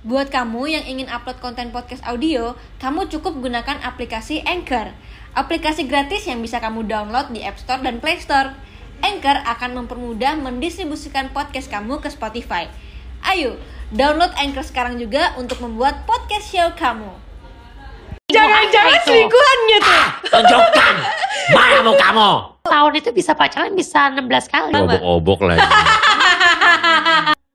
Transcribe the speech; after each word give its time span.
Buat 0.00 0.32
kamu 0.32 0.64
yang 0.64 0.84
ingin 0.88 1.12
upload 1.12 1.44
konten 1.44 1.76
podcast 1.76 2.00
audio, 2.08 2.56
kamu 2.80 3.12
cukup 3.12 3.36
gunakan 3.36 3.84
aplikasi 3.84 4.40
Anchor. 4.48 4.96
Aplikasi 5.36 5.84
gratis 5.84 6.24
yang 6.24 6.40
bisa 6.40 6.56
kamu 6.56 6.88
download 6.88 7.28
di 7.36 7.44
App 7.44 7.60
Store 7.60 7.84
dan 7.84 8.00
Play 8.00 8.16
Store. 8.16 8.56
Anchor 9.04 9.44
akan 9.44 9.84
mempermudah 9.84 10.40
mendistribusikan 10.40 11.28
podcast 11.36 11.68
kamu 11.68 12.00
ke 12.00 12.08
Spotify. 12.08 12.72
Ayo, 13.28 13.60
download 13.92 14.32
Anchor 14.40 14.64
sekarang 14.64 14.96
juga 14.96 15.36
untuk 15.36 15.60
membuat 15.60 16.08
podcast 16.08 16.48
show 16.48 16.72
kamu. 16.80 17.12
Jangan-jangan 18.32 19.04
selingkuhannya 19.04 19.78
tuh. 19.84 20.04
Tunjukkan 20.32 20.94
mana 21.52 21.78
mau 21.84 21.96
kamu. 22.00 22.30
tahun 22.64 22.92
itu 22.96 23.10
bisa 23.12 23.36
pacaran 23.36 23.76
bisa 23.76 24.08
16 24.16 24.48
kali. 24.48 24.72
Obok-obok 24.80 25.44
lagi. 25.44 25.68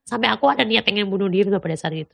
Sampai 0.06 0.30
aku 0.30 0.46
ada 0.46 0.62
niat 0.62 0.86
pengen 0.86 1.10
bunuh 1.10 1.26
diri 1.26 1.50
pada 1.50 1.74
saat 1.74 1.98
itu. 1.98 2.14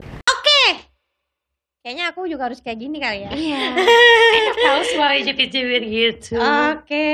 Kayaknya 1.82 2.14
aku 2.14 2.30
juga 2.30 2.46
harus 2.46 2.62
kayak 2.62 2.78
gini 2.78 3.02
kali 3.02 3.26
ya. 3.26 3.34
Iya. 3.34 3.74
Enak 4.38 4.54
tahu 4.54 4.82
suara 4.94 5.18
jepit-jepit 5.18 5.82
gitu. 5.90 6.38
Oke. 6.38 7.10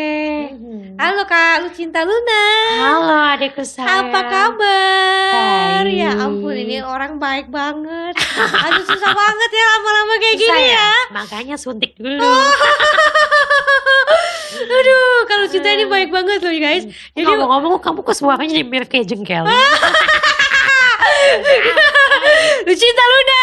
Mhm. 0.52 1.00
Halo 1.00 1.24
Kak 1.24 1.64
Lucinta 1.64 2.04
Luna. 2.04 2.44
Halo 2.76 3.16
adikku 3.32 3.64
sayang. 3.64 4.12
Apa 4.12 4.20
kabar? 4.28 5.88
Baik. 5.88 5.96
Ya 6.04 6.12
ampun 6.20 6.52
ini 6.52 6.84
orang 6.84 7.16
baik 7.16 7.48
banget. 7.48 8.12
Aduh 8.36 8.84
susah 8.84 9.16
banget 9.16 9.52
ya 9.56 9.66
lama-lama 9.72 10.14
kayak 10.20 10.36
Susah 10.36 10.60
gini 10.60 10.76
ya. 10.76 10.92
Makanya 11.16 11.56
suntik 11.56 11.96
dulu. 11.96 12.28
Aduh, 14.68 15.18
kalau 15.32 15.48
Lucinta 15.48 15.72
ini 15.72 15.88
baik 15.88 16.12
banget 16.12 16.44
loh 16.44 16.52
guys. 16.52 16.84
Jadi 17.16 17.24
Ngomong-ngomong 17.24 17.80
kamu 17.80 18.04
kok 18.04 18.20
suaranya 18.20 18.60
mirip 18.68 18.92
kayak 18.92 19.08
jengkel. 19.08 19.48
Lucinta 22.68 23.04
Luna. 23.08 23.40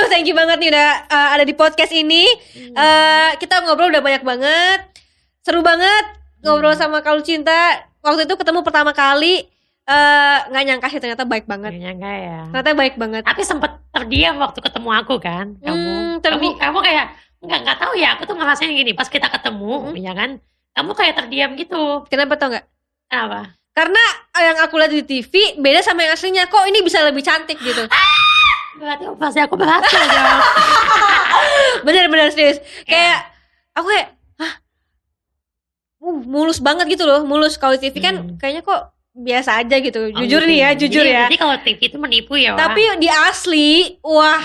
Aduh, 0.00 0.08
thank 0.08 0.24
you 0.24 0.32
banget 0.32 0.56
nih 0.56 0.72
udah 0.72 0.90
uh, 1.06 1.28
ada 1.36 1.44
di 1.44 1.52
podcast 1.52 1.92
ini. 1.92 2.24
Eh, 2.56 3.30
kita 3.36 3.60
ngobrol 3.60 3.92
udah 3.92 4.00
banyak 4.00 4.24
banget. 4.24 4.80
Seru 5.44 5.60
banget 5.60 6.16
ngobrol 6.40 6.72
sama 6.72 7.04
Kak 7.04 7.20
Lucinta. 7.20 7.84
Waktu 8.00 8.24
itu 8.24 8.32
ketemu 8.32 8.64
pertama 8.64 8.96
kali 8.96 9.44
eh, 9.84 10.38
nggak 10.48 10.64
nyangka 10.64 10.88
sih 10.88 11.04
ternyata 11.04 11.28
baik 11.28 11.44
banget. 11.44 11.76
Gak 11.76 11.84
nyangka 11.84 12.12
ya. 12.16 12.38
Ternyata 12.48 12.72
baik 12.72 12.94
banget. 12.96 13.22
Tapi 13.28 13.42
sempet 13.44 13.76
terdiam 13.92 14.40
waktu 14.40 14.56
ketemu 14.58 14.88
aku 14.94 15.14
kan. 15.20 15.46
Kamu, 15.60 15.68
Hmm, 15.68 15.92
kamu, 16.16 16.24
terdi- 16.24 16.56
kamu 16.56 16.78
kayak 16.80 17.06
nggak 17.44 17.58
nggak 17.60 17.78
tahu 17.78 17.92
ya. 17.92 18.08
Aku 18.16 18.22
tuh 18.24 18.36
ngerasain 18.40 18.72
gini. 18.72 18.96
Pas 18.96 19.04
kita 19.04 19.28
ketemu, 19.28 19.92
Mhm. 19.92 20.00
ya 20.00 20.12
kan. 20.16 20.30
Kamu 20.72 20.96
kayak 20.96 21.14
terdiam 21.14 21.52
gitu. 21.60 22.08
Kenapa 22.08 22.40
tau 22.40 22.48
nggak? 22.48 22.64
Kenapa? 23.04 23.52
Karena 23.76 24.04
yang 24.40 24.56
aku 24.64 24.80
lihat 24.80 24.92
di 24.92 25.04
TV 25.04 25.32
beda 25.60 25.84
sama 25.84 26.08
yang 26.08 26.16
aslinya. 26.16 26.48
Kok 26.48 26.64
ini 26.64 26.80
bisa 26.80 27.04
lebih 27.04 27.20
cantik 27.20 27.60
gitu. 27.60 27.84
Berarti 28.80 29.04
pasti 29.14 29.38
aku 29.38 29.54
berhasil 29.54 30.00
dong. 30.00 30.40
Bener-bener 31.86 32.32
serius. 32.32 32.58
Kayak 32.82 33.28
aku 33.72 33.86
kayak 33.86 34.08
hah? 34.36 34.52
Uh, 36.00 36.18
mulus 36.24 36.58
banget 36.58 36.88
gitu 36.88 37.04
loh. 37.04 37.22
Mulus 37.22 37.54
kalau 37.54 37.76
TV 37.76 37.92
kan 38.00 38.14
Hmm. 38.16 38.36
kayaknya 38.36 38.64
kok 38.64 38.80
biasa 39.12 39.60
aja 39.60 39.76
gitu. 39.78 40.08
Oh, 40.08 40.16
Jujur 40.16 40.40
gitu 40.40 40.48
nih 40.48 40.58
ya, 40.58 40.70
jujur 40.72 41.04
Jadi- 41.04 41.12
ya. 41.12 41.22
Jadi 41.28 41.36
kalau 41.36 41.54
TV 41.60 41.80
itu 41.82 41.98
menipu 41.98 42.34
ya. 42.34 42.56
Wak. 42.56 42.58
Tapi 42.62 42.82
di 42.96 43.08
asli, 43.10 43.68
wah 44.00 44.40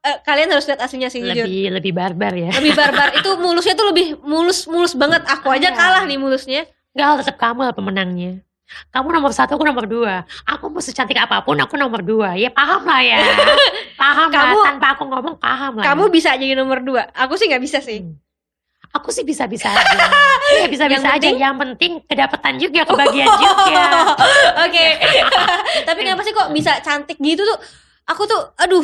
eh, 0.00 0.16
kalian 0.22 0.48
harus 0.48 0.64
lihat 0.64 0.80
aslinya 0.80 1.10
sih 1.10 1.20
jujur. 1.20 1.44
lebih 1.44 1.62
lebih 1.74 1.92
barbar 1.92 2.32
ya. 2.32 2.50
Lebih 2.54 2.72
barbar. 2.72 3.08
itu 3.18 3.30
mulusnya 3.36 3.74
tuh 3.74 3.90
lebih 3.90 4.22
mulus 4.22 4.64
mulus 4.64 4.94
banget. 4.94 5.26
Aku 5.26 5.50
aja 5.50 5.68
Iya. 5.68 5.76
kalah 5.76 6.02
nih 6.06 6.16
mulusnya. 6.16 6.62
Enggak, 6.90 7.26
tetap 7.26 7.36
kamu 7.38 7.60
lah 7.64 7.74
pemenangnya. 7.74 8.40
Kamu 8.90 9.10
nomor 9.10 9.30
satu, 9.30 9.54
aku 9.54 9.62
nomor 9.62 9.84
dua. 9.84 10.22
Aku 10.44 10.66
mau 10.66 10.78
secantik 10.78 11.14
apa 11.14 11.40
pun, 11.40 11.54
aku 11.54 11.74
nomor 11.74 12.00
dua. 12.00 12.34
Ya 12.34 12.48
paham 12.48 12.82
lah 12.82 13.00
ya. 13.00 13.18
paham 14.02 14.28
Kamu- 14.28 14.56
lah, 14.56 14.66
tanpa 14.70 14.86
aku 14.94 15.04
ngomong 15.04 15.36
paham 15.36 15.72
lah. 15.78 15.84
Kamu 15.84 16.06
ya. 16.06 16.10
bisa 16.10 16.30
jadi 16.34 16.54
nomor 16.54 16.80
dua. 16.80 17.10
Aku 17.12 17.34
sih 17.34 17.46
nggak 17.46 17.60
bisa 17.60 17.78
sih. 17.78 18.00
Hmm. 18.00 18.14
Aku 18.90 19.10
sih 19.10 19.22
bisa-bisa 19.22 19.70
aja. 19.70 19.86
Iya 20.52 20.66
bisa-bisa 20.72 20.98
Yang 20.98 21.04
aja. 21.04 21.14
penting- 21.16 21.38
Yang 21.38 21.56
penting 21.56 21.92
kedapetan 22.04 22.54
juga, 22.58 22.80
kebagian 22.84 23.28
juga. 23.32 23.84
Oke. 24.66 24.86
Tapi 25.86 26.00
kenapa 26.00 26.22
sih 26.22 26.32
kok 26.32 26.50
bisa 26.50 26.72
cantik 26.80 27.14
gitu 27.16 27.40
tuh? 27.40 27.58
Aku 28.06 28.26
tuh, 28.26 28.50
aduh, 28.56 28.82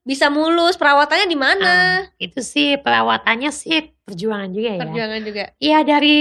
bisa 0.00 0.28
mulus. 0.28 0.74
Perawatannya 0.74 1.28
di 1.28 1.36
mana? 1.36 1.74
Itu 2.16 2.40
sih 2.40 2.76
perawatannya 2.76 3.52
sih 3.52 3.92
perjuangan 4.04 4.50
juga 4.52 4.68
ya. 4.76 4.80
Perjuangan 4.84 5.20
juga. 5.24 5.44
Iya 5.56 5.78
dari 5.82 6.16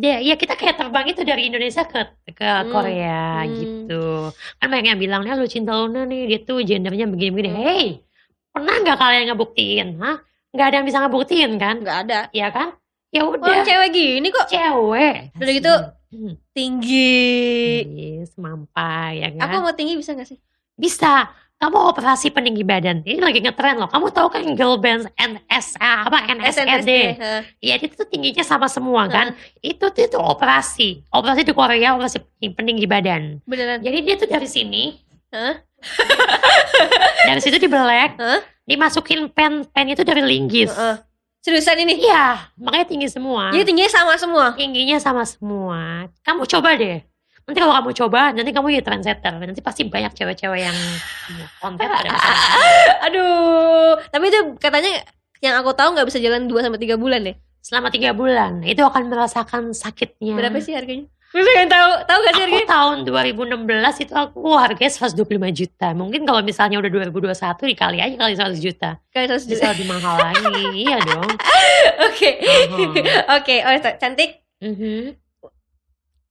ya, 0.00 0.16
ya 0.20 0.34
kita 0.34 0.54
kayak 0.56 0.76
terbang 0.76 1.06
itu 1.06 1.20
dari 1.20 1.42
Indonesia 1.46 1.84
ke 1.84 2.00
ke 2.32 2.44
Hmm. 2.44 2.72
Korea 2.72 3.44
Hmm. 3.44 3.52
gitu. 3.54 4.04
Kan 4.56 4.66
banyak 4.68 4.88
yang 4.96 5.00
bilang, 5.00 5.20
"Nah, 5.22 5.36
lu 5.36 5.44
cinta 5.44 5.76
Luna 5.76 6.04
nih, 6.04 6.22
dia 6.26 6.38
tuh 6.42 6.64
gendernya 6.64 7.06
begini-begini." 7.06 7.50
Hmm. 7.52 7.60
Hey, 7.60 7.86
pernah 8.50 8.74
nggak 8.80 8.96
kalian 8.96 9.24
ngebuktiin? 9.30 9.88
Hah? 10.00 10.16
Nggak 10.50 10.66
ada 10.66 10.74
yang 10.74 10.86
bisa 10.88 10.98
ngebuktiin 10.98 11.52
kan? 11.56 11.76
Nggak 11.84 11.98
ada. 12.08 12.18
Iya 12.32 12.48
kan? 12.48 12.68
Ya 13.12 13.22
udah, 13.22 13.62
cewek 13.62 13.90
gini 13.92 14.28
kok 14.28 14.48
cewek. 14.48 15.14
Udah 15.36 15.52
gitu, 15.54 15.74
Hmm. 16.12 16.34
tinggi. 16.52 17.84
Iya, 17.84 18.24
semampai 18.26 19.12
ya 19.20 19.28
Aku 19.36 19.56
kan? 19.56 19.62
mau 19.62 19.72
tinggi 19.72 19.94
bisa 19.94 20.12
gak 20.12 20.26
sih? 20.26 20.40
Bisa. 20.74 21.28
Kamu 21.56 21.88
operasi 21.88 22.28
peninggi 22.28 22.60
badan. 22.68 23.00
Ini 23.00 23.16
lagi 23.16 23.40
ngetren 23.40 23.80
loh. 23.80 23.88
Kamu 23.88 24.12
tahu 24.12 24.28
kan 24.28 24.44
girl 24.52 24.76
band 24.76 25.08
NSA 25.16 26.04
apa 26.04 26.28
NSED? 26.36 26.90
Hah. 27.16 27.40
Iya 27.64 27.80
itu 27.80 27.96
tuh 27.96 28.04
tingginya 28.04 28.44
sama 28.44 28.68
semua 28.68 29.08
kan. 29.08 29.32
Itu 29.64 29.88
tuh 29.88 30.04
itu 30.04 30.20
operasi. 30.20 31.00
Operasi 31.08 31.48
di 31.48 31.56
Korea 31.56 31.96
operasi 31.96 32.20
peninggi 32.52 32.84
badan. 32.84 33.40
Beneran. 33.48 33.80
Jadi 33.80 33.98
dia 34.04 34.14
tuh 34.20 34.28
dari 34.28 34.44
sini. 34.44 35.00
Hah? 35.32 35.56
dari 37.32 37.40
situ 37.40 37.56
dibelek. 37.56 38.20
Hah? 38.20 38.44
Dimasukin 38.68 39.32
pen 39.32 39.64
pen 39.64 39.86
itu 39.88 40.04
dari 40.04 40.20
linggis. 40.20 40.68
Heeh. 40.76 41.00
Seriusan 41.40 41.78
ini? 41.78 42.04
Iya, 42.04 42.52
makanya 42.58 42.90
tinggi 42.90 43.06
semua. 43.06 43.54
Jadi 43.54 43.64
tingginya 43.64 43.92
sama 43.94 44.18
semua. 44.18 44.44
Tingginya 44.58 44.98
sama 44.98 45.22
semua. 45.22 46.10
Kamu 46.26 46.42
coba 46.42 46.74
deh. 46.74 47.00
Nanti 47.46 47.58
kalau 47.62 47.74
kamu 47.78 47.90
coba, 47.94 48.20
nanti 48.34 48.50
kamu 48.50 48.66
jadi 48.74 48.84
trendsetter. 48.84 49.32
Nanti 49.38 49.62
pasti 49.62 49.86
banyak 49.86 50.18
cewek-cewek 50.18 50.60
yang 50.66 50.76
konten 51.62 51.86
pada. 51.86 52.10
Aduh. 53.06 53.94
Tapi 54.10 54.24
itu 54.26 54.40
katanya 54.58 55.06
yang 55.38 55.54
aku 55.62 55.70
tahu 55.70 55.94
nggak 55.94 56.10
bisa 56.10 56.18
jalan 56.18 56.50
2 56.50 56.58
sampai 56.58 56.82
3 56.82 56.98
bulan 56.98 57.22
deh. 57.22 57.36
Selama 57.66 57.90
tiga 57.90 58.14
bulan, 58.14 58.62
itu 58.62 58.78
akan 58.78 59.10
merasakan 59.10 59.74
sakitnya. 59.74 60.38
Berapa 60.38 60.62
sih 60.62 60.70
harganya? 60.70 61.10
Gue 61.34 61.42
pengen 61.42 61.66
tahu. 61.66 61.90
Tahu 62.06 62.18
gak 62.22 62.34
sih 62.38 62.44
Aku 62.46 62.54
harganya? 62.54 62.70
tahun 62.70 62.96
2016 63.02 64.04
itu 64.06 64.14
aku 64.14 64.40
harganya 64.54 64.92
125 64.94 65.50
juta. 65.50 65.88
Mungkin 65.90 66.22
kalau 66.22 66.46
misalnya 66.46 66.78
udah 66.78 66.90
2021 67.10 67.66
dikali 67.66 67.98
aja 67.98 68.14
kali 68.14 68.34
100 68.38 68.62
juta. 68.62 69.02
Kali 69.10 69.26
100 69.26 69.50
Bisa 69.50 69.66
juta. 69.66 69.70
lebih 69.74 69.86
mahal 69.90 70.14
lagi. 70.14 70.62
iya 70.86 70.96
dong. 71.02 71.26
Oke. 72.06 72.30
Oke, 73.42 73.54
oh 73.66 73.74
cantik. 73.98 74.30
Mhm. 74.62 75.25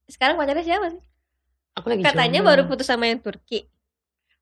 Sekarang 0.06 0.38
pacarnya 0.38 0.62
siapa 0.62 0.86
sih? 0.90 1.02
Aku 1.76 1.86
lagi 1.92 2.02
Katanya 2.02 2.40
jomblo. 2.40 2.50
baru 2.50 2.62
putus 2.66 2.86
sama 2.88 3.04
yang 3.04 3.20
Turki. 3.20 3.66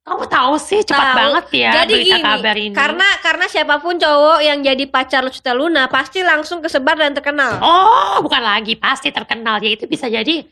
Kamu 0.05 0.29
tahu 0.29 0.61
sih 0.61 0.85
cepat 0.85 1.01
Tahu. 1.01 1.17
banget 1.17 1.47
ya 1.65 1.71
Jadi 1.81 1.93
berita 1.97 2.17
gini, 2.21 2.27
kabar 2.29 2.57
ini. 2.61 2.75
Karena 2.77 3.09
karena 3.25 3.45
siapa 3.49 3.81
pun 3.81 3.97
cowok 3.97 4.39
yang 4.45 4.61
jadi 4.61 4.85
pacar 4.85 5.25
Lucita 5.25 5.57
Luna 5.57 5.89
pasti 5.89 6.21
langsung 6.21 6.61
kesebar 6.61 6.93
dan 7.01 7.17
terkenal. 7.17 7.57
Oh, 7.65 8.21
bukan 8.21 8.45
lagi 8.45 8.77
pasti 8.77 9.09
terkenal. 9.09 9.65
Ya 9.65 9.73
itu 9.73 9.89
bisa 9.89 10.05
jadi 10.05 10.45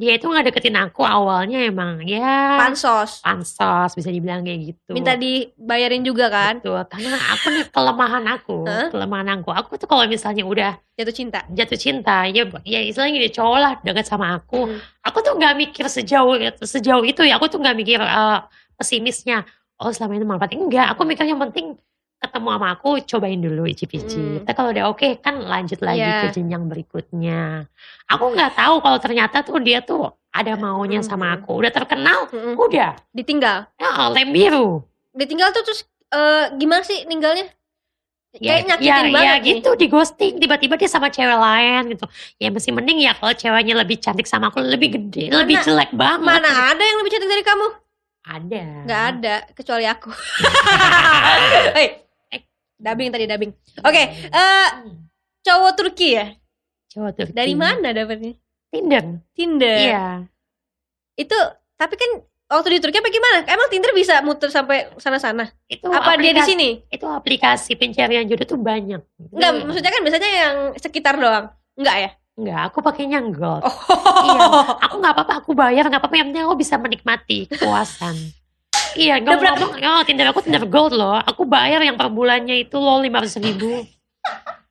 dia 0.00 0.16
itu 0.16 0.24
nggak 0.24 0.48
deketin 0.48 0.80
aku 0.80 1.04
awalnya 1.04 1.60
emang 1.60 2.00
ya 2.08 2.56
Pansos. 2.56 3.20
pansos 3.20 3.92
bisa 3.92 4.08
dibilang 4.08 4.40
kayak 4.40 4.72
gitu. 4.72 4.96
Minta 4.96 5.12
dibayarin 5.12 6.00
juga 6.00 6.32
kan? 6.32 6.64
Betul, 6.64 6.80
karena 6.88 7.20
aku 7.36 7.46
nih 7.52 7.64
kelemahan 7.68 8.24
aku, 8.24 8.56
Hah? 8.64 8.88
kelemahan 8.88 9.28
aku. 9.36 9.52
Aku 9.52 9.76
tuh 9.76 9.84
kalau 9.84 10.08
misalnya 10.08 10.48
udah 10.48 10.72
Jatuh 10.96 11.12
cinta. 11.12 11.44
jatuh 11.52 11.76
cinta, 11.76 12.24
ya 12.32 12.48
ya 12.64 12.80
istilahnya 12.80 13.12
gini 13.20 13.28
cowok 13.28 13.58
lah 13.60 13.72
deket 13.84 14.08
sama 14.08 14.40
aku. 14.40 14.72
Hmm. 14.72 14.80
Aku 15.04 15.20
tuh 15.20 15.36
nggak 15.36 15.52
mikir 15.60 15.84
sejauh 15.84 16.32
sejauh 16.64 17.04
itu 17.04 17.20
ya. 17.20 17.36
Aku 17.36 17.52
tuh 17.52 17.60
nggak 17.60 17.76
mikir 17.76 18.00
eh, 18.00 18.38
pesimisnya. 18.80 19.44
Oh 19.80 19.92
selama 19.92 20.16
ini 20.16 20.24
manfaat 20.24 20.56
enggak. 20.56 20.96
Aku 20.96 21.04
mikir 21.04 21.28
yang 21.28 21.40
penting 21.40 21.76
ketemu 22.20 22.48
sama 22.50 22.68
aku 22.70 22.88
cobain 23.02 23.40
dulu 23.40 23.64
icip-icip. 23.64 24.20
Hmm. 24.20 24.44
Tapi 24.44 24.54
kalau 24.54 24.70
udah 24.70 24.84
oke 24.88 25.08
kan 25.18 25.40
lanjut 25.40 25.80
lagi 25.80 26.00
Iya. 26.00 26.20
ke 26.22 26.36
jenjang 26.36 26.64
berikutnya. 26.66 27.64
Aku 28.06 28.30
nggak 28.30 28.52
tahu 28.54 28.74
kalau 28.78 28.98
ternyata 28.98 29.40
tuh 29.40 29.56
dia 29.58 29.80
tuh 29.80 30.04
ada 30.28 30.52
maunya 30.54 31.00
sama 31.00 31.26
Hmm. 31.26 31.36
aku. 31.38 31.52
Udah 31.58 31.70
terkenal, 31.70 32.28
Mm-mm. 32.28 32.54
udah. 32.54 32.94
Ditinggal. 33.10 33.72
Ya, 33.74 33.90
lem 34.08 34.28
biru. 34.30 34.84
Ditinggal 35.10 35.50
tuh 35.50 35.64
terus 35.64 35.80
eh, 36.08 36.52
gimana 36.54 36.82
sih 36.82 37.02
ninggalnya? 37.04 37.48
Kayak 38.30 38.62
nyakitin 38.64 38.86
ya, 38.86 39.10
banget 39.10 39.26
ya 39.26 39.34
nih. 39.34 39.46
gitu 39.50 39.70
di 39.74 39.86
ghosting 39.86 40.38
tiba-tiba 40.38 40.78
dia 40.78 40.86
sama 40.86 41.10
cewek 41.10 41.34
lain 41.34 41.82
gitu 41.90 42.06
ya 42.38 42.46
masih 42.48 42.70
mending 42.70 43.02
ya 43.02 43.10
kalau 43.12 43.34
ceweknya 43.34 43.74
lebih 43.74 43.98
cantik 43.98 44.22
sama 44.22 44.54
aku 44.54 44.62
lebih 44.62 44.86
gede 44.92 45.26
Mana- 45.26 45.42
lebih 45.42 45.56
jelek 45.60 45.90
banget 45.90 46.38
Mana 46.38 46.46
ada 46.70 46.78
yang 46.78 47.02
lebih 47.02 47.10
cantik 47.10 47.26
dari 47.26 47.42
kamu? 47.42 47.66
ada 48.22 48.62
Nggak 48.86 49.02
ada, 49.10 49.34
kecuali 49.50 49.82
aku. 49.84 50.14
Eh, 51.74 51.88
dubbing 52.80 53.08
tadi 53.08 53.24
dubbing. 53.24 53.52
Oke, 53.80 54.02
eh, 54.26 54.68
cowok 55.40 55.72
Turki 55.74 56.16
ya? 56.16 56.26
cowok 56.88 57.12
Turki 57.14 57.32
Dari 57.32 57.54
mana 57.54 57.92
dapetnya? 57.92 58.34
Tinder 58.66 59.04
Tinder. 59.30 59.78
iya 59.78 60.06
Itu 61.14 61.36
tapi 61.74 61.94
kan 61.94 62.10
waktu 62.48 62.68
di 62.74 62.80
Turki 62.80 62.98
apa 62.98 63.08
gimana? 63.08 63.46
Emang 63.46 63.68
Tinder 63.68 63.92
bisa 63.92 64.18
muter 64.20 64.48
sampai 64.48 64.90
sana-sana? 64.96 65.46
Itu 65.64 65.86
Apa 65.86 66.16
dia 66.16 66.30
di 66.30 66.38
aplikasi- 66.38 66.50
sini? 66.50 66.68
Itu 66.86 67.06
aplikasi 67.06 67.72
pencarian 67.74 68.26
jodoh 68.26 68.42
tuh 68.44 68.58
banyak. 68.58 68.98
Enggak, 69.30 69.50
Itu- 69.52 69.64
maksudnya 69.64 69.90
kan 69.90 70.00
biasanya 70.02 70.30
yang 70.30 70.54
sekitar 70.74 71.14
doang. 71.14 71.46
Enggak 71.74 71.96
ya? 71.96 72.10
Enggak, 72.34 72.60
aku 72.66 72.78
pakainya 72.80 73.20
gold. 73.22 73.62
Oh. 73.62 73.74
Iya, 74.24 74.40
aku 74.80 74.94
nggak 74.96 75.14
apa-apa, 75.14 75.34
aku 75.38 75.50
bayar 75.52 75.84
nggak 75.84 76.00
apa-apa. 76.00 76.16
Yang 76.16 76.26
penting 76.32 76.44
aku 76.44 76.56
bisa 76.56 76.74
menikmati 76.74 77.38
kepuasan. 77.46 78.16
iya, 78.96 79.14
ngomong-ngomong, 79.20 79.70
oh, 79.78 80.02
Tinder 80.06 80.26
aku 80.30 80.40
Tinder 80.42 80.64
Gold 80.66 80.94
loh. 80.96 81.18
Aku 81.22 81.46
bayar 81.46 81.82
yang 81.82 81.94
per 81.94 82.10
bulannya 82.10 82.64
itu 82.64 82.76
loh 82.78 82.98
lima 82.98 83.22
ratus 83.22 83.38
ribu. 83.38 83.84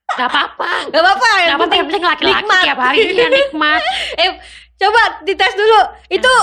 Gak 0.10 0.28
apa-apa, 0.28 0.90
Gak 0.90 1.02
apa-apa, 1.06 1.28
yang 1.40 1.48
gak 1.56 1.62
penting 1.64 1.80
Yang 1.80 1.88
penting 1.88 2.04
laki-laki 2.04 2.42
nikmat. 2.44 2.64
tiap 2.66 2.80
hari 2.82 2.98
iya 3.14 3.28
nikmat. 3.30 3.82
Eh, 4.22 4.30
coba 4.76 5.02
dites 5.24 5.54
dulu. 5.56 5.80
Itu 6.10 6.34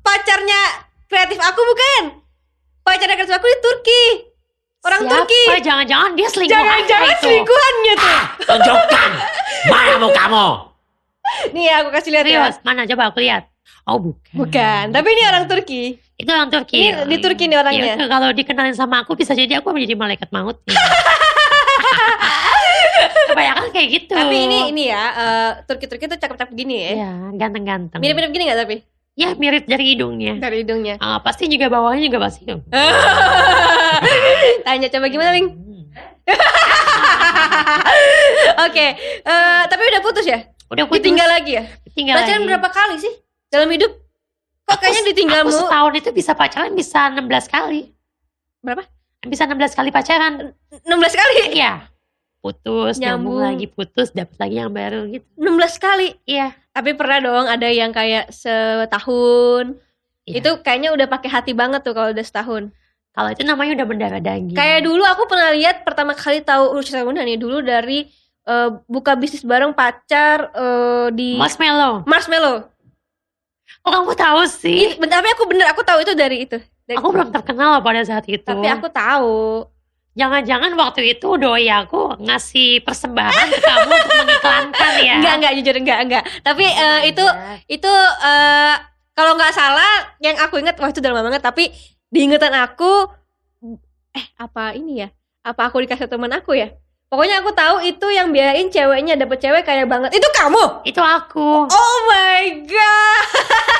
pacarnya 0.00 0.60
kreatif 1.06 1.38
aku 1.38 1.60
bukan? 1.62 2.02
Pacarnya 2.82 3.14
kreatif 3.14 3.36
aku 3.36 3.46
di 3.46 3.58
Turki. 3.60 4.04
Orang 4.84 5.00
Siapa? 5.04 5.12
Turki. 5.24 5.42
Jangan-jangan 5.64 6.10
dia 6.12 6.28
selingkuh. 6.28 6.52
Jangan-jangan 6.56 7.14
selingkuhannya 7.22 7.94
tuh. 7.96 8.20
Tunjukkan 8.44 9.10
mana 9.72 9.94
mukamu. 9.96 10.48
Nih 11.56 11.68
aku 11.72 11.88
kasih 11.92 12.10
lihat 12.12 12.26
ya. 12.28 12.40
Mana 12.60 12.84
coba 12.84 13.12
aku 13.12 13.20
lihat. 13.24 13.48
Oh 13.84 14.00
bukan. 14.00 14.32
Bukan, 14.36 14.84
tapi 14.92 15.08
ini 15.12 15.22
orang 15.24 15.44
Turki. 15.48 15.96
Itu 16.14 16.30
orang 16.30 16.50
Turki. 16.50 16.78
Ini 16.78 17.10
di 17.10 17.16
Turki 17.18 17.44
nih 17.50 17.58
orangnya. 17.58 17.94
Ya, 17.98 18.06
kalau 18.06 18.30
dikenalin 18.30 18.76
sama 18.76 19.02
aku 19.02 19.18
bisa 19.18 19.34
jadi 19.34 19.58
aku 19.58 19.74
menjadi 19.74 19.98
malaikat 19.98 20.30
maut. 20.30 20.62
Kebanyakan 23.34 23.68
kayak 23.74 23.88
gitu. 23.90 24.14
Tapi 24.14 24.36
ini 24.46 24.58
ini 24.70 24.82
ya, 24.94 25.02
eh, 25.10 25.50
Turki-Turki 25.66 26.06
tuh 26.06 26.18
cakep-cakep 26.18 26.54
gini 26.54 26.74
ya. 26.78 26.90
Ya, 26.94 27.12
ganteng-ganteng. 27.34 27.98
Mirip-mirip 27.98 28.30
gini 28.30 28.46
gak 28.46 28.62
tapi? 28.62 28.76
Ya, 29.14 29.30
mirip 29.38 29.70
dari 29.70 29.94
hidungnya. 29.94 30.42
Dari 30.42 30.66
hidungnya. 30.66 30.98
Ah, 30.98 31.22
pasti 31.22 31.46
juga 31.46 31.70
bawahnya 31.70 32.02
juga 32.02 32.26
pasti. 32.26 32.42
Tanya 34.66 34.88
coba 34.90 35.06
gimana, 35.06 35.30
Ling? 35.34 35.48
Hmm. 35.54 35.84
Oke, 38.66 38.86
eh, 39.22 39.62
tapi 39.70 39.82
udah 39.86 40.02
putus 40.02 40.26
ya? 40.26 40.50
Udah 40.70 40.86
putus. 40.90 40.98
Ditinggal 41.02 41.28
lagi 41.30 41.58
ya? 41.58 41.64
Ditinggal 41.86 42.14
Pacaran 42.22 42.42
lagi. 42.42 42.48
berapa 42.50 42.68
kali 42.74 42.96
sih 42.98 43.12
dalam 43.54 43.70
hidup? 43.70 44.03
Kok 44.64 44.78
kayaknya 44.80 45.02
ditinggalmu? 45.12 45.52
Aku 45.52 45.60
setahun 45.68 45.92
itu 46.00 46.10
bisa 46.10 46.32
pacaran 46.32 46.72
bisa 46.72 47.12
16 47.12 47.24
kali. 47.52 47.92
Berapa? 48.64 48.84
Bisa 49.24 49.44
16 49.44 49.76
kali 49.76 49.88
pacaran. 49.92 50.32
16 50.84 51.20
kali. 51.20 51.34
Iya. 51.56 51.88
Putus, 52.44 53.00
nyambung. 53.00 53.40
Nyambung. 53.40 53.40
lagi, 53.40 53.66
putus, 53.72 54.12
dapat 54.12 54.36
lagi 54.36 54.56
yang 54.60 54.72
baru 54.72 55.08
gitu. 55.08 55.24
16 55.36 55.80
kali. 55.80 56.08
Iya. 56.28 56.52
Tapi 56.76 56.90
pernah 56.92 57.18
dong 57.20 57.46
ada 57.48 57.68
yang 57.68 57.92
kayak 57.92 58.28
setahun. 58.32 59.76
Iya. 60.24 60.40
Itu 60.40 60.50
kayaknya 60.64 60.92
udah 60.96 61.06
pakai 61.08 61.28
hati 61.28 61.52
banget 61.52 61.84
tuh 61.84 61.92
kalau 61.96 62.12
udah 62.12 62.24
setahun. 62.24 62.72
Kalau 63.14 63.30
itu 63.30 63.46
namanya 63.46 63.78
udah 63.78 63.86
mendarah 63.86 64.20
daging. 64.20 64.58
Kayak 64.58 64.82
dulu 64.82 65.06
aku 65.06 65.30
pernah 65.30 65.54
lihat 65.54 65.86
pertama 65.86 66.18
kali 66.18 66.42
tahu 66.42 66.74
urusan 66.74 67.06
Bunda 67.06 67.22
nih 67.22 67.38
dulu 67.38 67.62
dari 67.62 68.10
eh, 68.42 68.68
buka 68.90 69.14
bisnis 69.14 69.46
bareng 69.46 69.70
pacar 69.70 70.50
eh, 70.50 71.08
di 71.14 71.38
Marshmallow. 71.38 72.02
Marshmallow. 72.10 72.73
Oh 73.80 73.90
kamu 73.90 74.12
tahu 74.14 74.40
sih? 74.44 74.96
Ini, 74.96 75.06
tapi 75.06 75.28
aku 75.30 75.44
bener 75.44 75.66
aku 75.68 75.82
tahu 75.82 76.00
itu 76.00 76.12
dari 76.12 76.44
itu. 76.44 76.56
Dari- 76.84 76.96
Aku 76.96 77.08
belum 77.10 77.32
terkenal 77.32 77.80
pada 77.80 78.00
saat 78.02 78.24
itu. 78.26 78.44
tapi 78.44 78.64
aku 78.66 78.88
tahu. 78.88 79.64
Jangan-jangan 80.14 80.70
waktu 80.78 81.10
itu 81.12 81.26
doi 81.34 81.66
aku 81.66 82.14
ngasih 82.22 82.80
persembahan 82.80 83.46
ke 83.50 83.58
kamu 83.58 83.90
untuk 83.90 84.14
mengiklankan 84.14 84.92
ya. 85.02 85.14
Enggak 85.18 85.34
enggak 85.36 85.52
jujur 85.58 85.74
enggak 85.74 85.98
enggak. 86.06 86.22
Tapi 86.40 86.64
Oh 86.64 86.78
my 86.78 87.02
itu 87.04 87.24
God. 87.24 87.58
itu 87.66 87.92
eh, 88.22 88.74
kalau 89.10 89.32
nggak 89.34 89.50
salah 89.50 89.92
yang 90.22 90.38
aku 90.38 90.62
ingat 90.62 90.78
wah 90.78 90.86
itu 90.86 91.02
udah 91.02 91.10
lama 91.10 91.26
banget 91.28 91.42
tapi 91.42 91.64
diingetan 92.08 92.54
aku 92.54 93.10
eh 94.14 94.26
apa 94.38 94.78
ini 94.78 95.02
ya? 95.02 95.08
Apa 95.42 95.66
aku 95.66 95.82
dikasih 95.82 96.06
teman 96.06 96.30
aku 96.30 96.54
ya? 96.54 96.70
Pokoknya 97.14 97.46
aku 97.46 97.54
tahu 97.54 97.78
itu 97.86 98.06
yang 98.10 98.34
biayain 98.34 98.66
ceweknya 98.74 99.14
dapet 99.14 99.38
cewek 99.38 99.62
kaya 99.62 99.86
banget. 99.86 100.10
Itu 100.18 100.26
kamu. 100.34 100.82
Itu 100.82 100.98
aku. 100.98 101.70
Oh 101.70 101.98
my 102.10 102.66
god. 102.66 103.22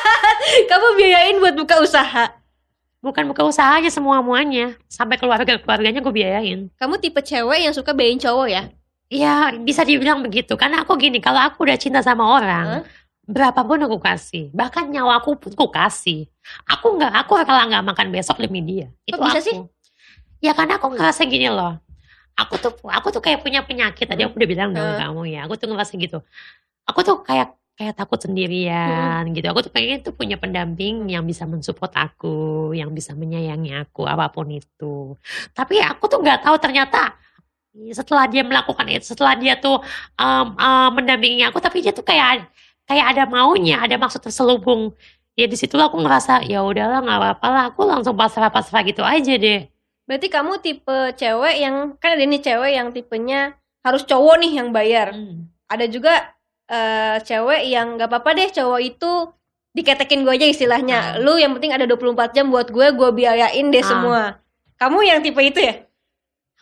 kamu 0.70 0.86
biayain 0.94 1.42
buat 1.42 1.58
buka 1.58 1.82
usaha. 1.82 2.30
Bukan 3.02 3.26
buka 3.26 3.42
usaha 3.42 3.74
aja 3.74 3.90
semua 3.90 4.22
muanya. 4.22 4.78
Sampai 4.86 5.18
keluarga 5.18 5.58
keluarganya 5.58 5.98
gue 5.98 6.14
biayain. 6.14 6.70
Kamu 6.78 7.02
tipe 7.02 7.18
cewek 7.26 7.66
yang 7.66 7.74
suka 7.74 7.90
biayain 7.90 8.22
cowok 8.22 8.46
ya? 8.46 8.70
Iya 9.10 9.50
bisa 9.58 9.82
dibilang 9.82 10.22
begitu. 10.22 10.54
Karena 10.54 10.86
aku 10.86 10.94
gini, 10.94 11.18
kalau 11.18 11.42
aku 11.42 11.66
udah 11.66 11.74
cinta 11.74 12.06
sama 12.06 12.38
orang, 12.38 12.66
Hah? 12.70 12.82
berapapun 13.26 13.82
aku 13.82 13.98
kasih. 13.98 14.54
Bahkan 14.54 14.94
nyawa 14.94 15.18
aku 15.18 15.34
pun 15.34 15.50
aku 15.58 15.74
kasih. 15.74 16.30
Aku 16.70 16.94
nggak, 16.94 17.18
aku 17.18 17.42
kalau 17.42 17.66
nggak 17.66 17.82
makan 17.82 18.14
besok 18.14 18.38
demi 18.38 18.62
dia. 18.62 18.94
Itu 19.10 19.18
bisa 19.18 19.42
aku. 19.42 19.46
sih? 19.50 19.56
Ya 20.38 20.54
karena 20.54 20.78
aku 20.78 20.94
ngerasa 20.94 21.26
gini 21.26 21.50
loh. 21.50 21.83
Aku 22.34 22.58
tuh, 22.58 22.74
aku 22.90 23.14
tuh 23.14 23.22
kayak 23.22 23.46
punya 23.46 23.62
penyakit. 23.62 24.06
Tadi 24.10 24.26
aku 24.26 24.34
udah 24.38 24.48
bilang 24.50 24.70
Hmm. 24.74 24.78
sama 24.78 24.92
kamu 24.98 25.22
ya. 25.30 25.40
Aku 25.46 25.54
tuh 25.54 25.70
ngerasa 25.70 25.92
gitu. 25.94 26.18
Aku 26.90 27.00
tuh 27.06 27.22
kayak 27.22 27.54
kayak 27.74 27.94
takut 27.98 28.18
sendirian 28.22 29.26
gitu. 29.34 29.46
Aku 29.50 29.62
tuh 29.66 29.72
pengen 29.74 30.02
tuh 30.02 30.14
punya 30.14 30.38
pendamping 30.38 31.10
yang 31.10 31.26
bisa 31.26 31.46
mensupport 31.46 31.90
aku, 31.94 32.70
yang 32.74 32.90
bisa 32.94 33.14
menyayangi 33.18 33.74
aku 33.74 34.06
apa 34.06 34.30
pun 34.30 34.46
itu. 34.50 35.18
Tapi 35.54 35.82
aku 35.82 36.06
tuh 36.06 36.22
nggak 36.22 36.46
tahu 36.46 36.56
ternyata 36.62 37.18
setelah 37.90 38.30
dia 38.30 38.46
melakukan 38.46 38.86
itu, 38.86 39.02
setelah 39.14 39.34
dia 39.34 39.58
tuh 39.58 39.82
um, 40.14 40.46
um, 40.54 40.90
mendampingi 40.94 41.42
aku, 41.42 41.58
tapi 41.58 41.82
dia 41.82 41.90
tuh 41.90 42.06
kayak 42.06 42.46
kayak 42.86 43.06
ada 43.18 43.26
maunya, 43.26 43.82
ada 43.82 43.98
maksud 43.98 44.22
terselubung. 44.22 44.94
Ya 45.34 45.50
di 45.50 45.58
situ 45.58 45.74
aku 45.74 45.98
ngerasa 45.98 46.46
ya 46.46 46.62
udahlah 46.62 47.02
nggak 47.02 47.18
apa-apa 47.18 47.46
lah, 47.50 47.64
aku 47.74 47.82
langsung 47.82 48.14
pasrah-pasrah 48.14 48.82
gitu 48.86 49.02
aja 49.02 49.34
deh. 49.34 49.66
Berarti 50.04 50.28
kamu 50.28 50.52
tipe 50.60 50.98
cewek 51.16 51.54
yang 51.58 51.96
kan 51.96 52.16
ada 52.16 52.24
nih 52.24 52.40
cewek 52.40 52.72
yang 52.76 52.88
tipenya 52.92 53.56
harus 53.80 54.04
cowok 54.04 54.36
nih 54.40 54.52
yang 54.60 54.68
bayar. 54.70 55.16
Hmm. 55.16 55.48
Ada 55.68 55.88
juga 55.88 56.14
eh, 56.68 57.16
cewek 57.24 57.62
yang 57.68 57.96
nggak 57.96 58.08
apa-apa 58.08 58.30
deh 58.36 58.48
cowok 58.52 58.80
itu 58.80 59.12
diketekin 59.74 60.22
gue 60.22 60.32
aja 60.36 60.46
istilahnya. 60.46 60.98
Ah. 61.16 61.20
Lu 61.20 61.34
yang 61.36 61.52
penting 61.56 61.74
ada 61.74 61.84
24 61.84 62.30
jam 62.32 62.48
buat 62.48 62.70
gue, 62.70 62.86
gue 62.94 63.10
biayain 63.10 63.66
deh 63.68 63.82
Ah. 63.82 63.88
semua. 63.88 64.20
Kamu 64.78 65.02
yang 65.02 65.18
tipe 65.20 65.40
itu 65.40 65.58
ya? 65.60 65.82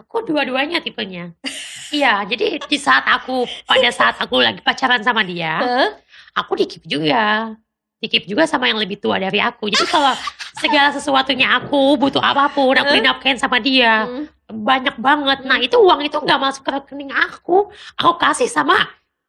Aku 0.00 0.24
dua-duanya 0.24 0.80
tipenya. 0.80 1.30
Iya, 1.92 2.24
jadi 2.24 2.56
di 2.56 2.78
saat 2.80 3.04
aku 3.04 3.44
pada 3.68 3.92
saat 3.92 4.16
aku 4.16 4.40
lagi 4.40 4.64
pacaran 4.64 5.04
sama 5.04 5.20
dia, 5.28 5.60
Hah? 5.60 5.92
aku 6.40 6.56
dikip 6.56 6.80
juga. 6.88 7.52
Dikip 8.00 8.24
juga 8.24 8.48
sama 8.48 8.64
yang 8.72 8.80
lebih 8.80 8.96
tua 8.96 9.20
dari 9.20 9.36
aku. 9.44 9.68
Jadi 9.68 9.84
kalau 9.92 10.16
segala 10.58 10.92
sesuatunya 10.92 11.48
aku 11.56 11.96
butuh 11.96 12.20
apa 12.20 12.52
pun, 12.52 12.76
aku 12.76 12.92
Hah? 12.92 12.98
dinafkain 12.98 13.38
sama 13.38 13.56
dia. 13.58 14.04
Hmm. 14.04 14.26
Banyak 14.52 15.00
banget. 15.00 15.38
Nah, 15.48 15.56
itu 15.56 15.80
uang 15.80 16.04
itu 16.04 16.16
nggak 16.16 16.40
masuk 16.40 16.62
ke 16.64 16.70
rekening 16.76 17.08
aku. 17.08 17.72
Aku 17.96 18.12
kasih 18.20 18.48
sama 18.48 18.76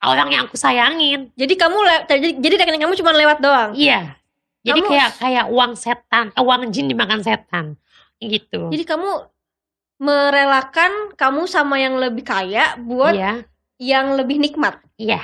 orang 0.03 0.27
yang 0.35 0.41
aku 0.45 0.59
sayangin. 0.59 1.31
Jadi 1.39 1.53
kamu 1.55 1.77
jadi, 2.11 2.27
jadi 2.35 2.53
rekening 2.59 2.83
kamu 2.83 2.95
cuma 2.99 3.11
lewat 3.15 3.39
doang. 3.39 3.71
Iya. 3.71 4.19
Jadi 4.63 4.79
Kamu- 4.79 4.91
kayak 4.95 5.09
kayak 5.19 5.45
uang 5.51 5.71
setan, 5.75 6.25
eh, 6.31 6.43
uang 6.43 6.71
jin 6.71 6.87
dimakan 6.87 7.19
setan. 7.19 7.75
Gitu. 8.19 8.71
Jadi 8.71 8.83
kamu 8.83 9.27
merelakan 9.99 11.15
kamu 11.15 11.47
sama 11.47 11.79
yang 11.79 11.95
lebih 11.99 12.23
kaya 12.27 12.75
buat 12.79 13.15
Iya. 13.15 13.43
yang 13.79 14.15
lebih 14.15 14.39
nikmat. 14.39 14.79
Iya. 14.99 15.23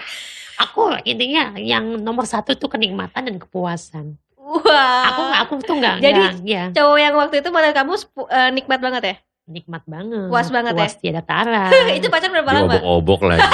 Aku 0.59 0.91
intinya 1.07 1.55
yang 1.55 1.99
nomor 1.99 2.27
satu 2.27 2.51
tuh 2.55 2.67
kenikmatan 2.67 3.31
dan 3.31 3.35
kepuasan. 3.39 4.19
Wah. 4.49 5.03
Aku 5.05 5.21
aku 5.37 5.53
tuh 5.61 5.77
nggak 5.77 5.95
Jadi, 6.01 6.21
nggak- 6.25 6.41
ya 6.43 6.63
cowok 6.73 6.97
yang 6.97 7.13
waktu 7.13 7.35
itu 7.37 7.49
pada 7.49 7.69
kamu 7.69 7.93
eh, 8.27 8.49
nikmat 8.49 8.79
banget 8.79 9.03
ya? 9.03 9.15
nikmat 9.45 9.81
banget. 9.85 10.29
Puas 10.29 10.49
banget 10.49 10.73
ya? 10.73 10.79
Puas 10.79 10.93
tiada 10.95 11.21
tara. 11.29 11.69
itu 11.91 12.05
pacaran 12.05 12.33
berapa 12.33 12.51
lama? 12.51 12.69
Diobok-obok 12.69 13.19
lagi. 13.25 13.41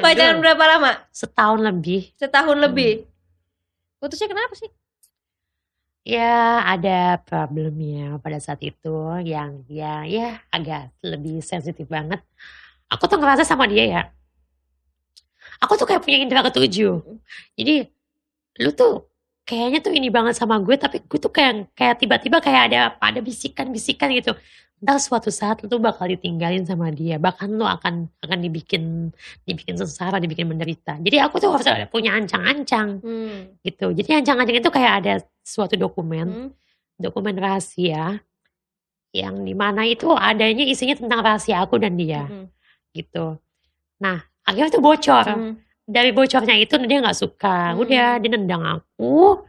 pacaran 0.00 0.38
berapa 0.38 0.64
lama? 0.66 0.90
Setahun 1.10 1.60
lebih. 1.62 2.12
Setahun 2.14 2.52
Hmm. 2.54 2.64
lebih. 2.64 2.92
Putusnya 3.96 4.28
kenapa 4.28 4.52
sih? 4.52 4.68
Ya 6.04 6.60
ada 6.60 7.16
problemnya 7.18 8.20
pada 8.20 8.36
saat 8.36 8.60
itu 8.60 8.92
yang 9.24 9.64
ya 9.64 10.04
ya 10.04 10.44
agak 10.48 10.92
lebih 11.00 11.40
sensitif 11.40 11.88
banget. 11.88 12.20
Aku 12.88 13.08
tuh 13.08 13.16
ngerasa 13.16 13.40
sama 13.42 13.64
dia 13.64 13.84
ya. 13.84 14.02
Aku 15.58 15.80
tuh 15.80 15.88
kayak 15.88 16.04
punya 16.04 16.20
indera 16.20 16.44
ketujuh. 16.44 17.00
Jadi 17.56 17.88
lu 18.60 18.70
tuh 18.70 19.08
kayaknya 19.44 19.80
tuh 19.84 19.92
ini 19.92 20.08
banget 20.08 20.34
sama 20.40 20.56
gue 20.62 20.76
tapi 20.80 21.04
gue 21.04 21.18
tuh 21.20 21.28
kayak 21.28 21.74
kayak 21.76 22.00
tiba-tiba 22.00 22.40
kayak 22.40 22.62
ada 22.72 22.80
ada 23.00 23.20
bisikan-bisikan 23.20 24.08
gitu. 24.16 24.32
Ntar 24.84 25.00
suatu 25.00 25.32
saat 25.32 25.64
lu 25.64 25.68
tuh 25.70 25.80
bakal 25.80 26.08
ditinggalin 26.12 26.64
sama 26.68 26.92
dia. 26.92 27.16
Bahkan 27.16 27.56
lu 27.56 27.64
akan 27.64 28.08
akan 28.20 28.38
dibikin 28.40 29.12
dibikin 29.48 29.76
sengsara, 29.80 30.20
dibikin 30.20 30.44
menderita. 30.48 31.00
Jadi 31.00 31.16
aku 31.20 31.40
tuh 31.40 31.52
harus 31.52 31.64
ada 31.64 31.88
punya 31.88 32.12
ancang-ancang 32.16 33.00
Hmm. 33.00 33.56
gitu. 33.64 33.92
Jadi 33.96 34.10
ancang-ancang 34.22 34.56
itu 34.60 34.70
kayak 34.72 34.92
ada 35.04 35.14
suatu 35.44 35.76
dokumen 35.76 36.26
Hmm. 36.28 36.48
dokumen 37.00 37.36
rahasia 37.36 38.20
yang 39.14 39.46
di 39.46 39.54
mana 39.54 39.86
itu 39.86 40.10
adanya 40.10 40.66
isinya 40.66 40.98
tentang 40.98 41.20
rahasia 41.22 41.62
aku 41.62 41.78
dan 41.78 41.94
dia 41.94 42.26
Hmm. 42.26 42.50
gitu. 42.92 43.38
Nah 44.02 44.20
akhirnya 44.44 44.74
itu 44.74 44.80
bocor. 44.84 45.24
Hmm. 45.24 45.54
Dari 45.84 46.10
bocornya 46.16 46.56
itu 46.56 46.74
dia 46.88 46.98
nggak 47.04 47.18
suka. 47.18 47.76
Hmm. 47.76 47.80
Udah 47.84 48.16
dia 48.20 48.30
nendang 48.32 48.64
aku. 48.64 49.44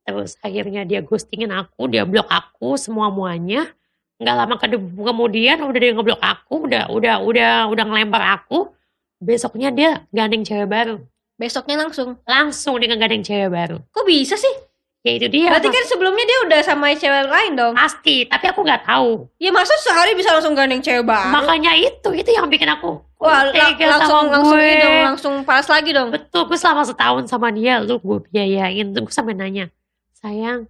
terus 0.00 0.34
akhirnya 0.42 0.82
dia 0.82 1.06
ghostingin 1.06 1.54
aku 1.54 1.86
dia 1.86 2.02
blok 2.02 2.26
aku 2.26 2.74
semua 2.74 3.14
muanya 3.14 3.70
nggak 4.18 4.34
lama 4.34 4.54
kemudian 4.58 5.62
udah 5.62 5.78
dia 5.78 5.92
ngeblok 5.94 6.18
aku 6.18 6.66
udah 6.66 6.90
udah 6.90 7.22
udah 7.22 7.52
udah 7.70 7.84
ngelempar 7.86 8.42
aku 8.42 8.74
besoknya 9.22 9.70
dia 9.70 9.90
gandeng 10.10 10.42
cewek 10.42 10.66
baru 10.66 10.98
Besoknya 11.40 11.80
langsung. 11.80 12.20
langsung 12.28 12.76
dia 12.82 12.90
ngegandeng 12.90 13.22
cewek 13.22 13.48
baru 13.54 13.78
Kok 13.94 14.04
bisa 14.04 14.34
sih? 14.34 14.54
Ya 15.00 15.12
itu 15.12 15.26
dia 15.28 15.48
Berarti 15.48 15.68
kan 15.68 15.84
sebelumnya 15.86 16.22
dia 16.22 16.38
udah 16.42 16.60
sama 16.60 16.92
cewek 16.92 17.24
lain 17.26 17.52
dong. 17.54 17.72
pasti 17.72 18.24
tapi 18.24 18.44
aku 18.46 18.60
nggak 18.60 18.84
tahu 18.84 19.28
Ya 19.36 19.48
masa 19.48 19.72
sehari 19.78 20.12
bisa 20.12 20.28
langsung 20.30 20.52
gandeng 20.52 20.78
cewek 20.78 21.02
baru? 21.02 21.30
makanya 21.30 21.72
itu 21.72 22.08
itu 22.12 22.30
yang 22.30 22.46
bikin 22.46 22.68
aku 22.68 23.00
Wah, 23.16 23.44
la- 23.46 23.76
langsung 23.76 24.28
langsung 24.28 24.56
gue? 24.56 24.64
ini 24.66 24.80
dong, 24.80 24.96
langsung 25.06 25.34
panas 25.42 25.68
lagi 25.68 25.92
dong. 25.92 26.08
Betul, 26.08 26.48
gue 26.48 26.56
selama 26.56 26.88
setahun 26.88 27.28
sama 27.28 27.52
dia, 27.52 27.76
lu 27.76 28.00
gue 28.00 28.24
biayain. 28.26 28.88
Tuh 28.90 29.04
gue 29.04 29.12
sampai 29.12 29.36
nanya, 29.36 29.68
sayang, 30.14 30.64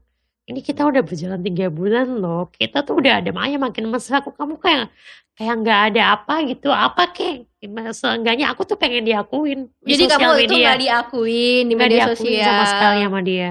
ini 0.45 0.59
kita 0.59 0.83
udah 0.83 0.99
berjalan 0.99 1.39
tiga 1.39 1.71
bulan 1.71 2.11
loh. 2.11 2.51
Kita 2.51 2.83
tuh 2.83 2.99
udah 2.99 3.23
ada 3.23 3.31
makanya 3.31 3.63
makin 3.63 3.87
mesra. 3.87 4.19
Kok 4.19 4.35
kamu 4.35 4.59
kayak 4.59 4.91
kayak 5.33 5.55
nggak 5.57 5.81
ada 5.89 6.03
apa 6.13 6.35
gitu? 6.45 6.69
Apa 6.69 7.15
kek? 7.15 7.47
Seenggaknya 7.93 8.51
aku 8.51 8.67
tuh 8.67 8.75
pengen 8.75 9.07
diakuin 9.07 9.71
di 9.79 9.95
Jadi 9.95 10.11
kamu 10.11 10.31
itu 10.43 10.51
media. 10.51 10.65
nggak 10.67 10.81
diakuin 10.83 11.63
di 11.63 11.75
Nggak 11.79 11.87
media 11.87 11.99
diakuin 12.03 12.19
sosial. 12.19 12.47
sama 12.51 12.65
sekali 12.67 12.99
sama 13.07 13.21
dia. 13.23 13.51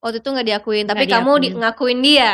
Waktu 0.00 0.20
itu 0.22 0.28
nggak 0.28 0.46
diakuin, 0.46 0.84
tapi 0.86 1.04
Nggak 1.04 1.14
kamu 1.18 1.32
di, 1.32 1.40
diakuin. 1.40 1.60
ngakuin 1.62 1.98
dia. 2.04 2.30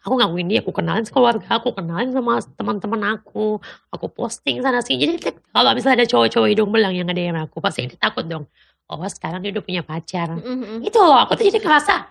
Aku 0.00 0.16
ngakuin 0.16 0.46
dia, 0.48 0.58
aku 0.64 0.72
kenalin 0.72 1.04
keluarga 1.04 1.60
aku, 1.60 1.68
kenalin 1.76 2.08
sama 2.08 2.40
teman-teman 2.56 3.20
aku. 3.20 3.60
Aku 3.92 4.06
posting 4.08 4.64
sana 4.64 4.80
sini. 4.80 5.20
Jadi 5.20 5.36
kalau 5.52 5.70
misalnya 5.76 6.02
ada 6.02 6.06
cowok-cowok 6.08 6.48
hidung 6.48 6.72
belang 6.72 6.96
yang 6.96 7.04
ada 7.04 7.20
yang 7.20 7.36
aku, 7.36 7.60
pasti 7.60 7.84
dia 7.84 8.00
takut 8.00 8.24
dong. 8.24 8.48
Oh 8.88 9.00
sekarang 9.08 9.40
dia 9.40 9.52
udah 9.52 9.64
punya 9.64 9.80
pacar. 9.84 10.28
Mm-mm. 10.36 10.84
itu 10.84 10.96
loh 11.00 11.16
aku 11.16 11.36
tuh 11.36 11.48
jadi 11.48 11.60
ngerasa 11.60 12.04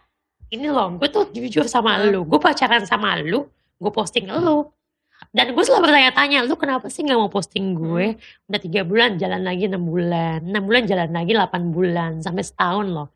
ini 0.54 0.70
loh 0.70 0.90
gue 0.98 1.10
tuh 1.10 1.30
jujur 1.34 1.66
sama 1.66 1.98
Hmm. 1.98 2.14
lu 2.14 2.22
gue 2.26 2.38
pacaran 2.38 2.86
sama 2.86 3.18
lu 3.18 3.50
gue 3.78 3.92
posting 3.94 4.30
lu 4.30 4.70
dan 5.34 5.50
gue 5.50 5.64
selalu 5.66 5.90
bertanya-tanya 5.90 6.46
lu 6.46 6.54
kenapa 6.54 6.90
sih 6.94 7.02
nggak 7.02 7.18
mau 7.18 7.30
posting 7.30 7.74
gue 7.74 8.18
udah 8.50 8.62
tiga 8.62 8.86
bulan 8.86 9.18
jalan 9.18 9.42
lagi 9.42 9.66
enam 9.66 9.82
bulan 9.82 10.46
enam 10.46 10.62
bulan 10.66 10.86
jalan 10.86 11.10
lagi 11.10 11.34
8 11.34 11.74
bulan 11.74 12.12
sampai 12.22 12.44
setahun 12.46 12.86
loh 12.90 13.08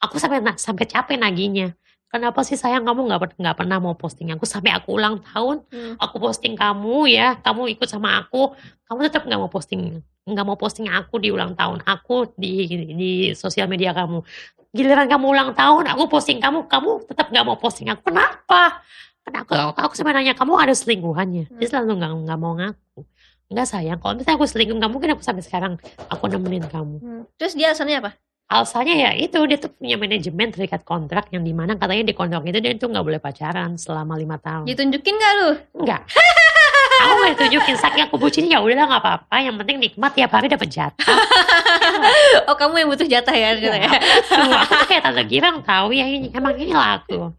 aku 0.00 0.16
sampai 0.16 0.40
na- 0.40 0.56
sampai 0.56 0.84
capek 0.84 1.16
naginya. 1.16 1.70
Kenapa 2.10 2.42
sih 2.42 2.58
sayang 2.58 2.82
kamu 2.82 3.06
nggak 3.06 3.38
nggak 3.38 3.54
pernah 3.54 3.78
mau 3.78 3.94
posting 3.94 4.34
aku? 4.34 4.42
Sampai 4.42 4.74
aku 4.74 4.98
ulang 4.98 5.22
tahun 5.22 5.62
Hmm. 5.70 5.94
aku 5.94 6.18
posting 6.18 6.58
kamu 6.58 7.06
ya 7.06 7.38
kamu 7.38 7.70
ikut 7.78 7.86
sama 7.86 8.18
aku. 8.18 8.50
Kamu 8.90 8.98
tetap 9.06 9.22
nggak 9.30 9.38
mau 9.38 9.46
posting 9.46 10.02
nggak 10.26 10.46
mau 10.46 10.58
posting 10.58 10.90
aku 10.90 11.22
di 11.22 11.30
ulang 11.30 11.54
tahun 11.54 11.86
aku 11.86 12.34
di 12.34 12.66
di 12.90 13.12
sosial 13.32 13.70
media 13.70 13.94
kamu. 13.94 14.26
Giliran 14.74 15.06
kamu 15.06 15.26
ulang 15.30 15.50
tahun 15.54 15.86
aku 15.86 16.10
posting 16.10 16.42
kamu 16.42 16.66
kamu 16.66 17.06
tetap 17.06 17.30
nggak 17.30 17.46
mau 17.46 17.54
posting 17.54 17.86
aku. 17.94 18.10
Kenapa? 18.10 18.82
Kenapa? 19.22 19.70
Aku, 19.70 19.78
aku 19.78 19.94
sampai 19.94 20.10
nanya 20.10 20.34
kamu 20.34 20.58
ada 20.58 20.74
selingkuhannya? 20.74 21.62
Dia 21.62 21.68
selalu 21.68 21.94
nggak 21.94 22.12
nggak 22.26 22.38
mau 22.42 22.58
ngaku. 22.58 23.00
Nggak 23.50 23.66
sayang. 23.66 23.98
Kalau 24.02 24.18
misalnya 24.18 24.34
aku 24.34 24.46
selingkuh 24.50 24.76
nggak 24.82 24.90
mungkin 24.90 25.08
aku 25.14 25.22
sampai 25.22 25.46
sekarang 25.46 25.78
aku 26.10 26.24
nemenin 26.26 26.66
kamu? 26.66 26.96
Hmm. 26.98 27.22
Terus 27.38 27.54
dia 27.54 27.70
alasannya 27.70 28.02
apa? 28.02 28.10
Alasannya 28.50 28.94
ya 28.98 29.10
itu 29.14 29.38
dia 29.46 29.58
tuh 29.62 29.70
punya 29.70 29.94
manajemen 29.94 30.50
terikat 30.50 30.82
kontrak 30.82 31.30
yang 31.30 31.46
di 31.46 31.54
mana 31.54 31.78
katanya 31.78 32.10
di 32.10 32.14
kontrak 32.18 32.42
itu 32.50 32.58
dia 32.58 32.74
tuh 32.74 32.90
nggak 32.90 33.06
boleh 33.06 33.20
pacaran 33.22 33.78
selama 33.78 34.18
lima 34.18 34.42
tahun 34.42 34.66
Ditunjukin 34.66 35.14
gak 35.14 35.32
lu? 35.38 35.50
Enggak. 35.78 36.02
aku 37.00 37.12
gak 37.30 37.36
tunjukin 37.38 37.76
saking 37.78 38.02
aku 38.10 38.18
bucin 38.18 38.50
ya 38.50 38.58
udahlah 38.58 38.90
nggak 38.90 39.02
apa-apa 39.06 39.36
yang 39.38 39.54
penting 39.54 39.78
nikmat 39.78 40.10
tiap 40.18 40.34
hari 40.34 40.50
dapat 40.50 40.66
jatah 40.66 41.16
Oh 42.50 42.56
kamu 42.58 42.82
yang 42.82 42.88
butuh 42.90 43.06
jatah 43.06 43.34
ya? 43.34 43.54
Iya, 43.54 43.70
ternyata 43.70 43.98
ya? 43.98 44.00
aku, 44.34 44.52
aku 44.66 44.72
tuh 44.82 44.86
kayak 44.90 45.02
tante 45.06 45.22
girang 45.30 45.56
tahu 45.62 45.88
ya 45.94 46.06
ini 46.10 46.28
emang 46.34 46.58
inilah 46.58 46.88
aku 46.98 47.30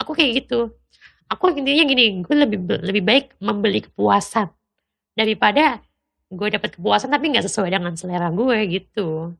aku 0.00 0.10
kayak 0.16 0.40
gitu 0.40 0.72
aku 1.28 1.52
intinya 1.52 1.84
gini 1.84 2.24
gue 2.24 2.34
lebih 2.34 2.58
lebih 2.80 3.02
baik 3.04 3.36
membeli 3.44 3.84
kepuasan 3.84 4.48
daripada 5.12 5.84
gue 6.32 6.48
dapat 6.48 6.80
kepuasan 6.80 7.12
tapi 7.12 7.28
nggak 7.28 7.44
sesuai 7.44 7.68
dengan 7.68 7.92
selera 7.92 8.32
gue 8.32 8.58
gitu 8.72 9.36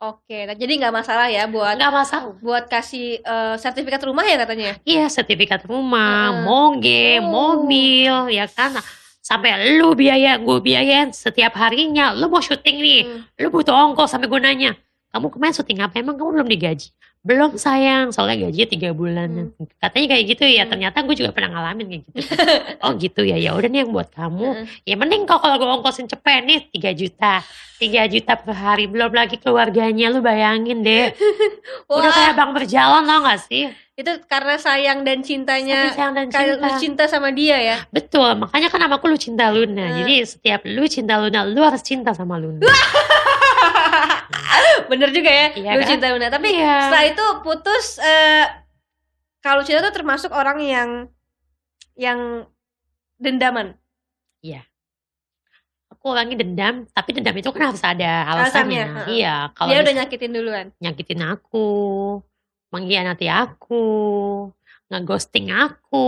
Oke, 0.00 0.48
nah 0.48 0.56
jadi 0.56 0.80
nggak 0.80 0.94
masalah 0.94 1.28
ya 1.28 1.44
buat 1.44 1.76
nggak 1.76 1.92
masalah 1.92 2.32
buat 2.40 2.64
kasih 2.66 3.20
eh, 3.20 3.54
sertifikat 3.54 4.00
rumah 4.00 4.24
ya 4.24 4.40
katanya. 4.40 4.72
iya 4.82 5.04
sertifikat 5.06 5.60
rumah 5.62 6.32
Heeh. 6.32 6.42
moge 6.42 7.06
Oh. 7.20 7.28
mobil 7.28 8.32
ya 8.32 8.48
kan 8.48 8.80
sampai 9.20 9.76
lu 9.76 9.92
biaya 9.92 10.40
gue 10.40 10.56
biayain 10.58 11.12
setiap 11.12 11.52
harinya 11.54 12.10
lu 12.10 12.26
mau 12.26 12.40
syuting 12.40 12.80
nih 12.80 13.00
Hmm. 13.04 13.20
lu 13.36 13.48
butuh 13.50 13.76
ongkos 13.76 14.08
sampai 14.08 14.26
gue 14.26 14.40
nanya 14.40 14.72
kamu 15.10 15.28
kemarin 15.28 15.52
syuting 15.52 15.78
apa 15.78 15.94
emang 15.94 16.16
kamu 16.16 16.30
belum 16.34 16.48
digaji 16.48 16.88
belum 17.20 17.60
sayang. 17.60 18.16
Soalnya 18.16 18.48
gajinya 18.48 18.68
tiga 18.68 18.90
bulan 18.96 19.52
katanya 19.76 20.06
kayak 20.16 20.24
gitu 20.36 20.44
ya. 20.48 20.64
Hmm. 20.64 20.72
ternyata 20.72 21.04
gue 21.04 21.14
juga 21.16 21.30
pernah 21.36 21.50
ngalamin 21.60 21.86
kayak 21.88 22.02
gitu. 22.08 22.18
Oh 22.84 22.96
gitu 22.96 23.20
ya. 23.28 23.36
Ya 23.36 23.52
udah 23.52 23.68
nih 23.68 23.84
yang 23.84 23.92
buat 23.92 24.08
kamu. 24.12 24.48
Heeh. 24.56 24.66
ya 24.88 24.94
mending 24.96 25.28
kok 25.28 25.44
kalau 25.44 25.60
gue 25.60 25.68
ongkosin 25.68 26.08
cepet 26.08 26.48
nih 26.48 26.60
3 26.72 26.96
juta. 26.96 27.44
3 27.80 28.12
juta 28.12 28.32
per 28.40 28.56
hari. 28.56 28.84
Belum 28.88 29.12
lagi 29.12 29.36
keluarganya 29.36 30.08
lu 30.08 30.24
bayangin 30.24 30.80
deh. 30.80 31.12
Udah 31.92 32.08
Wah, 32.08 32.14
kayak 32.16 32.32
bang 32.40 32.50
berjalan 32.56 33.02
tau 33.04 33.20
gak 33.28 33.40
sih? 33.44 33.68
Itu 34.00 34.16
karena 34.24 34.56
sayang 34.56 35.04
dan 35.04 35.20
cintanya 35.20 35.92
sayang 35.92 36.16
dan 36.16 36.32
kayak 36.32 36.56
cinta. 36.56 36.64
lu 36.64 36.70
cinta 36.80 37.04
sama 37.04 37.28
dia 37.36 37.60
ya. 37.60 37.76
betul. 37.92 38.32
Makanya 38.32 38.72
kan 38.72 38.80
namaku 38.80 39.12
lu 39.12 39.20
cinta 39.20 39.52
Luna. 39.52 39.92
Hmm. 39.92 39.96
jadi 40.00 40.14
setiap 40.24 40.64
lu 40.64 40.88
cinta 40.88 41.20
Luna 41.20 41.44
lu 41.44 41.60
harus 41.60 41.84
cinta 41.84 42.16
sama 42.16 42.40
Luna 42.40 42.64
Bener 44.90 45.10
juga 45.10 45.30
ya, 45.30 45.46
Iya 45.52 45.70
lu 45.74 45.82
kan? 45.82 45.88
cinta 45.90 46.06
Luna. 46.10 46.28
Tapi 46.28 46.48
Iya. 46.54 46.76
setelah 46.86 47.04
itu 47.06 47.24
putus 47.42 47.86
eh 47.98 48.46
kalau 49.40 49.62
cinta 49.62 49.80
tuh 49.82 49.94
termasuk 49.94 50.30
orang 50.30 50.58
yang 50.60 50.90
yang 51.94 52.48
dendaman. 53.16 53.76
aku 55.90 56.16
orangnya 56.16 56.40
dendam 56.40 56.88
tapi 56.96 57.12
dendam 57.12 57.36
itu 57.36 57.52
kan 57.52 57.68
harus 57.68 57.84
ada 57.84 58.24
Alasannya, 58.24 59.04
alasannya, 59.04 59.12
iya 59.12 59.52
kalau 59.52 59.68
Dia 59.68 59.84
udah 59.84 59.94
nyakitin 60.00 60.32
duluan. 60.32 60.66
nyakitin 60.80 61.20
aku 61.20 61.66
mengkhianati 62.72 63.28
aku 63.28 63.84
ngeghosting 64.88 65.52
aku 65.52 66.06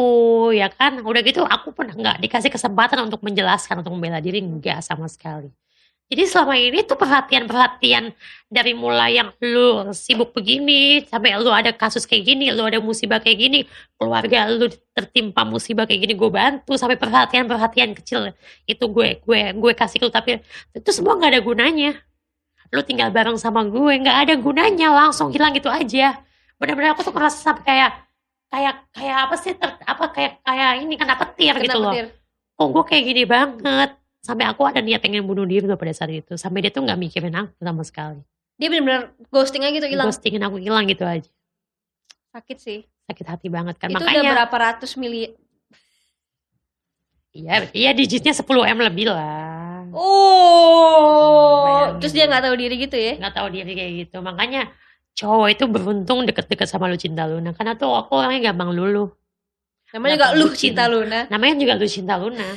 ya 0.57 0.73
kan 0.73 0.97
udah 1.05 1.21
gitu 1.21 1.45
aku 1.45 1.76
pernah 1.76 1.93
nggak 1.93 2.25
dikasih 2.25 2.49
kesempatan 2.49 3.05
untuk 3.05 3.21
menjelaskan 3.21 3.85
untuk 3.85 3.93
membela 3.93 4.17
diri 4.19 4.41
enggak 4.41 4.81
sama 4.81 5.12
sekali 5.12 5.52
jadi 6.09 6.29
selama 6.29 6.55
ini 6.55 6.85
tuh 6.85 6.97
perhatian-perhatian 6.97 8.13
dari 8.47 8.73
mulai 8.77 9.17
yang 9.17 9.33
lu 9.41 9.89
sibuk 9.91 10.37
begini 10.37 11.07
sampai 11.09 11.41
lu 11.41 11.49
ada 11.49 11.73
kasus 11.73 12.05
kayak 12.05 12.29
gini, 12.29 12.53
lu 12.53 12.61
ada 12.69 12.85
musibah 12.85 13.17
kayak 13.17 13.39
gini, 13.41 13.59
keluarga 13.97 14.45
lu 14.53 14.69
tertimpa 14.93 15.41
musibah 15.43 15.89
kayak 15.89 16.05
gini 16.05 16.13
gue 16.13 16.29
bantu 16.29 16.77
sampai 16.77 17.01
perhatian-perhatian 17.01 17.97
kecil 17.97 18.37
itu 18.69 18.85
gue 18.85 19.25
gue 19.25 19.41
gue 19.57 19.73
kasih 19.73 19.99
ke 20.01 20.05
lu 20.05 20.13
tapi 20.13 20.37
itu 20.77 20.91
semua 20.93 21.17
nggak 21.17 21.33
ada 21.33 21.41
gunanya. 21.41 21.91
Lu 22.73 22.85
tinggal 22.85 23.09
bareng 23.09 23.41
sama 23.41 23.65
gue 23.65 23.93
nggak 24.01 24.17
ada 24.29 24.35
gunanya 24.37 24.89
langsung 24.93 25.33
hilang 25.33 25.57
gitu 25.57 25.73
aja. 25.73 26.21
Benar-benar 26.61 26.93
aku 26.93 27.09
tuh 27.09 27.13
ngerasa 27.17 27.41
sampai 27.41 27.65
kayak 27.65 27.91
kayak 28.53 28.75
kayak 28.93 29.17
apa 29.17 29.35
sih 29.41 29.57
ter- 29.57 29.81
apa 29.81 30.05
kayak 30.13 30.33
kayak 30.45 30.71
ini 30.85 30.95
kena 31.01 31.17
petir 31.17 31.57
gitu 31.57 31.73
Kena 31.73 31.81
loh 31.81 31.93
petir. 31.97 32.07
kok 32.53 32.69
gue 32.69 32.85
kayak 32.85 33.05
gini 33.09 33.23
banget 33.25 33.91
sampai 34.23 34.47
aku 34.47 34.62
ada 34.62 34.79
niat 34.79 34.99
pengen 34.99 35.23
bunuh 35.23 35.43
diri 35.43 35.67
loh 35.67 35.75
pada 35.75 35.91
saat 35.91 36.14
itu 36.14 36.35
sampai 36.35 36.62
dia 36.62 36.71
tuh 36.71 36.81
nggak 36.81 36.95
mikirin 36.97 37.35
aku 37.35 37.52
sama 37.59 37.83
sekali 37.83 38.23
Dia 38.55 38.71
bener-bener 38.71 39.11
ghosting 39.29 39.61
aja 39.61 39.75
gitu 39.75 39.87
hilang. 39.87 40.07
ghostingin 40.07 40.41
aku 40.41 40.57
hilang 40.57 40.87
gitu 40.87 41.02
aja 41.02 41.26
Sakit 42.31 42.57
sih. 42.57 42.81
sakit 43.05 43.26
hati 43.29 43.47
banget 43.47 43.76
kan 43.76 43.91
itu 43.91 43.99
udah 43.99 44.07
makanya 44.07 44.31
berapa 44.33 44.57
ratus 44.57 44.95
miliar. 44.95 45.35
iya 47.33 47.67
iya 47.73 47.91
digitnya 47.91 48.31
10 48.31 48.47
m 48.47 48.79
lebih 48.81 49.11
lah 49.11 49.50
Oh, 49.93 51.61
Bayangin. 51.67 52.00
terus 52.00 52.12
dia 52.12 52.25
nggak 52.25 52.43
tahu 52.43 52.55
diri 52.57 52.75
gitu 52.79 52.97
ya? 52.97 53.12
nggak 53.21 53.35
tahu 53.35 53.49
diri 53.50 53.73
kayak 53.75 53.93
gitu 54.00 54.17
makanya 54.21 54.73
cowok 55.12 55.49
itu 55.50 55.64
beruntung 55.67 56.25
deket-deket 56.25 56.64
sama 56.64 56.88
lu 56.88 56.97
cinta 56.97 57.29
Luna 57.29 57.52
karena 57.52 57.76
tuh 57.76 57.93
aku 57.93 58.17
orangnya 58.17 58.49
gampang 58.49 58.73
luluh 58.73 59.12
Namanya 59.93 60.17
juga 60.17 60.29
lu 60.33 60.47
cinta 60.55 60.88
Luna. 60.88 61.29
namanya 61.29 61.55
juga 61.61 61.75
lu 61.76 61.85
cinta 61.85 62.17
Luna 62.17 62.49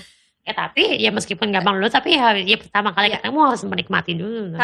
ya 0.45 0.53
tapi 0.53 1.01
ya 1.01 1.09
meskipun 1.09 1.49
gampang 1.49 1.81
luluh 1.81 1.89
tapi 1.89 2.13
ya, 2.13 2.37
ya 2.37 2.57
pertama 2.61 2.93
kali 2.93 3.09
Iya. 3.09 3.17
ketemu 3.17 3.39
harus 3.41 3.63
menikmati 3.65 4.13
dulu 4.13 4.53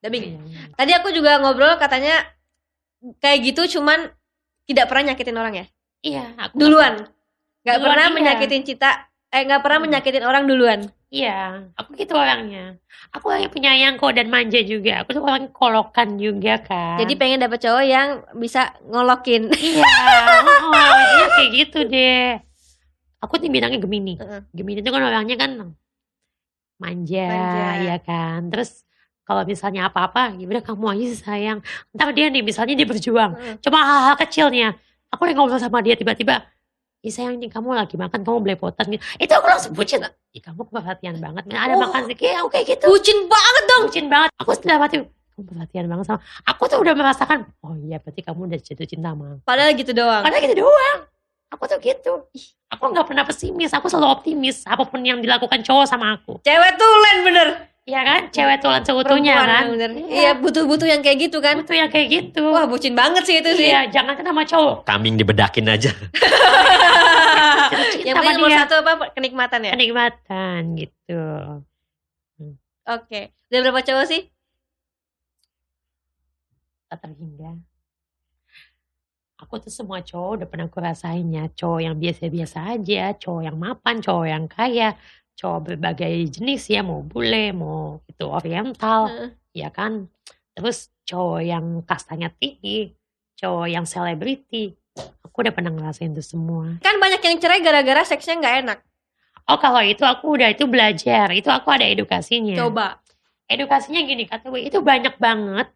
Dabing. 0.00 0.40
Iya. 0.40 0.40
Tadi 0.80 0.92
aku 0.96 1.12
juga 1.12 1.36
ngobrol 1.36 1.76
katanya 1.76 2.24
kayak 3.20 3.52
gitu 3.52 3.76
cuman 3.78 4.08
tidak 4.64 4.88
pernah 4.88 5.12
nyakitin 5.12 5.36
orang 5.36 5.54
ya. 5.54 5.66
iya 6.00 6.24
aku 6.40 6.56
Duluan. 6.56 7.04
Nggak 7.60 7.76
Duluan, 7.76 7.84
pernah 7.92 8.06
iya. 8.08 8.14
menyakitin 8.16 8.62
cita 8.64 8.90
eh 9.30 9.44
nggak 9.44 9.60
pernah 9.60 9.78
Hmm. 9.78 9.86
menyakitin 9.92 10.24
orang 10.24 10.44
duluan. 10.48 10.80
Iya, 11.10 11.66
aku 11.74 11.98
gitu 11.98 12.14
orangnya. 12.14 12.78
Aku 13.10 13.34
orangnya 13.34 13.50
penyayang 13.50 13.98
kok 13.98 14.14
dan 14.14 14.30
manja 14.30 14.62
juga. 14.62 15.02
Aku 15.02 15.10
tuh 15.10 15.22
orangnya 15.26 15.50
kolokan 15.50 16.16
juga 16.16 16.62
kan. 16.62 17.02
Jadi 17.02 17.18
pengen 17.18 17.42
dapet 17.42 17.58
cowok 17.60 17.82
yang 17.84 18.08
bisa 18.38 18.72
ngolokin. 18.86 19.50
iya, 19.58 19.86
oh, 20.64 20.94
dia 21.18 21.26
kayak 21.34 21.50
gitu 21.50 21.78
deh. 21.84 22.38
Aku 23.20 23.36
nih 23.36 23.50
bidangnya 23.50 23.78
Gemini. 23.78 24.14
Heeh. 24.16 24.40
Gemini 24.50 24.80
itu 24.80 24.88
kan 24.88 25.00
orangnya 25.00 25.36
kan 25.36 25.50
manja, 26.80 27.26
Manja. 27.28 27.68
ya 27.78 27.96
kan. 28.00 28.48
Terus 28.48 28.84
kalau 29.22 29.44
misalnya 29.44 29.86
apa-apa 29.86 30.34
ya 30.34 30.44
udah 30.44 30.58
kamu 30.58 30.84
aja 30.90 31.06
sayang 31.22 31.58
ntar 31.94 32.10
dia 32.10 32.26
nih 32.26 32.42
misalnya 32.42 32.74
dia 32.74 32.82
berjuang 32.82 33.38
Heeh. 33.38 33.62
cuma 33.62 33.78
hal-hal 33.78 34.18
kecilnya 34.18 34.74
aku 35.06 35.22
lagi 35.22 35.38
ngobrol 35.38 35.54
sama 35.54 35.78
dia 35.78 35.94
tiba-tiba 35.94 36.50
Ih 37.00 37.08
sayang 37.08 37.38
nih 37.38 37.46
kamu 37.46 37.72
lagi 37.72 37.94
makan 37.94 38.20
kamu 38.20 38.42
belepotan 38.42 38.90
gitu 38.90 38.98
itu 39.16 39.30
aku 39.30 39.46
langsung 39.46 39.70
bucin 39.70 40.02
Ih 40.34 40.42
kamu 40.42 40.66
perhatian 40.66 41.22
banget 41.22 41.46
ada 41.46 41.72
Oh. 41.72 41.80
makan 41.80 42.10
sih 42.10 42.18
kayak 42.18 42.42
kayak 42.48 42.64
gitu 42.70 42.90
Bucin 42.90 43.18
banget 43.24 43.64
dong. 43.68 43.82
bucin 43.86 44.06
banget 44.10 44.30
aku 44.34 44.50
setelah 44.50 44.78
mati 44.82 44.96
kamu 44.98 45.42
perhatian 45.46 45.86
banget 45.86 46.04
sama 46.08 46.18
aku 46.42 46.62
tuh 46.66 46.78
udah 46.82 46.94
merasakan 46.98 47.38
oh 47.62 47.78
iya 47.78 47.96
berarti 47.96 48.20
kamu 48.20 48.40
udah 48.50 48.58
jatuh 48.58 48.82
cinta 48.84 49.14
sama 49.14 49.38
Padahal 49.40 49.70
gitu 49.72 49.92
doang. 49.92 50.26
karena 50.26 50.38
gitu 50.42 50.56
doang 50.58 50.98
aku 51.50 51.62
tuh 51.66 51.78
gitu 51.82 52.12
Ih, 52.32 52.46
aku 52.70 52.94
nggak 52.94 53.06
pernah 53.10 53.24
pesimis 53.26 53.74
aku 53.74 53.90
selalu 53.90 54.08
optimis 54.14 54.62
apa 54.64 54.86
pun 54.86 55.02
yang 55.02 55.18
dilakukan 55.18 55.60
cowok 55.66 55.86
sama 55.90 56.14
aku 56.16 56.38
Cewek 56.46 56.72
tulen 56.78 57.16
bener. 57.26 57.48
Iya 57.88 58.06
kan 58.06 58.20
cewek 58.30 58.62
tulan 58.62 58.82
seutuhnya 58.86 59.34
kan 59.34 59.66
bener. 59.72 59.90
Iya 60.06 60.38
butuh-butuh 60.38 60.86
yang 60.86 61.02
kayak 61.02 61.26
gitu 61.26 61.42
kan. 61.42 61.58
Butuh 61.58 61.74
yang 61.74 61.90
kayak 61.90 62.06
gitu. 62.12 62.54
Wah 62.54 62.68
bucin 62.70 62.94
banget 62.94 63.26
sih 63.26 63.42
itu 63.42 63.50
sih. 63.58 63.66
Iya, 63.66 63.90
jangan 63.90 64.14
kan 64.14 64.30
sama 64.30 64.46
cowok. 64.46 64.86
Kambing 64.86 65.18
dibedakin 65.18 65.66
aja. 65.66 65.90
yang 68.06 68.14
penting 68.14 68.36
nomor 68.38 68.52
satu 68.54 68.74
apa 68.84 69.10
kenikmatan 69.16 69.66
ya. 69.66 69.72
Kenikmatan 69.74 70.60
gitu. 70.78 71.24
Oke. 72.86 73.34
Udah 73.50 73.58
berapa 73.66 73.82
cowok 73.82 74.06
sih? 74.06 74.30
Tak 76.86 77.02
terhingga. 77.02 77.58
Aku 79.50 79.58
tuh 79.58 79.74
semua 79.74 79.98
cowok 79.98 80.30
udah 80.38 80.46
pernah 80.46 80.70
aku 80.70 80.78
rasain 80.78 81.26
ya. 81.26 81.50
Cowok 81.50 81.82
yang 81.82 81.98
biasa-biasa 81.98 82.70
aja, 82.78 83.10
cowok 83.18 83.42
yang 83.50 83.58
mapan, 83.58 83.98
cowok 83.98 84.26
yang 84.30 84.46
kaya, 84.46 84.94
cowok 85.34 85.74
berbagai 85.74 86.38
jenis 86.38 86.70
ya, 86.70 86.86
mau 86.86 87.02
bule, 87.02 87.50
mau 87.50 87.98
itu 88.06 88.30
oriental, 88.30 89.10
Heeh. 89.10 89.30
ya 89.50 89.74
kan. 89.74 90.06
Terus 90.54 90.94
cowok 91.02 91.42
yang 91.42 91.82
kastanya 91.82 92.30
tinggi, 92.30 92.94
cowok 93.42 93.66
yang 93.66 93.82
selebriti. 93.90 94.70
Aku 95.26 95.42
udah 95.42 95.50
pernah 95.50 95.74
ngerasain 95.74 96.14
itu 96.14 96.22
semua. 96.22 96.78
Kan 96.78 97.02
banyak 97.02 97.18
yang 97.18 97.42
cerai 97.42 97.58
gara-gara 97.58 98.06
seksnya 98.06 98.38
nggak 98.38 98.56
enak. 98.62 98.78
Oh 99.50 99.58
kalau 99.58 99.82
itu 99.82 100.06
aku 100.06 100.38
udah 100.38 100.54
itu 100.54 100.70
belajar, 100.70 101.26
itu 101.34 101.50
aku 101.50 101.74
ada 101.74 101.90
edukasinya. 101.90 102.54
Coba. 102.54 103.02
Edukasinya 103.50 103.98
gini 104.06 104.30
kata 104.30 104.46
gue, 104.46 104.62
itu 104.62 104.78
banyak 104.78 105.18
banget 105.18 105.74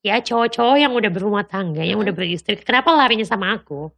ya 0.00 0.20
cowok-cowok 0.20 0.76
yang 0.80 0.92
udah 0.96 1.10
berumah 1.12 1.44
tangga, 1.44 1.84
yang 1.84 2.00
udah 2.00 2.12
beristri. 2.12 2.56
Kenapa 2.60 2.92
larinya 2.92 3.24
sama 3.24 3.52
aku? 3.56 3.92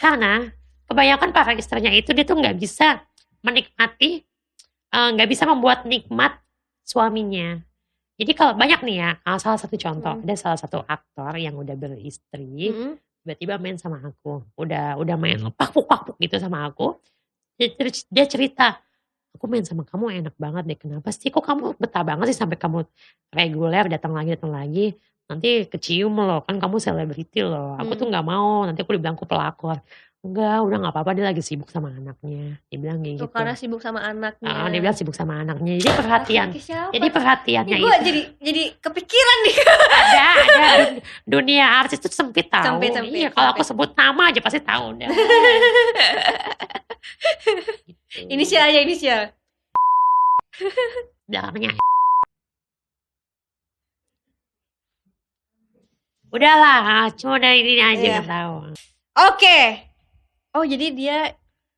Karena 0.00 0.48
kebanyakan 0.86 1.32
para 1.32 1.56
istrinya 1.56 1.90
itu 1.92 2.12
dia 2.12 2.24
tuh 2.28 2.36
nggak 2.36 2.56
bisa 2.60 3.00
menikmati, 3.40 4.22
eh, 4.92 5.08
nggak 5.16 5.28
bisa 5.28 5.48
membuat 5.48 5.88
nikmat 5.88 6.36
suaminya. 6.84 7.60
Jadi 8.16 8.32
kalau 8.32 8.56
banyak 8.56 8.80
nih 8.80 8.96
ya, 8.96 9.10
ah, 9.28 9.36
salah 9.36 9.60
satu 9.60 9.76
contoh, 9.76 10.16
Hmm. 10.16 10.24
ada 10.24 10.34
salah 10.40 10.56
satu 10.56 10.80
aktor 10.88 11.36
yang 11.36 11.52
udah 11.52 11.76
beristri, 11.76 12.72
Mm-mm. 12.72 12.96
tiba-tiba 13.20 13.60
main 13.60 13.76
sama 13.76 14.00
aku 14.00 14.40
udah 14.56 14.96
udah 14.96 15.16
main 15.20 15.36
pakpuk 15.52 15.84
pakpuk 15.84 16.16
gitu 16.22 16.38
sama 16.40 16.64
aku 16.64 16.94
dia, 17.58 17.74
dia 18.06 18.24
cerita 18.24 18.78
aku 19.34 19.44
main 19.50 19.66
sama 19.66 19.82
kamu 19.82 20.22
enak 20.22 20.34
banget 20.38 20.62
deh 20.64 20.78
kenapa 20.78 21.10
sih 21.10 21.28
kok 21.34 21.42
kamu 21.42 21.74
betah 21.76 22.06
banget 22.06 22.32
sih 22.32 22.38
sampai 22.38 22.54
kamu 22.54 22.86
reguler 23.34 23.84
datang 23.90 24.14
lagi 24.14 24.38
datang 24.38 24.54
lagi 24.54 24.94
nanti 25.26 25.48
kecium 25.66 26.14
loh 26.14 26.40
kan 26.40 26.56
kamu 26.56 26.78
selebriti 26.78 27.42
loh. 27.42 27.74
Aku 27.76 27.92
Hmm. 27.92 27.98
tuh 27.98 28.06
nggak 28.06 28.24
mau 28.24 28.62
nanti 28.62 28.80
aku 28.80 28.94
dibilang 28.94 29.14
aku 29.14 29.24
pelakor. 29.24 29.82
Enggak 30.20 30.58
udah 30.58 30.76
nggak 30.80 30.90
apa-apa 30.90 31.10
dia 31.12 31.24
lagi 31.24 31.38
sibuk 31.38 31.66
sama 31.66 31.86
anaknya. 31.88 32.58
Dia 32.66 32.76
bilang 32.76 32.98
kayak 32.98 33.14
Tuh 33.16 33.26
gitu. 33.26 33.32
karena 33.32 33.54
sibuk 33.54 33.78
sama 33.78 34.02
anaknya. 34.02 34.48
Ah, 34.48 34.66
dia 34.66 34.80
bilang 34.80 34.94
sibuk 34.94 35.14
sama 35.14 35.38
anaknya. 35.38 35.78
Jadi 35.78 35.92
perhatian. 35.92 36.48
jadi 36.90 37.08
perhatiannya 37.08 37.76
itu. 37.76 37.86
jadi 38.02 38.20
jadi 38.40 38.62
kepikiran 38.76 39.38
nih. 39.40 39.56
ada 39.62 40.26
ada. 40.34 40.66
Dun- 40.74 40.98
dunia 41.24 41.66
artis 41.76 41.98
itu 41.98 42.10
sempit 42.10 42.46
tahu. 42.48 42.64
Sempit, 42.64 42.90
sempit, 42.92 43.14
iya 43.16 43.30
kalau 43.30 43.50
aku 43.50 43.62
sebut 43.62 43.94
nama 43.94 44.30
aja 44.30 44.40
pasti 44.40 44.58
tahu 44.58 44.94
deh 44.96 45.06
Gitu. 48.08 48.26
Inisial 48.28 48.62
aja 48.64 48.80
inisial. 48.80 49.22
belakangnya 51.26 51.74
udahlah 56.36 56.80
cuma 57.12 57.36
dari 57.36 57.60
ini 57.60 57.80
aja 57.80 57.96
Iya. 57.98 58.12
nggak 58.14 58.30
tahu 58.30 58.56
Oke. 59.16 59.60
Oh 60.52 60.62
jadi 60.62 60.86
dia 60.90 61.18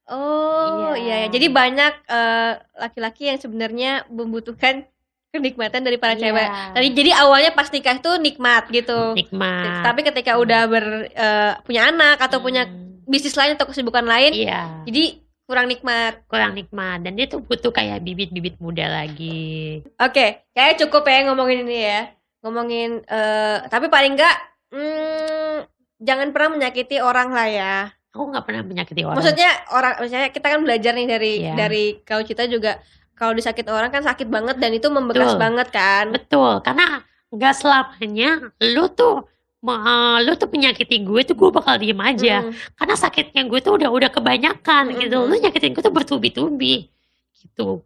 Oh 0.05 0.97
Iya. 0.97 0.97
iya, 0.97 1.17
ya. 1.21 1.29
Jadi 1.29 1.47
banyak 1.49 1.93
eh, 2.03 2.53
laki-laki 2.75 3.29
yang 3.29 3.37
sebenarnya 3.37 3.91
membutuhkan 4.09 4.89
kenikmatan 5.29 5.85
dari 5.85 5.95
para 5.95 6.13
Iya. 6.13 6.23
cewek. 6.25 6.49
Tadi 6.73 6.89
jadi 6.95 7.11
awalnya 7.15 7.53
pas 7.53 7.69
nikah 7.69 7.97
tuh 7.99 8.17
nikmat 8.17 8.67
gitu. 8.69 9.13
nikmat 9.13 9.85
Tapi 9.85 10.01
ketika 10.03 10.35
udah 10.35 10.65
ber 10.65 10.85
eh, 11.07 11.53
punya 11.63 11.87
anak 11.87 12.19
atau 12.19 12.41
punya 12.41 12.65
Hmm, 12.65 13.05
bisnis 13.05 13.33
lain 13.35 13.53
atau 13.53 13.65
kesibukan 13.65 14.03
lain, 14.03 14.33
iya 14.33 14.81
jadi 14.83 15.21
kurang 15.45 15.65
nikmat. 15.67 16.25
kurang 16.25 16.53
nikmat 16.53 17.01
dan 17.01 17.13
dia 17.13 17.25
tuh 17.25 17.41
butuh 17.41 17.69
kayak 17.71 18.01
bibit-bibit 18.01 18.57
muda 18.59 18.85
lagi 18.85 19.81
Oke, 19.99 20.45
kayak 20.51 20.77
cukup 20.79 21.05
ya 21.05 21.25
ngomongin 21.25 21.63
ini 21.63 21.79
ya. 21.85 22.01
Ngomongin 22.41 23.01
eh 23.03 23.59
tapi 23.67 23.89
paling 23.89 24.17
enggak 24.17 24.37
hmm, 24.71 25.57
jangan 25.99 26.29
pernah 26.31 26.51
menyakiti 26.55 26.97
orang 26.99 27.31
lah 27.31 27.49
ya. 27.49 27.75
aku 28.09 28.25
nggak 28.27 28.45
pernah 28.45 28.63
menyakiti 28.63 29.03
orang 29.03 29.17
Maksudnya 29.17 29.51
orang 29.71 29.93
misalnya 30.01 30.29
kita 30.29 30.47
kan 30.49 30.61
belajar 30.61 30.93
nih 30.93 31.07
dari 31.07 31.33
Iya. 31.41 31.55
dari 31.55 31.85
kau 32.03 32.19
cita 32.21 32.45
juga 32.45 32.81
kalau 33.13 33.31
disakit 33.33 33.63
orang 33.67 33.89
kan 33.89 34.01
sakit 34.01 34.27
banget 34.27 34.57
dan 34.57 34.71
itu 34.71 34.89
membekas 34.89 35.35
Betul. 35.35 35.41
banget 35.41 35.69
kan. 35.69 36.05
Betul, 36.11 36.53
karena 36.61 36.87
nggak 37.29 37.55
selamanya 37.55 38.31
lu 38.65 38.89
tuh 38.89 39.27
ma- 39.59 40.19
lu 40.19 40.35
tuh 40.35 40.47
menyakiti 40.47 41.03
gue 41.03 41.21
tuh 41.25 41.35
gue 41.35 41.51
bakal 41.53 41.77
diem 41.77 41.99
aja. 42.01 42.43
Mm. 42.43 42.55
Karena 42.75 42.95
sakitnya 42.95 43.43
gue 43.45 43.61
tuh 43.61 43.75
udah 43.75 43.91
udah 43.91 44.09
kebanyakan 44.09 44.83
Mm-mm. 44.89 45.01
gitu. 45.03 45.19
Lu 45.21 45.35
nyakitin 45.35 45.71
gue 45.73 45.83
tuh 45.83 45.91
bertubi-tubi 45.91 46.89
gitu. 47.37 47.83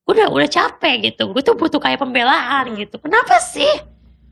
Gue 0.00 0.12
udah 0.14 0.30
udah 0.30 0.48
capek 0.48 1.12
gitu. 1.12 1.28
Gue 1.28 1.42
tuh 1.42 1.54
butuh 1.54 1.78
kayak 1.78 1.98
pembelaan 1.98 2.72
Mm. 2.72 2.78
gitu. 2.80 2.96
Kenapa 2.98 3.36
sih? 3.40 3.68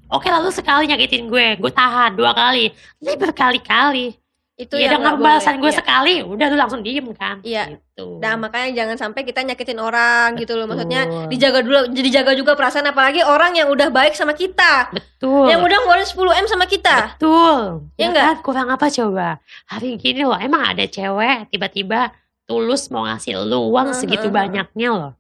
Oke 0.07 0.31
lalu 0.31 0.49
sekali 0.51 0.87
nyakitin 0.87 1.27
gue, 1.27 1.59
gue 1.59 1.73
tahan 1.73 2.15
dua 2.15 2.31
kali. 2.31 2.71
Ini 2.99 3.13
berkali-kali. 3.17 4.15
Itu 4.57 4.81
ya 4.81 4.89
yang 4.89 5.05
dengan 5.05 5.21
balasan 5.21 5.61
gue 5.61 5.69
Iya. 5.69 5.85
sekali, 5.85 6.25
udah 6.25 6.47
lu 6.49 6.57
langsung 6.57 6.81
diem 6.81 7.05
kan? 7.13 7.45
Iya. 7.45 7.77
Gitu. 7.77 8.25
Nah, 8.25 8.41
makanya 8.41 8.73
jangan 8.73 8.97
sampai 8.97 9.21
kita 9.21 9.45
nyakitin 9.45 9.77
orang 9.77 10.33
gitu 10.35 10.57
loh. 10.57 10.65
Maksudnya 10.65 11.05
Betul. 11.05 11.29
dijaga 11.29 11.59
dulu 11.61 11.79
jadi 11.93 12.09
jaga 12.09 12.33
juga 12.33 12.57
perasaan 12.57 12.89
apalagi 12.89 13.21
orang 13.21 13.53
yang 13.53 13.69
udah 13.69 13.93
baik 13.93 14.17
sama 14.17 14.33
kita. 14.33 14.89
Betul. 14.97 15.53
Yang 15.53 15.61
udah 15.61 15.77
ngeluarin 15.77 16.09
10 16.09 16.41
M 16.41 16.47
sama 16.49 16.65
kita. 16.65 16.97
Betul. 17.13 17.85
Ya 17.95 18.01
Ya, 18.01 18.07
nggak? 18.09 18.27
kan? 18.33 18.37
Kurang 18.41 18.69
apa 18.73 18.87
coba? 18.89 19.29
Hari 19.69 20.01
gini 20.01 20.25
loh, 20.25 20.41
emang 20.41 20.65
ada 20.65 20.89
cewek 20.89 21.53
tiba-tiba 21.53 22.17
tulus 22.49 22.89
mau 22.89 23.05
ngasih 23.05 23.37
lu 23.43 23.69
uang 23.69 23.93
Hmm, 23.93 23.99
segitu 23.99 24.31
hmm, 24.31 24.39
banyaknya 24.39 24.89
loh. 24.89 25.13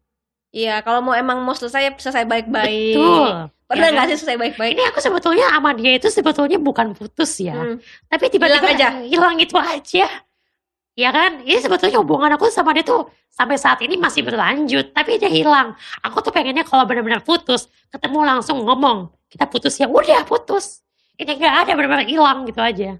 Iya, 0.48 0.80
kalau 0.80 1.04
mau 1.04 1.12
emang 1.12 1.44
mau 1.44 1.52
selesai 1.52 1.92
selesai 2.00 2.24
baik-baik. 2.24 2.96
Betul. 2.96 3.52
Pernah 3.66 3.90
Ya 3.90 3.92
nggak 3.98 4.04
kan? 4.06 4.10
sih 4.14 4.18
selesai 4.22 4.38
baik-baik? 4.38 4.72
Ini 4.78 4.82
aku 4.88 4.98
sebetulnya 5.02 5.46
sama 5.50 5.70
dia 5.74 5.92
itu 5.98 6.06
sebetulnya 6.06 6.58
bukan 6.62 6.94
putus 6.94 7.42
ya. 7.42 7.54
Hmm. 7.58 7.82
Tapi 8.06 8.24
tiba-tiba 8.30 8.62
Hilang 8.62 8.78
aja. 8.78 8.88
hilang 9.02 9.34
gitu 9.42 9.56
aja. 9.58 10.06
Ya 10.96 11.10
kan? 11.10 11.42
Ini 11.42 11.58
sebetulnya 11.58 11.98
hubungan 11.98 12.30
aku 12.30 12.46
sama 12.48 12.70
dia 12.70 12.86
tuh 12.86 13.10
sampai 13.28 13.58
saat 13.58 13.82
ini 13.82 13.98
masih 13.98 14.22
berlanjut. 14.22 14.94
Tapi 14.94 15.18
dia 15.18 15.26
hilang. 15.28 15.74
Aku 16.00 16.22
tuh 16.22 16.30
pengennya 16.30 16.62
kalau 16.62 16.86
benar-benar 16.86 17.20
putus, 17.20 17.66
ketemu 17.90 18.22
langsung 18.22 18.62
ngomong. 18.62 19.10
Kita 19.26 19.44
putus 19.44 19.74
ya, 19.76 19.90
udah 19.90 20.22
putus. 20.22 20.86
Ini 21.18 21.34
gak 21.34 21.66
ada 21.66 21.72
benar-benar 21.74 22.06
hilang 22.06 22.46
gitu 22.46 22.62
aja. 22.62 22.96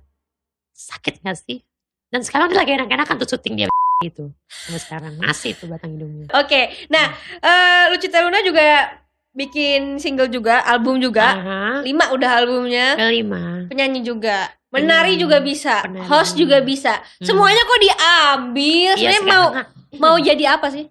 Sakit 0.74 1.22
gak 1.22 1.38
sih? 1.38 1.62
Dan 2.10 2.26
sekarang 2.26 2.50
dia 2.50 2.58
lagi 2.58 2.74
enak-enakan 2.74 3.14
tuh 3.22 3.28
syuting 3.32 3.54
dia 3.54 3.66
gitu. 4.04 4.34
Sampai 4.50 4.80
sekarang 4.82 5.12
masih 5.16 5.54
tuh 5.54 5.70
batang 5.70 5.94
hidungnya. 5.94 6.26
Oke, 6.34 6.74
nah 6.90 7.14
eh 7.40 7.84
Lucita 7.94 8.20
Luna 8.20 8.42
juga 8.42 8.92
bikin 9.36 10.00
single 10.00 10.26
juga, 10.26 10.64
album 10.64 10.96
juga. 10.96 11.26
Aha. 11.30 11.60
Lima 11.84 12.08
udah 12.08 12.30
albumnya. 12.34 12.96
Kelima. 12.96 13.68
Penyanyi 13.68 14.00
juga, 14.00 14.48
menari 14.72 15.14
Hmm, 15.14 15.22
juga 15.22 15.38
bisa, 15.38 15.84
penari. 15.84 16.08
host 16.08 16.32
juga 16.34 16.58
bisa. 16.58 16.96
Hmm. 17.20 17.26
Semuanya 17.28 17.62
kok 17.62 17.78
diambil. 17.78 18.90
Iya, 18.90 19.12
Sebenarnya 19.12 19.22
mau 19.22 19.44
sekarang- 19.46 19.70
mau 19.96 20.16
jadi 20.16 20.44
apa 20.50 20.66
sih? 20.70 20.88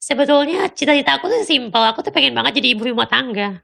Sebetulnya 0.00 0.72
cita-cita 0.72 1.14
aku 1.14 1.28
tuh 1.28 1.44
simpel. 1.44 1.84
Aku 1.84 2.00
tuh 2.00 2.08
pengen 2.08 2.32
banget 2.32 2.56
jadi 2.56 2.72
ibu 2.72 2.88
rumah 2.88 3.04
tangga. 3.04 3.60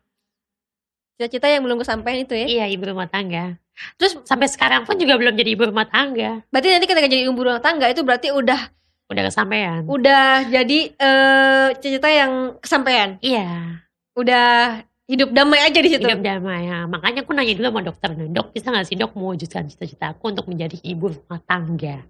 Cita-cita 1.16 1.48
yang 1.48 1.64
belum 1.64 1.80
kesampaian 1.80 2.20
itu 2.20 2.36
ya. 2.36 2.44
Iya, 2.44 2.64
ibu 2.68 2.84
rumah 2.86 3.08
tangga. 3.08 3.56
Terus 3.96 4.20
Sampai 4.22 4.48
sekarang 4.48 4.84
pun 4.84 4.96
juga 4.96 5.16
belum 5.16 5.32
jadi 5.32 5.50
ibu 5.52 5.64
rumah 5.64 5.84
tangga. 5.84 6.44
berarti 6.48 6.68
nanti 6.68 6.84
ketika 6.84 7.08
jadi 7.08 7.24
ibu 7.24 7.40
rumah 7.40 7.60
tangga 7.60 7.88
itu 7.88 8.00
berarti 8.00 8.28
udah 8.32 8.68
Udah 9.06 9.22
kesampaian. 9.24 9.80
udah 9.86 10.44
jadi 10.44 10.78
eh 10.92 11.66
cita-cita 11.74 12.08
yang 12.10 12.32
kesampaian. 12.58 13.16
Iya, 13.20 13.80
Udah 14.16 14.80
hidup 15.06 15.30
damai 15.30 15.60
aja 15.62 15.78
di 15.78 15.92
situ. 15.92 16.02
hidup 16.02 16.24
damai 16.24 16.66
ya. 16.66 16.88
Makanya 16.88 17.22
aku 17.22 17.36
nanya 17.36 17.54
dulu 17.54 17.68
sama 17.70 17.82
dokter, 17.84 18.10
"Nah, 18.16 18.26
dok 18.32 18.50
bisa 18.56 18.72
gak 18.74 18.86
sih 18.88 18.96
dok 18.98 19.12
mewujudkan 19.14 19.68
cita-cita 19.70 20.10
aku 20.16 20.34
untuk 20.34 20.48
menjadi 20.50 20.80
ibu 20.82 21.12
rumah 21.14 21.38
tangga? 21.46 22.02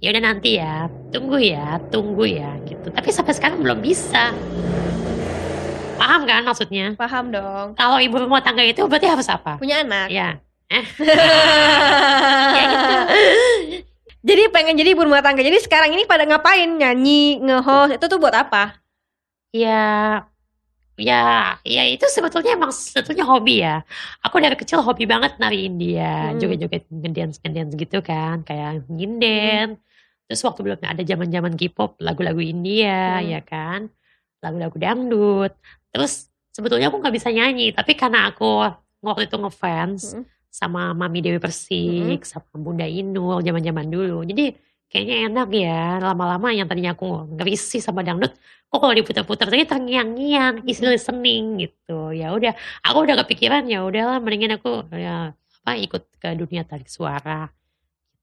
Ya 0.00 0.08
udah 0.16 0.22
nanti 0.24 0.56
ya, 0.56 0.88
tunggu 1.12 1.36
ya, 1.36 1.76
tunggu 1.92 2.24
ya 2.24 2.56
gitu. 2.64 2.88
Tapi 2.88 3.08
sampai 3.12 3.36
sekarang 3.36 3.60
belum 3.60 3.84
bisa. 3.84 4.32
Paham 6.00 6.24
kan 6.24 6.40
maksudnya? 6.48 6.96
Paham 6.96 7.28
dong. 7.28 7.76
Kalau 7.76 8.00
ibu 8.00 8.16
rumah 8.16 8.40
tangga 8.40 8.64
itu 8.64 8.80
berarti 8.88 9.06
harus 9.06 9.28
apa? 9.28 9.60
Punya 9.60 9.84
anak. 9.84 10.08
Ya. 10.70 10.82
gitu. 12.62 12.96
Jadi 14.22 14.42
pengen 14.54 14.78
jadi 14.78 14.94
ibu 14.94 15.02
rumah 15.02 15.18
tangga. 15.18 15.42
Jadi 15.42 15.58
sekarang 15.58 15.90
ini 15.90 16.06
pada 16.06 16.22
ngapain? 16.22 16.78
Nyanyi, 16.78 17.42
nge-host, 17.42 17.98
itu 17.98 18.06
tuh 18.06 18.22
buat 18.22 18.30
apa? 18.30 18.78
Ya, 19.50 20.22
ya, 21.00 21.56
ya 21.64 21.82
itu 21.88 22.04
sebetulnya 22.12 22.54
emang 22.54 22.70
sebetulnya 22.70 23.24
hobi 23.24 23.64
ya. 23.64 23.80
Aku 24.20 24.36
dari 24.38 24.54
kecil 24.54 24.84
hobi 24.84 25.08
banget 25.08 25.40
nari 25.40 25.64
India, 25.66 26.30
Hmm. 26.30 26.38
joget-joget 26.38 26.84
ngedance 26.92 27.40
ngedance 27.40 27.72
gitu 27.74 27.98
kan, 28.04 28.44
kayak 28.44 28.84
nginden. 28.86 29.80
Terus 30.28 30.40
waktu 30.46 30.60
belum 30.62 30.78
ada 30.84 31.02
zaman-zaman 31.02 31.58
K-pop, 31.58 31.98
lagu-lagu 31.98 32.38
India, 32.38 33.18
Hmm. 33.18 33.26
ya 33.26 33.40
kan, 33.42 33.88
lagu-lagu 34.44 34.76
dangdut. 34.78 35.52
Terus 35.90 36.28
sebetulnya 36.54 36.92
aku 36.92 37.00
nggak 37.02 37.16
bisa 37.16 37.32
nyanyi, 37.34 37.72
tapi 37.74 37.96
karena 37.98 38.30
aku 38.30 38.68
waktu 39.00 39.26
itu 39.26 39.36
ngefans 39.40 40.14
Hmm. 40.14 40.24
sama 40.52 40.92
Mami 40.94 41.24
Dewi 41.24 41.40
Persik, 41.40 42.22
sama 42.28 42.46
Bunda 42.54 42.84
Inul 42.84 43.40
zaman-zaman 43.40 43.88
dulu. 43.88 44.22
Jadi 44.28 44.54
kayaknya 44.90 45.16
enak 45.30 45.48
ya, 45.54 46.02
lama-lama 46.02 46.50
yang 46.50 46.66
tadinya 46.66 46.92
aku 46.92 47.30
ngerisih 47.38 47.78
sama 47.78 48.02
dangdut, 48.02 48.34
kok 48.66 48.78
kalau 48.78 48.90
diputar-putar 48.90 49.46
tadi 49.46 49.62
terngiang-ngiang, 49.62 50.66
isi 50.66 50.82
listening 50.82 51.62
gitu. 51.62 52.10
Ya 52.10 52.34
udah, 52.34 52.52
aku 52.82 53.06
udah 53.06 53.16
kepikiran 53.22 53.70
ya 53.70 53.86
udahlah 53.86 54.18
mendingan 54.18 54.58
aku 54.58 54.84
ya 54.90 55.30
apa 55.62 55.72
ikut 55.78 56.02
ke 56.18 56.34
dunia 56.34 56.66
tarik 56.66 56.90
suara. 56.90 57.46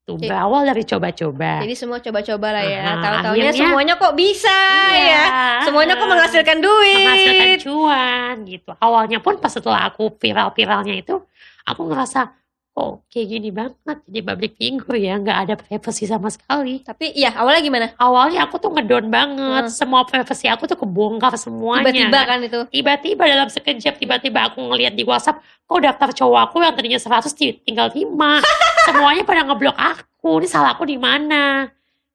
Tuh, 0.03 0.15
Oke. 0.15 0.27
berawal 0.31 0.63
dari 0.63 0.87
coba-coba. 0.87 1.59
Jadi 1.67 1.75
semua 1.75 1.99
coba-coba 1.99 2.47
lah 2.55 2.63
ya. 2.63 2.79
Aha, 2.79 2.95
Tahu-taunya 3.03 3.51
akhirnya- 3.51 3.59
semuanya 3.59 3.93
kok 3.99 4.15
bisa 4.15 4.59
Iya. 4.87 5.03
ya. 5.03 5.23
Semuanya 5.67 5.99
kok 5.99 6.07
menghasilkan 6.07 6.57
duit. 6.63 6.95
menghasilkan 7.03 7.51
cuan 7.67 8.35
gitu. 8.47 8.71
Awalnya 8.79 9.19
pun 9.19 9.35
pas 9.35 9.51
setelah 9.51 9.83
aku 9.83 10.15
viral-viralnya 10.15 10.95
itu, 10.95 11.19
aku 11.67 11.91
ngerasa 11.91 12.31
kok 12.77 13.09
kayak 13.09 13.27
gini 13.33 13.49
banget 13.49 13.97
jadi 14.05 14.21
public 14.21 14.53
figure 14.53 15.01
ya, 15.01 15.17
nggak 15.17 15.37
ada 15.49 15.53
privacy 15.57 16.05
sama 16.05 16.29
sekali. 16.29 16.85
Tapi 16.85 17.09
iya, 17.17 17.33
awalnya 17.33 17.61
gimana? 17.65 17.85
Awalnya 17.97 18.45
aku 18.45 18.61
tuh 18.61 18.69
ngedon 18.69 19.09
banget, 19.09 19.65
Hmm. 19.65 19.73
semua 19.73 20.05
privacy 20.05 20.45
aku 20.45 20.69
tuh 20.69 20.77
kebongkar 20.77 21.33
semuanya. 21.41 21.89
Tiba-tiba 21.89 22.19
kan 22.21 22.39
itu. 22.45 22.59
Tiba-tiba 22.69 23.23
dalam 23.25 23.49
sekejap, 23.49 23.97
tiba-tiba 23.97 24.53
aku 24.53 24.61
ngeliat 24.61 24.93
di 24.93 25.01
WhatsApp, 25.01 25.41
kok 25.65 25.81
daftar 25.81 26.13
cowok 26.13 26.39
aku 26.45 26.55
yang 26.61 26.77
tadinya 26.77 27.01
100 27.01 27.33
ti- 27.33 27.57
tinggal 27.65 27.89
5. 27.89 28.45
Semuanya 28.85 29.25
pada 29.25 29.41
ngeblok 29.41 29.73
aku, 29.73 30.37
ini 30.37 30.45
salah 30.45 30.77
aku 30.77 30.85
di 30.85 31.01
mana? 31.01 31.65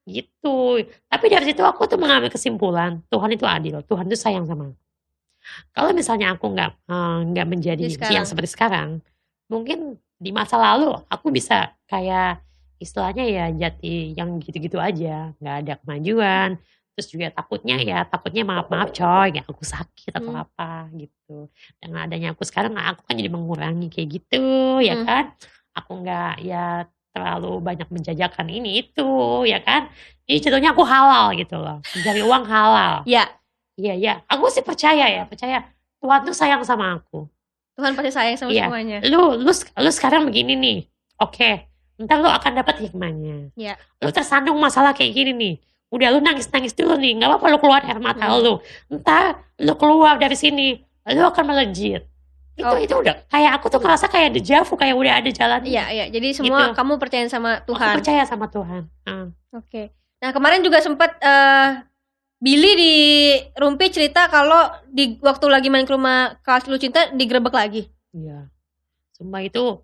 Gitu. 0.06 0.78
Tapi 1.10 1.26
dari 1.26 1.50
situ 1.50 1.66
aku 1.66 1.90
tuh 1.90 1.98
mengambil 1.98 2.30
kesimpulan, 2.30 3.02
Tuhan 3.10 3.34
itu 3.34 3.42
adil, 3.50 3.82
Tuhan 3.82 4.06
itu 4.06 4.14
sayang 4.14 4.46
sama 4.46 4.70
aku. 4.70 4.78
Kalau 5.74 5.90
misalnya 5.90 6.38
aku 6.38 6.54
nggak 6.54 6.70
eh, 6.86 7.18
nggak 7.34 7.46
menjadi 7.50 7.82
yang 8.14 8.22
seperti 8.22 8.54
sekarang, 8.54 9.02
mungkin 9.50 9.98
di 10.22 10.30
masa 10.30 10.54
lalu 10.54 10.94
aku 11.10 11.34
bisa 11.34 11.74
kayak 11.90 12.38
istilahnya 12.78 13.24
ya 13.26 13.44
jati 13.50 14.14
yang 14.14 14.38
gitu-gitu 14.38 14.78
aja, 14.78 15.34
nggak 15.42 15.56
ada 15.66 15.72
kemajuan. 15.82 16.50
Terus 16.92 17.08
juga 17.08 17.26
takutnya 17.32 17.80
ya, 17.80 18.04
takutnya 18.04 18.44
maaf-maaf 18.44 18.92
coy, 18.92 19.32
ya 19.32 19.42
aku 19.48 19.64
sakit 19.64 20.12
atau 20.12 20.28
Hmm. 20.30 20.44
apa 20.44 20.92
gitu. 20.94 21.48
Dengan 21.80 22.04
adanya 22.04 22.36
aku 22.36 22.44
sekarang, 22.44 22.76
aku 22.76 23.02
kan 23.08 23.14
jadi 23.16 23.30
mengurangi 23.32 23.88
kayak 23.88 24.08
gitu, 24.20 24.44
ya 24.84 24.94
Hmm. 25.00 25.06
kan. 25.08 25.24
Aku 25.72 26.04
nggak 26.04 26.44
ya 26.44 26.84
terlalu 27.16 27.64
banyak 27.64 27.88
menjajakan 27.88 28.46
ini 28.52 28.84
itu, 28.84 29.08
ya 29.48 29.64
kan. 29.64 29.88
Jadi 30.28 30.38
contohnya 30.44 30.70
aku 30.76 30.84
halal 30.84 31.32
gitu 31.32 31.56
loh, 31.56 31.80
dari 32.04 32.20
uang 32.22 32.44
halal. 32.46 33.02
Ya, 33.08 33.26
Iya, 33.72 33.96
iya. 33.96 34.14
Aku 34.28 34.52
sih 34.52 34.60
percaya 34.60 35.08
ya, 35.08 35.24
percaya 35.24 35.64
Tuhan 35.96 36.20
tuh 36.28 36.36
sayang 36.36 36.60
sama 36.60 37.00
aku. 37.00 37.24
Tuhan 37.72 37.92
pasti 37.92 38.10
sayang 38.12 38.36
sama 38.36 38.50
Iya. 38.52 38.68
semuanya. 38.68 38.98
Lu, 39.08 39.40
lu, 39.40 39.52
lu 39.52 39.90
sekarang 39.90 40.28
begini 40.28 40.52
nih, 40.54 40.78
oke. 41.18 41.50
Ntar 41.98 42.18
lu 42.18 42.28
akan 42.28 42.52
dapat 42.54 42.76
hikmahnya. 42.80 43.52
Iya. 43.54 43.74
Lu 43.98 44.10
tersandung 44.10 44.58
masalah 44.58 44.92
kayak 44.92 45.12
gini 45.12 45.32
nih. 45.32 45.54
Udah 45.88 46.08
lu 46.08 46.20
nangis-nangis 46.20 46.72
dulu 46.72 46.96
nih, 46.96 47.16
nggak 47.16 47.28
apa-apa 47.28 47.46
lu 47.48 47.58
keluar 47.58 47.80
air 47.84 48.00
mata 48.00 48.24
Hmm. 48.26 48.40
lu. 48.40 48.54
Ntar 48.90 49.40
lu 49.60 49.72
keluar 49.76 50.16
dari 50.16 50.34
sini, 50.34 50.80
lu 51.06 51.22
akan 51.22 51.44
melejit. 51.46 52.08
Itu 52.52 52.68
Oh. 52.68 52.76
itu 52.76 52.92
udah 52.92 53.28
kayak 53.28 53.60
aku 53.60 53.68
tuh 53.68 53.80
ngerasa 53.80 54.08
kayak 54.08 54.36
dejavu, 54.36 54.76
kayak 54.76 54.92
udah 54.92 55.12
ada 55.20 55.30
jalan. 55.30 55.60
Iya, 55.64 55.84
iya. 55.88 56.04
Jadi 56.08 56.28
semua 56.34 56.68
Gitu. 56.68 56.76
kamu 56.76 56.92
percaya 56.96 57.24
sama 57.26 57.60
Aku 57.60 57.72
Tuhan. 57.72 57.92
percaya 57.96 58.22
sama 58.24 58.46
Tuhan. 58.48 58.82
Ah. 59.04 59.28
Oke. 59.52 59.92
Nah, 60.20 60.30
kemarin 60.30 60.60
juga 60.60 60.78
sempat 60.78 61.16
eh 61.18 61.68
Billy 62.42 62.72
di 62.74 62.94
Rumpi 63.54 63.86
cerita 63.94 64.26
kalau 64.26 64.66
di 64.90 65.14
waktu 65.22 65.46
lagi 65.46 65.70
main 65.70 65.86
ke 65.86 65.94
rumah 65.94 66.34
Kak 66.42 66.66
Lu 66.66 66.74
Cinta 66.74 67.06
digerebek 67.14 67.54
lagi. 67.54 67.86
Iya. 68.10 68.50
Sumpah 69.14 69.46
itu 69.46 69.78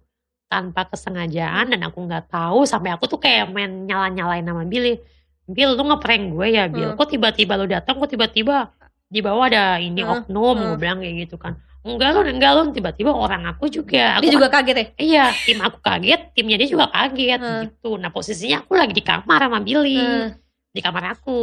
tanpa 0.51 0.91
kesengajaan 0.91 1.71
dan 1.71 1.81
aku 1.87 2.03
nggak 2.03 2.35
tahu 2.35 2.67
sampai 2.67 2.91
aku 2.99 3.07
tuh 3.07 3.23
kayak 3.23 3.55
main 3.55 3.87
nyala-nyalain 3.87 4.43
nama 4.43 4.67
Billy. 4.67 4.99
Bill 5.47 5.79
lu 5.79 5.87
ngeprank 5.87 6.35
gue 6.35 6.47
ya 6.51 6.67
Bill. 6.67 6.93
Hmm. 6.93 6.99
Kok 6.99 7.09
tiba-tiba 7.15 7.55
lu 7.55 7.71
datang 7.71 7.95
kok 8.03 8.11
tiba-tiba 8.11 8.75
di 9.07 9.23
bawah 9.23 9.47
ada 9.47 9.79
ini 9.79 10.03
Hmm, 10.03 10.27
oknum 10.27 10.59
hmm. 10.59 10.67
gue 10.75 10.79
bilang 10.83 10.99
kayak 10.99 11.15
gitu 11.31 11.39
kan. 11.39 11.63
Enggak 11.87 12.11
lu, 12.11 12.21
enggak 12.27 12.53
lu 12.59 12.63
tiba-tiba 12.75 13.15
orang 13.15 13.47
aku 13.47 13.71
juga. 13.71 14.19
Aku 14.19 14.27
Dia 14.27 14.35
juga 14.35 14.51
kaget 14.51 14.77
ya? 14.77 14.87
Iya, 14.99 15.25
tim 15.47 15.63
aku 15.63 15.79
kaget, 15.79 16.21
timnya 16.35 16.59
dia 16.59 16.69
juga 16.69 16.91
kaget 16.91 17.39
Hmm. 17.39 17.61
gitu. 17.71 17.95
Nah 18.03 18.11
posisinya 18.11 18.67
aku 18.67 18.75
lagi 18.75 18.93
di 18.99 19.05
kamar 19.07 19.47
sama 19.47 19.63
Billy, 19.63 19.95
Hmm. 19.95 20.35
Di 20.79 20.83
kamar 20.83 21.19
aku. 21.19 21.39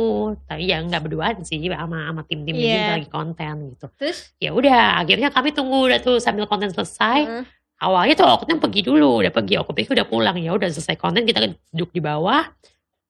Tapi 0.47 0.63
ya 0.65 0.79
nggak 0.79 1.03
berduaan 1.03 1.43
sih 1.43 1.59
sama 1.59 2.07
sama 2.07 2.21
tim-timnya 2.23 2.63
Iya. 2.63 2.75
juga 2.79 2.93
lagi 2.95 3.09
konten 3.11 3.53
gitu. 3.75 3.85
Terus? 3.99 4.17
Ya 4.39 4.49
udah, 4.49 4.97
akhirnya 4.97 5.27
kami 5.29 5.51
tunggu 5.51 5.91
udah 5.91 5.99
tuh 5.99 6.17
sambil 6.17 6.47
konten 6.47 6.71
selesai 6.71 7.19
Heeh. 7.27 7.43
awalnya 7.75 8.15
tuh 8.15 8.23
oknum 8.25 8.57
pergi 8.57 8.81
dulu 8.81 9.19
udah 9.19 9.29
pergi 9.29 9.59
aku 9.59 9.75
pikir 9.75 9.99
udah 9.99 10.07
pulang 10.07 10.39
ya 10.39 10.55
udah 10.55 10.71
selesai 10.71 10.95
konten 10.95 11.27
kita 11.27 11.43
duduk 11.75 11.91
di 11.91 11.99
bawah 11.99 12.47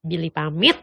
Billy 0.01 0.33
pamit 0.33 0.73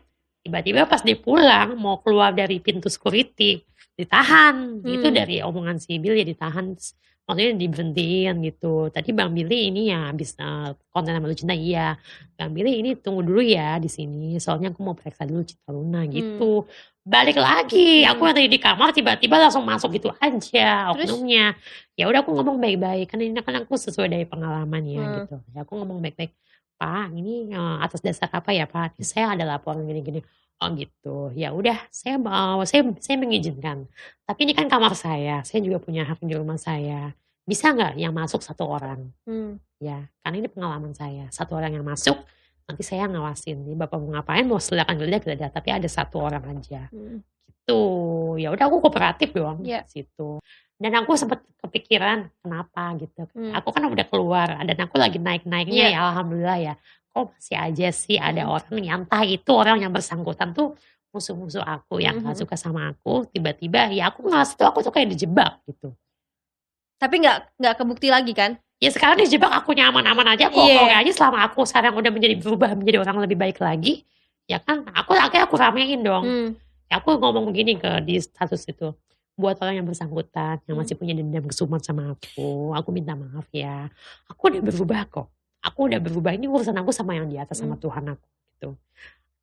tiba-tiba 0.40 0.86
pas 0.86 1.02
dia 1.02 1.14
pulang 1.14 1.74
mau 1.74 1.98
keluar 1.98 2.30
dari 2.30 2.58
pintu 2.58 2.86
security 2.86 3.58
ditahan 3.94 4.82
itu 4.82 5.02
Hmm. 5.02 5.14
dari 5.14 5.38
omongan 5.38 5.76
si 5.76 5.98
Billy 5.98 6.22
ditahan 6.22 6.74
maksudnya 7.22 7.54
diberhentiin 7.54 8.34
gitu. 8.42 8.90
Tadi 8.90 9.10
Bang 9.14 9.30
Billy 9.32 9.70
ini 9.70 9.88
ya 9.94 10.10
habis 10.10 10.34
uh, 10.38 10.74
konten 10.90 11.14
sama 11.14 11.30
lu 11.30 11.36
cinta 11.38 11.54
iya. 11.54 11.94
Bang 12.34 12.50
Billy 12.52 12.82
ini 12.82 12.98
tunggu 12.98 13.22
dulu 13.22 13.40
ya 13.40 13.78
di 13.78 13.86
sini 13.86 14.36
soalnya 14.42 14.74
aku 14.74 14.80
mau 14.82 14.94
periksa 14.98 15.24
dulu 15.24 15.42
Cinta 15.46 15.70
Luna 15.70 16.02
gitu. 16.10 16.66
Balik 17.02 17.34
lagi 17.38 18.06
aku 18.06 18.22
Hmm. 18.22 18.28
yang 18.30 18.36
tadi 18.38 18.48
di 18.50 18.60
kamar 18.62 18.88
tiba-tiba 18.94 19.34
langsung 19.38 19.66
masuk 19.66 19.90
gitu 19.98 20.14
aja 20.22 20.90
oknumnya. 20.94 21.58
Ya 21.98 22.06
udah 22.06 22.22
aku 22.22 22.30
ngomong 22.34 22.62
baik-baik 22.62 23.10
kan 23.10 23.18
ini 23.18 23.34
kan 23.42 23.54
aku 23.66 23.74
sesuai 23.74 24.06
dari 24.10 24.26
pengalaman 24.26 24.82
ya 24.86 25.02
Hmm. 25.02 25.14
gitu. 25.22 25.36
Ya 25.54 25.66
aku 25.66 25.78
ngomong 25.82 25.98
baik-baik 25.98 26.30
Pak 26.78 27.14
ini 27.14 27.50
eh, 27.54 27.76
atas 27.82 28.02
dasar 28.02 28.26
apa 28.30 28.50
ya 28.50 28.66
Pak? 28.66 28.98
Saya 29.02 29.34
ada 29.38 29.46
laporan 29.46 29.86
gini-gini 29.86 30.22
oh 30.62 30.70
gitu. 30.78 31.16
Ya 31.34 31.50
udah 31.50 31.74
saya 31.90 32.16
mau 32.16 32.62
saya 32.62 32.86
saya 33.02 33.18
mengizinkan. 33.18 33.90
Tapi 34.22 34.40
ini 34.46 34.52
kan 34.54 34.70
kamar 34.70 34.94
saya 34.94 35.42
saya 35.42 35.60
juga 35.60 35.82
punya 35.82 36.06
hak 36.06 36.22
di 36.22 36.34
rumah 36.38 36.56
saya. 36.56 37.10
Bisa 37.42 37.74
nggak 37.74 37.98
yang 37.98 38.14
masuk 38.14 38.38
satu 38.40 38.64
orang? 38.70 39.10
Hmm. 39.26 39.58
ya 39.82 39.98
karena 40.22 40.36
ini 40.38 40.46
pengalaman 40.46 40.94
saya. 40.94 41.26
Satu 41.34 41.58
orang 41.58 41.74
yang 41.74 41.82
masuk 41.82 42.14
nanti 42.70 42.86
saya 42.86 43.10
ngawasin. 43.10 43.66
Nih 43.66 43.74
bapak 43.74 43.98
mau 43.98 44.14
ngapain 44.14 44.46
mau 44.46 44.62
silakan 44.62 44.94
geledah 44.94 45.18
geledah 45.18 45.50
tapi 45.50 45.74
ada 45.74 45.88
satu 45.90 46.22
orang 46.22 46.42
aja. 46.54 46.86
Hmm. 46.94 47.18
tuh 47.62 48.34
ya 48.42 48.50
udah 48.50 48.66
aku 48.66 48.82
kooperatif 48.82 49.30
dong 49.30 49.62
Iya. 49.62 49.86
di 49.86 50.02
situ. 50.02 50.42
Dan 50.82 50.98
aku 50.98 51.14
sempat 51.14 51.46
kepikiran 51.62 52.26
kenapa 52.42 52.90
gitu. 52.98 53.22
Hmm. 53.38 53.54
aku 53.54 53.70
kan 53.70 53.86
udah 53.86 54.06
keluar 54.10 54.58
dan 54.66 54.78
aku 54.82 54.98
lagi 54.98 55.22
naik 55.22 55.46
naiknya 55.46 55.90
Iya. 55.90 55.94
ya 55.94 56.00
alhamdulillah 56.10 56.58
ya 56.58 56.74
kok 57.12 57.28
masih 57.30 57.56
aja 57.56 57.88
sih 57.92 58.16
ada 58.16 58.42
Hmm. 58.44 58.56
orang 58.56 58.80
yang 58.80 59.00
entah 59.04 59.22
itu 59.22 59.50
orang 59.52 59.78
yang 59.78 59.92
bersangkutan 59.92 60.50
tuh 60.50 60.72
musuh-musuh 61.12 61.60
aku 61.60 62.00
yang 62.00 62.24
gak 62.24 62.32
Mhm. 62.34 62.40
suka 62.40 62.56
sama 62.56 62.88
aku 62.88 63.28
tiba-tiba 63.28 63.92
ya 63.92 64.08
aku 64.08 64.24
ngerasa 64.24 64.56
tuh 64.56 64.64
aku 64.64 64.80
tuh 64.80 64.90
kayak 64.90 65.12
dijebak 65.12 65.60
gitu 65.68 65.92
Tapi 66.96 67.18
nggak 67.18 67.58
nggak 67.58 67.74
kebukti 67.76 68.08
lagi 68.08 68.30
kan? 68.32 68.54
ya 68.78 68.90
sekarang 68.90 69.18
dijebak 69.18 69.50
aku 69.52 69.74
nyaman-aman 69.74 70.34
aja 70.34 70.46
kok 70.46 70.58
oke 70.58 70.90
aja 70.90 71.10
selama 71.12 71.46
aku 71.46 71.62
sekarang 71.62 71.94
udah 71.94 72.10
menjadi 72.10 72.34
berubah 72.34 72.74
menjadi 72.74 72.98
orang 72.98 73.22
lebih 73.22 73.38
baik 73.38 73.58
lagi 73.58 74.02
ya 74.46 74.58
kan 74.58 74.82
aku 74.88 75.14
akhirnya 75.14 75.46
aku 75.46 75.54
ramein 75.54 76.00
dong 76.02 76.24
Hmm. 76.24 76.50
Ya, 76.86 76.98
aku 76.98 77.16
ngomong 77.16 77.52
gini 77.52 77.74
ke 77.74 78.02
di 78.02 78.18
status 78.18 78.66
itu 78.66 78.92
buat 79.32 79.56
orang 79.60 79.80
yang 79.80 79.86
bersangkutan 79.86 80.60
yang 80.64 80.74
Hmm. 80.74 80.82
masih 80.82 80.94
punya 80.94 81.12
dendam 81.12 81.44
kesumat 81.44 81.80
sama 81.80 82.10
aku 82.10 82.72
aku 82.72 82.88
minta 82.90 83.14
maaf 83.14 83.46
ya 83.50 83.86
aku 84.26 84.48
udah 84.48 84.60
berubah 84.60 85.02
kok 85.06 85.28
aku 85.62 85.86
udah 85.86 85.98
berubah 85.98 86.34
ini 86.34 86.46
urusan 86.46 86.74
aku 86.74 86.90
sama 86.90 87.14
yang 87.14 87.26
di 87.26 87.38
atas 87.38 87.58
sama 87.58 87.74
Hmm. 87.74 87.82
Tuhan 87.82 88.04
aku 88.10 88.26
gitu 88.52 88.68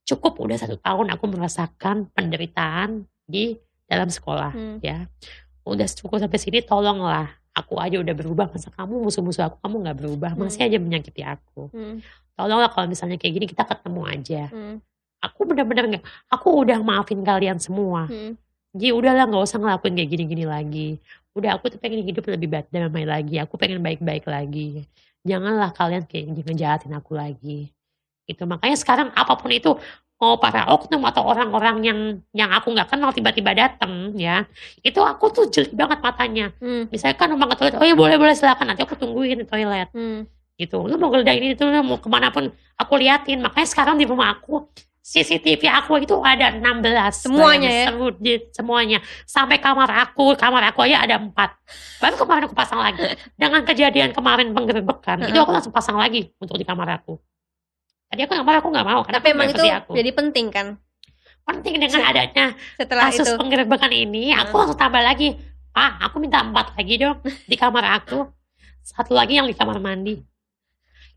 cukup 0.05 0.33
udah 0.41 0.57
satu 0.57 0.75
tahun 0.77 1.13
aku 1.13 1.25
merasakan 1.29 2.09
penderitaan 2.11 3.05
di 3.23 3.55
dalam 3.85 4.09
sekolah 4.09 4.51
Hmm. 4.51 4.77
ya 4.81 5.05
udah 5.63 5.87
cukup 5.87 6.19
sampai 6.19 6.39
sini 6.39 6.59
tolonglah 6.59 7.29
aku 7.53 7.77
aja 7.77 7.97
udah 7.97 8.13
berubah 8.13 8.49
masa 8.49 8.69
kamu 8.71 9.05
musuh-musuh 9.05 9.47
aku 9.47 9.57
kamu 9.61 9.75
nggak 9.85 9.97
berubah 9.97 10.31
Hmm. 10.33 10.45
masih 10.45 10.65
aja 10.65 10.77
menyakiti 10.77 11.21
aku 11.21 11.69
Hmm. 11.69 12.01
tolonglah 12.33 12.69
kalau 12.69 12.85
misalnya 12.85 13.15
kayak 13.15 13.33
gini 13.35 13.45
kita 13.47 13.63
ketemu 13.63 14.01
aja 14.05 14.41
Hmm. 14.49 14.75
aku 15.19 15.39
benar-benar 15.45 15.83
nggak 15.87 16.03
aku 16.27 16.47
udah 16.63 16.79
maafin 16.81 17.21
kalian 17.21 17.57
semua 17.57 18.05
Hmm. 18.05 18.33
Ji 18.69 18.93
udahlah 18.93 19.25
nggak 19.25 19.49
usah 19.49 19.57
ngelakuin 19.57 19.97
kayak 19.97 20.09
gini-gini 20.13 20.45
lagi. 20.45 21.01
Udah 21.33 21.57
aku 21.57 21.73
tuh 21.73 21.81
pengen 21.81 22.05
hidup 22.05 22.21
lebih 22.29 22.45
baik 22.45 22.69
damai 22.69 23.01
lagi. 23.01 23.41
Aku 23.41 23.57
pengen 23.57 23.81
baik-baik 23.81 24.29
lagi. 24.29 24.85
Janganlah 25.27 25.75
kalian 25.75 26.03
kayak 26.07 26.45
ngejahatin 26.47 26.95
aku 26.95 27.15
lagi. 27.15 27.71
Itu 28.23 28.45
makanya 28.45 28.77
sekarang 28.77 29.09
apa 29.15 29.33
pun 29.35 29.51
itu 29.51 29.75
mau 30.19 30.35
para 30.35 30.67
oknum 30.67 30.99
atau 31.07 31.23
orang-orang 31.23 31.75
yang 31.79 31.99
yang 32.35 32.51
aku 32.51 32.75
nggak 32.75 32.91
kenal 32.91 33.15
tiba-tiba 33.15 33.55
datang 33.55 34.11
ya 34.19 34.43
itu 34.83 34.99
aku 34.99 35.31
tuh 35.31 35.47
jeli 35.47 35.71
banget 35.71 36.03
matanya 36.03 36.51
Hmm. 36.59 36.91
misalkan 36.91 37.31
numpang 37.31 37.55
ke 37.55 37.55
toilet 37.55 37.79
oh 37.79 37.87
ya 37.87 37.95
boleh 37.95 38.19
boleh 38.19 38.35
silakan 38.35 38.75
nanti 38.75 38.83
aku 38.83 38.99
tungguin 38.99 39.39
di 39.39 39.47
toilet 39.47 39.87
Hmm. 39.95 40.27
gitu 40.59 40.83
lu 40.91 40.99
mau 40.99 41.07
geledah 41.07 41.31
ini 41.39 41.55
itu 41.55 41.63
lu 41.63 41.71
mau 41.87 42.03
ke 42.03 42.11
mana 42.11 42.35
pun 42.35 42.51
aku 42.75 42.93
liatin 42.99 43.39
makanya 43.39 43.67
sekarang 43.71 43.95
di 43.95 44.03
rumah 44.03 44.35
aku 44.35 44.67
CCTV 44.99 45.63
aku 45.65 45.97
itu 45.97 46.13
ada 46.19 46.53
16 46.53 47.15
Semuanya 47.15 47.69
ya? 47.71 47.85
Seru 47.89 48.13
di- 48.13 48.45
semuanya. 48.51 48.99
Sampai 49.23 49.57
kamar 49.57 49.89
aku 49.89 50.35
kamar 50.35 50.69
aku 50.69 50.85
aja 50.85 51.01
ada 51.01 51.17
empat. 51.17 51.55
Baru 51.97 52.15
kemarin 52.15 52.45
aku 52.45 52.53
pasang 52.53 52.77
lagi. 52.77 53.01
Dengan 53.33 53.63
kejadian 53.63 54.11
kemarin 54.11 54.51
penggerbekan 54.51 55.25
itu 55.25 55.35
aku 55.35 55.49
langsung 55.49 55.71
pasang 55.71 55.95
lagi 55.95 56.29
untuk 56.37 56.55
di 56.55 56.63
kamar 56.63 57.01
aku. 57.01 57.17
Tadi 58.07 58.21
aku 58.21 58.33
kamar 58.35 58.55
aku 58.59 58.67
nggak 58.69 58.85
mau 58.85 59.01
karena 59.01 59.17
Tapi 59.17 59.27
emang 59.31 59.47
itu 59.49 59.63
aku. 59.63 59.91
jadi 59.93 60.11
penting 60.11 60.45
kan? 60.49 60.67
Penting 61.41 61.75
dengan 61.79 62.01
adanya 62.03 62.45
setelah 62.75 63.09
kasus 63.09 63.25
itu. 63.25 63.37
penggerbekan 63.37 63.89
ini 63.89 64.29
aku 64.31 64.53
Hmm. 64.53 64.59
langsung 64.61 64.77
tambah 64.77 65.01
lagi. 65.01 65.33
Pak 65.69 65.91
aku 66.03 66.15
minta 66.19 66.41
empat 66.41 66.75
lagi 66.75 66.97
dong 66.97 67.17
di 67.23 67.55
kamar 67.55 67.97
aku. 67.97 68.29
Satu 68.81 69.13
lagi 69.13 69.37
yang 69.37 69.45
di 69.45 69.53
kamar 69.53 69.77
mandi 69.77 70.17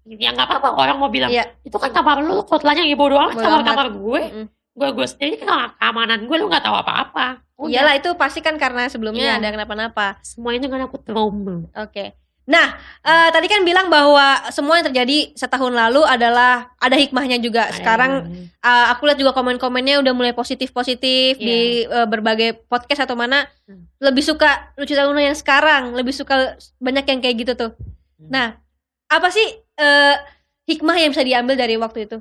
ya 0.04 0.30
nggak 0.30 0.46
apa-apa 0.46 0.68
orang 0.74 0.96
mau 0.96 1.06
bilang 1.06 1.30
Iya. 1.30 1.46
itu 1.62 1.74
kan 1.74 1.90
kamar 1.90 2.18
lu 2.20 2.42
kotlanya 2.42 2.82
ibu 2.82 3.04
doang 3.06 3.30
Bodo 3.30 3.40
kamar 3.40 3.58
amat. 3.58 3.68
kamar 3.68 3.88
gue 3.92 4.20
Mm-mm. 4.24 4.46
gue 4.72 4.88
gue 4.90 5.06
sendiri 5.06 5.34
kan 5.38 5.76
keamanan 5.76 6.24
gue 6.24 6.36
lu 6.36 6.46
nggak 6.46 6.64
tahu 6.64 6.76
apa-apa. 6.76 7.26
Iyalah 7.62 7.94
itu 7.94 8.10
pasti 8.14 8.40
kan 8.40 8.56
karena 8.56 8.88
sebelumnya 8.88 9.36
Iya. 9.36 9.38
ada 9.38 9.48
kenapa-napa. 9.52 10.18
semua 10.20 10.50
itu 10.50 10.66
kan 10.66 10.82
aku 10.82 10.98
trauma 10.98 11.62
Oke. 11.76 12.18
Nah, 12.42 12.74
eh, 13.00 13.30
tadi 13.30 13.46
kan 13.46 13.62
bilang 13.62 13.86
bahwa 13.86 14.18
semua 14.50 14.74
yang 14.74 14.90
terjadi 14.90 15.30
setahun 15.32 15.70
lalu 15.70 16.02
adalah 16.02 16.74
ada 16.76 16.98
hikmahnya 16.98 17.38
juga. 17.38 17.70
Sekarang 17.70 18.26
eh, 18.58 18.86
aku 18.90 19.06
lihat 19.06 19.14
juga 19.14 19.30
komen-komennya 19.30 20.02
udah 20.02 20.10
mulai 20.10 20.34
positif-positif 20.34 21.38
Iya. 21.38 21.46
di 21.46 21.58
eh, 21.86 22.06
berbagai 22.08 22.66
podcast 22.66 23.06
atau 23.06 23.14
mana. 23.14 23.46
Hmm. 23.62 23.86
Lebih 24.00 24.26
suka 24.26 24.74
lucu 24.74 24.90
Luna 24.92 25.22
yang 25.22 25.38
sekarang, 25.38 25.94
lebih 25.94 26.10
suka 26.10 26.58
banyak 26.78 27.06
yang 27.06 27.20
kayak 27.22 27.36
gitu 27.38 27.52
tuh. 27.54 27.70
Hmm. 28.18 28.26
Nah, 28.28 28.46
apa 29.06 29.28
sih 29.30 29.46
eh, 29.74 30.16
hikmah 30.64 30.96
yang 30.96 31.10
bisa 31.10 31.22
diambil 31.22 31.54
dari 31.54 31.76
waktu 31.76 32.06
itu? 32.06 32.18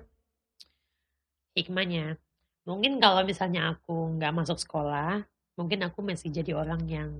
hikmahnya 1.51 2.15
mungkin 2.63 2.95
kalau 2.97 3.21
misalnya 3.21 3.75
aku 3.75 4.15
nggak 4.15 4.31
masuk 4.33 4.55
sekolah 4.55 5.27
mungkin 5.53 5.83
aku 5.83 5.99
masih 5.99 6.31
jadi 6.31 6.55
orang 6.55 6.79
yang 6.85 7.11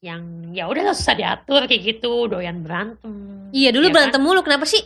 yang 0.00 0.22
ya 0.50 0.66
udah 0.66 0.90
susah 0.90 1.14
diatur 1.14 1.62
kayak 1.64 1.94
gitu 1.94 2.26
doyan 2.26 2.58
berantem 2.60 3.46
Iya, 3.50 3.70
dulu 3.70 3.86
Ya 3.86 3.90
kan? 3.90 3.94
berantem 3.96 4.22
mulu. 4.22 4.40
Kenapa 4.40 4.62
sih? 4.64 4.82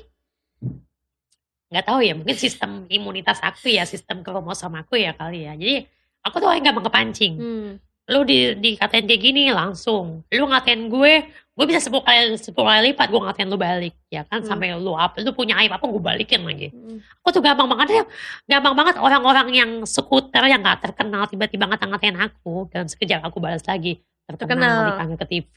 nggak 1.65 1.85
tahu 1.85 2.01
ya 2.01 2.15
mungkin 2.15 2.37
sistem 2.37 2.71
imunitas 2.87 3.41
aku 3.41 3.67
ya 3.67 3.83
sistem 3.83 4.21
kromosom 4.21 4.71
aku 4.75 4.95
ya 4.95 5.11
kali 5.11 5.43
ya 5.43 5.57
jadi 5.57 5.83
aku 6.23 6.39
tuh 6.39 6.47
orang 6.47 6.63
gampang 6.63 6.85
kepancing 6.85 7.35
Hmm. 7.35 7.71
lu 8.07 8.23
di 8.23 8.55
dikatain 8.55 9.05
kayak 9.05 9.19
gini 9.19 9.51
langsung 9.51 10.23
lu 10.29 10.45
ngatain 10.47 10.87
gue 10.87 11.13
gue 11.55 11.65
bisa 11.71 11.79
sepuluh 11.79 12.03
kali 12.03 12.35
sepuluh 12.35 12.67
kali 12.67 12.91
lipat 12.91 13.07
gue 13.07 13.21
ngatain 13.23 13.47
lu 13.47 13.55
balik 13.55 13.95
ya 14.11 14.27
kan 14.27 14.43
Hmm. 14.43 14.49
sampai 14.51 14.75
lu 14.75 14.91
apa 14.93 15.23
lu 15.23 15.31
punya 15.31 15.55
aib 15.63 15.71
apa 15.71 15.87
gue 15.87 16.03
balikin 16.03 16.43
lagi 16.43 16.75
Hmm. 16.75 16.99
aku 17.23 17.29
tuh 17.31 17.43
gampang 17.43 17.71
banget 17.71 17.89
ya 17.95 18.03
gampang 18.51 18.75
banget 18.75 18.95
orang-orang 18.99 19.47
yang 19.55 19.71
skuter 19.85 20.43
yang 20.45 20.59
nggak 20.61 20.83
terkenal 20.83 21.31
tiba-tiba 21.31 21.71
ngata-ngatain 21.71 22.19
aku 22.19 22.67
dan 22.75 22.91
sekejap 22.91 23.23
aku 23.23 23.39
balas 23.39 23.63
lagi 23.65 24.03
terkenal, 24.27 24.57
Terkenal. 24.57 24.89
dipanggil 24.89 25.17
ke 25.17 25.27
TV 25.29 25.55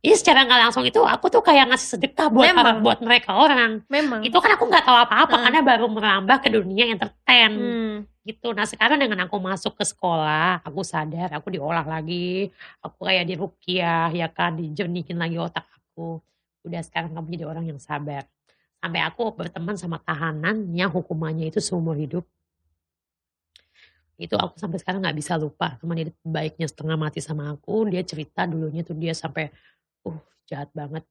jadi 0.00 0.14
secara 0.14 0.42
nggak 0.42 0.60
langsung 0.60 0.82
itu 0.82 0.98
aku 0.98 1.26
tuh 1.28 1.40
kayak 1.40 1.70
ngasih 1.70 1.88
sedekah 1.94 2.26
buat 2.26 2.44
Memang. 2.44 2.64
para- 2.64 2.80
buat 2.80 2.98
mereka 3.00 3.30
orang 3.32 3.86
Memang. 3.86 4.20
itu 4.20 4.34
kan 4.34 4.50
aku 4.52 4.66
nggak 4.66 4.82
tahu 4.82 4.98
apa-apa 4.98 5.30
Hmm. 5.30 5.44
karena 5.44 5.60
baru 5.62 5.86
merambah 5.86 6.36
ke 6.40 6.48
dunia 6.50 6.84
entertain 6.88 7.52
Hmm. 7.54 7.96
gitu 8.24 8.50
nah 8.50 8.66
sekarang 8.66 8.98
dengan 8.98 9.22
aku 9.22 9.38
masuk 9.38 9.72
ke 9.72 9.84
sekolah 9.84 10.60
aku 10.60 10.82
sadar 10.82 11.30
aku 11.30 11.48
diolah 11.48 11.82
lagi 11.82 12.50
aku 12.80 13.06
kayak 13.06 13.24
dirukiah 13.24 14.10
ya 14.10 14.26
kan 14.26 14.54
dijernihin 14.54 15.14
lagi 15.14 15.38
otak 15.38 15.62
aku 15.86 16.18
udah 16.62 16.82
sekarang 16.82 17.14
kamu 17.14 17.26
jadi 17.30 17.44
orang 17.46 17.64
yang 17.64 17.78
sabar 17.78 18.26
sampai 18.76 19.00
aku 19.00 19.30
berteman 19.32 19.74
sama 19.74 19.98
tahanan 19.98 20.66
yang 20.68 20.86
hukumannya 20.88 21.48
itu 21.48 21.58
seumur 21.58 21.94
hidup 21.94 22.26
itu 24.18 24.34
aku 24.34 24.58
sampai 24.58 24.82
sekarang 24.82 24.98
nggak 25.00 25.14
bisa 25.14 25.38
lupa 25.38 25.78
teman 25.78 25.94
dia 25.94 26.10
baiknya 26.26 26.66
setengah 26.66 26.98
mati 26.98 27.22
sama 27.22 27.54
aku 27.54 27.86
dia 27.86 28.02
cerita 28.02 28.44
dulunya 28.44 28.82
tuh 28.82 28.98
dia 28.98 29.14
sampai 29.14 29.48
uh 30.02 30.18
jahat 30.50 30.68
banget 30.74 31.06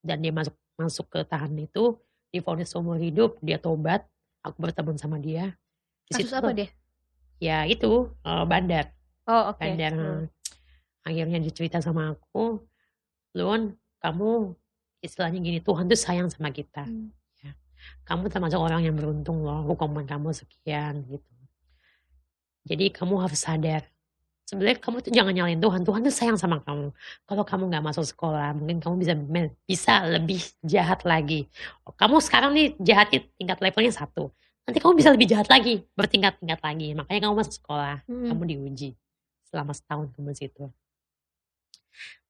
dan 0.00 0.24
dia 0.24 0.32
masuk 0.32 0.56
masuk 0.74 1.06
ke 1.12 1.20
tahanan 1.28 1.68
itu 1.68 2.00
divonis 2.32 2.72
seumur 2.72 2.96
hidup 2.96 3.36
dia 3.44 3.60
tobat 3.60 4.08
aku 4.40 4.56
berteman 4.58 4.96
sama 4.96 5.20
dia 5.20 5.52
Di 6.08 6.16
Kasus 6.16 6.32
situ 6.32 6.36
apa 6.38 6.50
dia? 6.56 6.68
ya 7.36 7.68
itu 7.68 8.08
eh, 8.24 8.44
bandar 8.48 8.88
Oh, 9.28 9.52
oke. 9.52 9.60
bandar 9.60 9.92
Hmm. 9.92 10.24
akhirnya 11.04 11.38
dia 11.44 11.52
cerita 11.52 11.78
sama 11.84 12.16
aku 12.16 12.62
Lun 13.36 13.76
kamu 14.00 14.56
istilahnya 15.04 15.38
gini 15.44 15.58
Tuhan 15.60 15.84
tuh 15.86 15.98
sayang 15.98 16.32
sama 16.32 16.48
kita 16.48 16.88
Hmm. 16.88 17.12
ya. 17.44 17.52
kamu 18.08 18.32
termasuk 18.32 18.56
orang 18.56 18.80
yang 18.80 18.96
beruntung 18.96 19.44
loh 19.44 19.60
hukuman 19.68 20.08
kamu 20.08 20.32
sekian 20.32 21.04
gitu 21.04 21.35
jadi 22.66 22.90
kamu 22.90 23.22
harus 23.22 23.40
sadar. 23.46 23.86
Sebenarnya 24.46 24.78
kamu 24.78 25.02
tuh 25.02 25.10
jangan 25.10 25.34
nyalain 25.34 25.58
Tuhan. 25.58 25.82
Tuhan 25.82 26.00
tuh 26.06 26.14
sayang 26.14 26.38
sama 26.38 26.62
kamu. 26.62 26.94
Kalau 27.26 27.42
kamu 27.42 27.62
nggak 27.66 27.84
masuk 27.86 28.06
sekolah 28.06 28.54
mungkin 28.54 28.78
kamu 28.78 28.94
bisa 29.02 29.14
bisa 29.66 29.94
lebih 30.06 30.38
jahat 30.62 31.02
lagi. 31.02 31.50
Kamu 31.82 32.22
sekarang 32.22 32.54
nih 32.54 32.78
jahatnya 32.78 33.26
tingkat 33.38 33.58
levelnya 33.58 33.94
satu. 33.94 34.30
Nanti 34.66 34.78
kamu 34.78 34.92
bisa 34.98 35.10
lebih 35.14 35.26
jahat 35.30 35.50
lagi 35.50 35.82
bertingkat-tingkat 35.98 36.60
lagi. 36.62 36.94
Makanya 36.94 37.20
kamu 37.26 37.34
masuk 37.42 37.54
sekolah 37.58 38.06
Hmm. 38.06 38.30
kamu 38.30 38.42
diuji 38.54 38.94
selama 39.50 39.74
setahun 39.74 40.14
kamu 40.14 40.30
di 40.34 40.38
situ. 40.38 40.64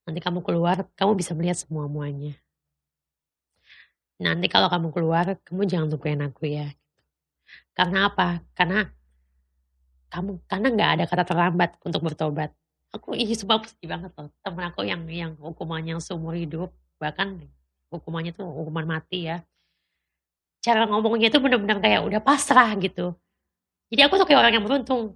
Nanti 0.09 0.20
kamu 0.25 0.40
keluar 0.40 0.88
kamu 0.96 1.20
bisa 1.20 1.37
melihat 1.37 1.57
semua 1.61 1.85
muanya 1.85 2.37
nanti 4.16 4.49
kalau 4.49 4.72
kamu 4.72 4.88
keluar 4.96 5.27
kamu 5.44 5.68
jangan 5.68 5.88
lupain 5.92 6.20
aku 6.25 6.49
ya. 6.49 6.72
Karena 7.77 8.09
apa? 8.09 8.40
Karena 8.57 8.88
kamu 10.11 10.40
karena 10.47 10.69
nggak 10.73 10.90
ada 10.99 11.05
kata 11.09 11.25
terlambat 11.27 11.71
untuk 11.83 12.01
bertobat. 12.05 12.51
Aku 12.95 13.12
ini 13.12 13.35
sebab 13.35 13.66
sedih 13.66 13.90
banget 13.92 14.12
loh. 14.14 14.31
Temen 14.40 14.64
aku 14.64 14.87
yang 14.87 15.03
yang 15.11 15.33
hukumannya 15.37 15.99
seumur 16.01 16.38
hidup 16.38 16.71
bahkan 16.97 17.37
hukumannya 17.92 18.33
tuh 18.33 18.47
hukuman 18.47 18.87
mati 18.87 19.29
ya. 19.29 19.45
Cara 20.64 20.88
ngomongnya 20.88 21.31
tuh 21.31 21.42
benar-benar 21.42 21.79
kayak 21.79 22.01
udah 22.03 22.21
pasrah 22.23 22.73
gitu. 22.81 23.14
Jadi 23.92 24.01
aku 24.03 24.19
tuh 24.19 24.27
kayak 24.27 24.40
orang 24.42 24.53
yang 24.57 24.64
beruntung. 24.64 25.14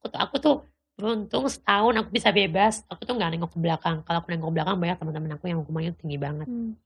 Aku 0.00 0.06
tuh 0.08 0.18
aku 0.20 0.36
tuh 0.40 0.54
beruntung 0.98 1.48
setahun 1.48 1.94
aku 1.96 2.08
bisa 2.12 2.28
bebas. 2.34 2.84
Aku 2.90 3.08
tuh 3.08 3.16
nggak 3.16 3.36
nengok 3.36 3.50
ke 3.56 3.58
belakang. 3.60 4.04
Kalau 4.04 4.18
aku 4.20 4.28
nengok 4.32 4.48
ke 4.52 4.54
belakang 4.60 4.76
banyak 4.76 4.96
teman-teman 5.00 5.30
aku 5.40 5.44
yang 5.48 5.58
hukumannya 5.64 5.92
tinggi 5.96 6.18
banget. 6.20 6.48
Hmm. 6.48 6.76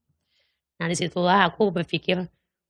Nah 0.79 0.87
di 0.91 0.97
situlah 0.99 1.47
aku 1.47 1.71
berpikir, 1.71 2.27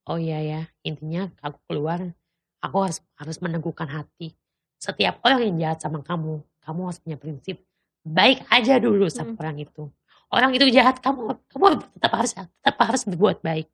oh 0.08 0.20
iya 0.20 0.40
ya, 0.44 0.60
intinya 0.84 1.32
aku 1.40 1.56
keluar, 1.68 2.12
aku 2.60 2.76
harus 2.84 2.98
harus 3.16 3.36
meneguhkan 3.40 3.88
hati. 3.88 4.36
Setiap 4.84 5.24
orang 5.24 5.40
yang 5.48 5.56
jahat 5.56 5.80
sama 5.80 6.04
kamu, 6.04 6.44
kamu 6.60 6.80
harus 6.84 7.00
punya 7.00 7.16
prinsip 7.16 7.56
baik 8.04 8.44
aja 8.52 8.76
dulu 8.76 9.08
sama 9.08 9.32
Hmm. 9.32 9.40
orang 9.40 9.56
itu. 9.64 9.88
Orang 10.28 10.52
itu 10.52 10.68
jahat, 10.68 11.00
kamu 11.00 11.40
kamu 11.48 11.64
tetap 11.96 12.12
harus 12.12 12.32
tetap 12.36 12.76
harus 12.84 13.02
berbuat 13.08 13.40
baik. 13.40 13.64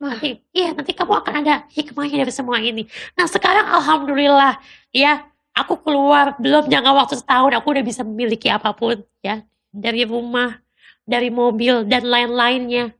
Nanti, 0.00 0.40
iya 0.56 0.72
nanti 0.72 0.96
kamu 0.96 1.12
akan 1.20 1.34
ada 1.44 1.68
hikmahnya 1.68 2.24
dari 2.24 2.32
semua 2.32 2.58
ini. 2.64 2.88
Nah 3.12 3.28
sekarang 3.28 3.68
alhamdulillah, 3.68 4.56
ya 4.88 5.28
aku 5.52 5.84
keluar 5.84 6.34
belum 6.40 6.72
jangka 6.72 6.90
waktu 6.96 7.14
setahun, 7.20 7.52
aku 7.52 7.66
udah 7.76 7.84
bisa 7.84 8.00
memiliki 8.02 8.48
apa 8.48 8.72
pun 8.72 9.04
ya 9.20 9.44
dari 9.68 10.08
rumah, 10.08 10.58
dari 11.04 11.28
mobil 11.28 11.84
dan 11.84 12.08
lain-lainnya. 12.08 12.96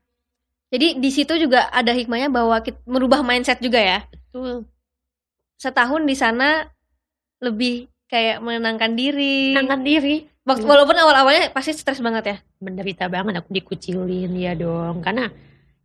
Jadi 0.68 1.00
di 1.00 1.10
situ 1.12 1.32
juga 1.40 1.72
ada 1.72 1.96
hikmahnya 1.96 2.28
bahwa 2.28 2.60
kita 2.60 2.80
merubah 2.84 3.24
mindset 3.24 3.56
juga 3.64 3.80
ya. 3.80 3.98
Betul. 4.12 4.68
Setahun 5.56 6.02
di 6.04 6.16
sana 6.18 6.66
lebih 7.42 7.74
kayak 8.06 8.38
menenangkan 8.38 8.92
diri. 8.92 9.52
menenangkan 9.52 9.82
diri 9.82 10.16
Waktu 10.42 10.66
Hmm. 10.66 10.74
walaupun 10.74 10.98
awal-awalnya 10.98 11.54
pasti 11.54 11.70
stres 11.70 11.98
banget 11.98 12.24
ya. 12.26 12.36
menderita 12.58 13.06
banget 13.06 13.38
aku 13.38 13.50
dikucilin 13.52 14.30
ya 14.32 14.54
dong 14.54 14.98
karena 14.98 15.30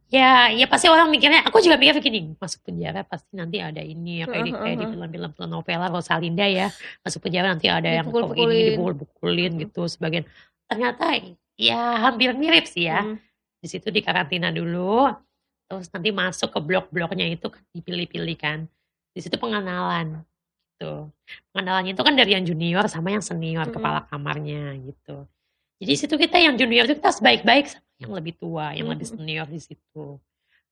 ya 0.07 0.49
ya 0.49 0.65
pasti 0.65 0.87
orang 0.87 1.09
mikirnya 1.09 1.43
aku 1.43 1.59
juga 1.59 1.75
mikir 1.75 1.99
gini 1.99 2.33
masuk 2.37 2.63
penjara 2.63 3.03
pasti 3.03 3.33
nanti 3.33 3.59
ada 3.59 3.77
ini 3.79 4.21
ya 4.21 4.25
kayak 4.25 4.43
di, 4.43 4.51
kayak 4.51 4.77
di 4.77 4.85
film-film 4.87 5.31
novela 5.45 5.91
Rosalinda 5.91 6.45
ya 6.45 6.73
masuk 7.01 7.21
penjara 7.21 7.51
nanti 7.51 7.67
ada 7.67 7.85
yang 7.85 8.07
kok 8.07 8.17
Dipukul-pukulin. 8.33 8.49
ini 8.49 8.61
dipukul-pukulin 8.71 9.51
gitu 9.59 9.81
sebagian 9.85 10.23
ternyata 10.65 11.05
ya 11.53 11.81
hampir 12.01 12.33
mirip 12.33 12.65
sih 12.65 12.87
ya 12.87 13.03
Hmm. 13.03 13.17
di 13.57 13.67
situ 13.67 13.89
di 13.89 14.01
karantina 14.01 14.49
dulu 14.49 15.05
terus 15.65 15.85
nanti 15.91 16.09
masuk 16.09 16.49
ke 16.49 16.59
blok-bloknya 16.61 17.27
itu 17.27 17.45
kan 17.45 17.61
dipilih-pilih 17.69 18.37
kan 18.37 18.65
di 19.11 19.19
situ 19.19 19.35
pengenalan 19.35 20.23
gitu. 20.77 21.09
Pengenalannya 21.51 21.97
itu 21.97 22.03
kan 22.05 22.13
dari 22.13 22.37
yang 22.37 22.45
junior 22.45 22.85
sama 22.85 23.09
yang 23.09 23.25
senior, 23.25 23.65
Mm-mm. 23.65 23.81
kepala 23.81 24.05
kamarnya 24.05 24.77
gitu. 24.85 25.25
Jadi 25.81 25.93
situ 25.97 26.15
kita 26.21 26.37
yang 26.37 26.53
junior 26.53 26.85
itu 26.85 27.01
kita 27.01 27.09
harus 27.09 27.21
baik-baik 27.21 27.65
sama 27.65 27.89
yang 27.97 28.13
lebih 28.13 28.33
tua, 28.37 28.77
yang 28.77 28.85
lebih 28.85 29.09
Mm-mm. 29.09 29.17
senior 29.25 29.47
di 29.49 29.57
situ. 29.57 30.21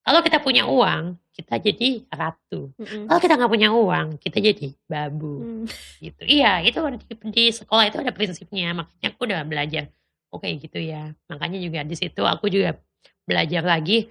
Kalau 0.06 0.22
kita 0.22 0.38
punya 0.38 0.70
uang, 0.70 1.18
kita 1.34 1.58
jadi 1.58 2.06
ratu. 2.14 2.70
Mm-mm. 2.78 3.10
Kalau 3.10 3.20
kita 3.20 3.34
nggak 3.42 3.52
punya 3.52 3.70
uang, 3.74 4.08
kita 4.22 4.38
jadi 4.38 4.68
babu 4.86 5.34
Hmm. 5.42 5.66
gitu. 5.98 6.22
Iya, 6.30 6.62
itu 6.62 6.78
di, 6.78 7.14
di 7.34 7.44
sekolah 7.50 7.90
itu 7.90 7.98
ada 7.98 8.14
prinsipnya. 8.14 8.78
Makanya 8.78 9.08
aku 9.10 9.26
udah 9.26 9.42
belajar. 9.42 9.90
Oke 10.30 10.54
gitu 10.62 10.78
ya. 10.78 11.10
Makanya 11.26 11.58
juga 11.58 11.82
di 11.82 11.98
situ 11.98 12.22
aku 12.22 12.54
juga 12.54 12.78
belajar 13.26 13.66
lagi. 13.66 14.06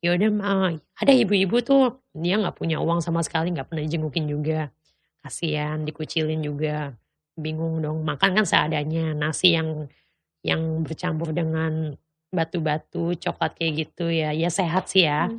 Ya 0.00 0.14
udah, 0.16 0.30
ma, 0.32 0.72
ada 0.96 1.12
ibu-ibu 1.12 1.60
tuh 1.60 1.98
dia 2.14 2.38
nggak 2.38 2.56
punya 2.56 2.78
uang 2.80 3.02
sama 3.04 3.20
sekali, 3.20 3.50
nggak 3.52 3.68
pernah 3.68 3.84
jengukin 3.84 4.30
juga. 4.30 4.70
Kasihan, 5.20 5.84
dikucilin 5.84 6.40
juga. 6.40 6.96
Bingung 7.34 7.80
dong. 7.80 8.02
Makan 8.02 8.36
kan 8.36 8.44
seadanya. 8.44 9.12
Nasi 9.12 9.54
yang 9.54 9.88
yang 10.40 10.80
bercampur 10.80 11.30
dengan 11.30 11.92
batu-batu, 12.30 13.12
coklat 13.14 13.52
kayak 13.54 13.72
gitu 13.86 14.08
ya. 14.08 14.32
Ya 14.32 14.48
sehat 14.48 14.88
sih 14.88 15.04
ya. 15.04 15.28
Hmm. 15.28 15.36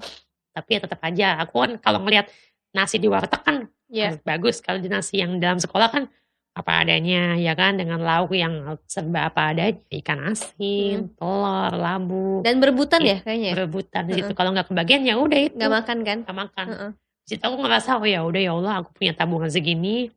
Tapi 0.51 0.69
ya 0.75 0.79
tetap 0.83 0.99
aja. 1.01 1.27
Aku 1.41 1.59
kan 1.59 1.71
kalau 1.77 2.03
ngelihat 2.03 2.29
nasi 2.71 2.97
di 2.97 3.07
warteg 3.07 3.41
kan 3.41 3.57
Iya. 3.91 4.15
bagus 4.23 4.63
kalau 4.63 4.79
di 4.79 4.87
nasi 4.87 5.19
yang 5.19 5.35
dalam 5.35 5.59
sekolah 5.59 5.91
kan 5.91 6.07
apa 6.55 6.71
adanya 6.79 7.35
ya 7.35 7.51
kan 7.51 7.75
dengan 7.75 7.99
lauk 7.99 8.31
yang 8.31 8.79
serba 8.87 9.27
apa 9.27 9.51
adanya 9.51 9.75
ikan 9.99 10.31
asin 10.31 11.11
telur 11.19 11.75
labu 11.75 12.39
Dan 12.39 12.63
berebutan 12.63 13.03
Iya, 13.03 13.19
ya 13.19 13.23
kayaknya. 13.27 13.49
ya? 13.51 13.55
berebutan 13.59 14.03
di 14.07 14.13
situ 14.15 14.31
kalau 14.31 14.55
nggak 14.55 14.71
kebagian 14.71 15.03
ya 15.03 15.19
udah 15.19 15.39
itu 15.43 15.55
Nggak 15.59 15.73
makan 15.75 15.97
kan? 16.07 16.17
nggak 16.23 16.37
makan 16.39 16.65
Heeh. 16.71 16.91
di 16.95 17.10
situ 17.25 17.41
aku 17.41 17.57
ngerasa 17.59 17.97
oh 17.97 18.07
ya 18.07 18.21
udah 18.23 18.41
ya 18.41 18.51
Allah 18.53 18.73
aku 18.81 18.89
punya 18.93 19.13
tabungan 19.13 19.47
segini 19.47 20.09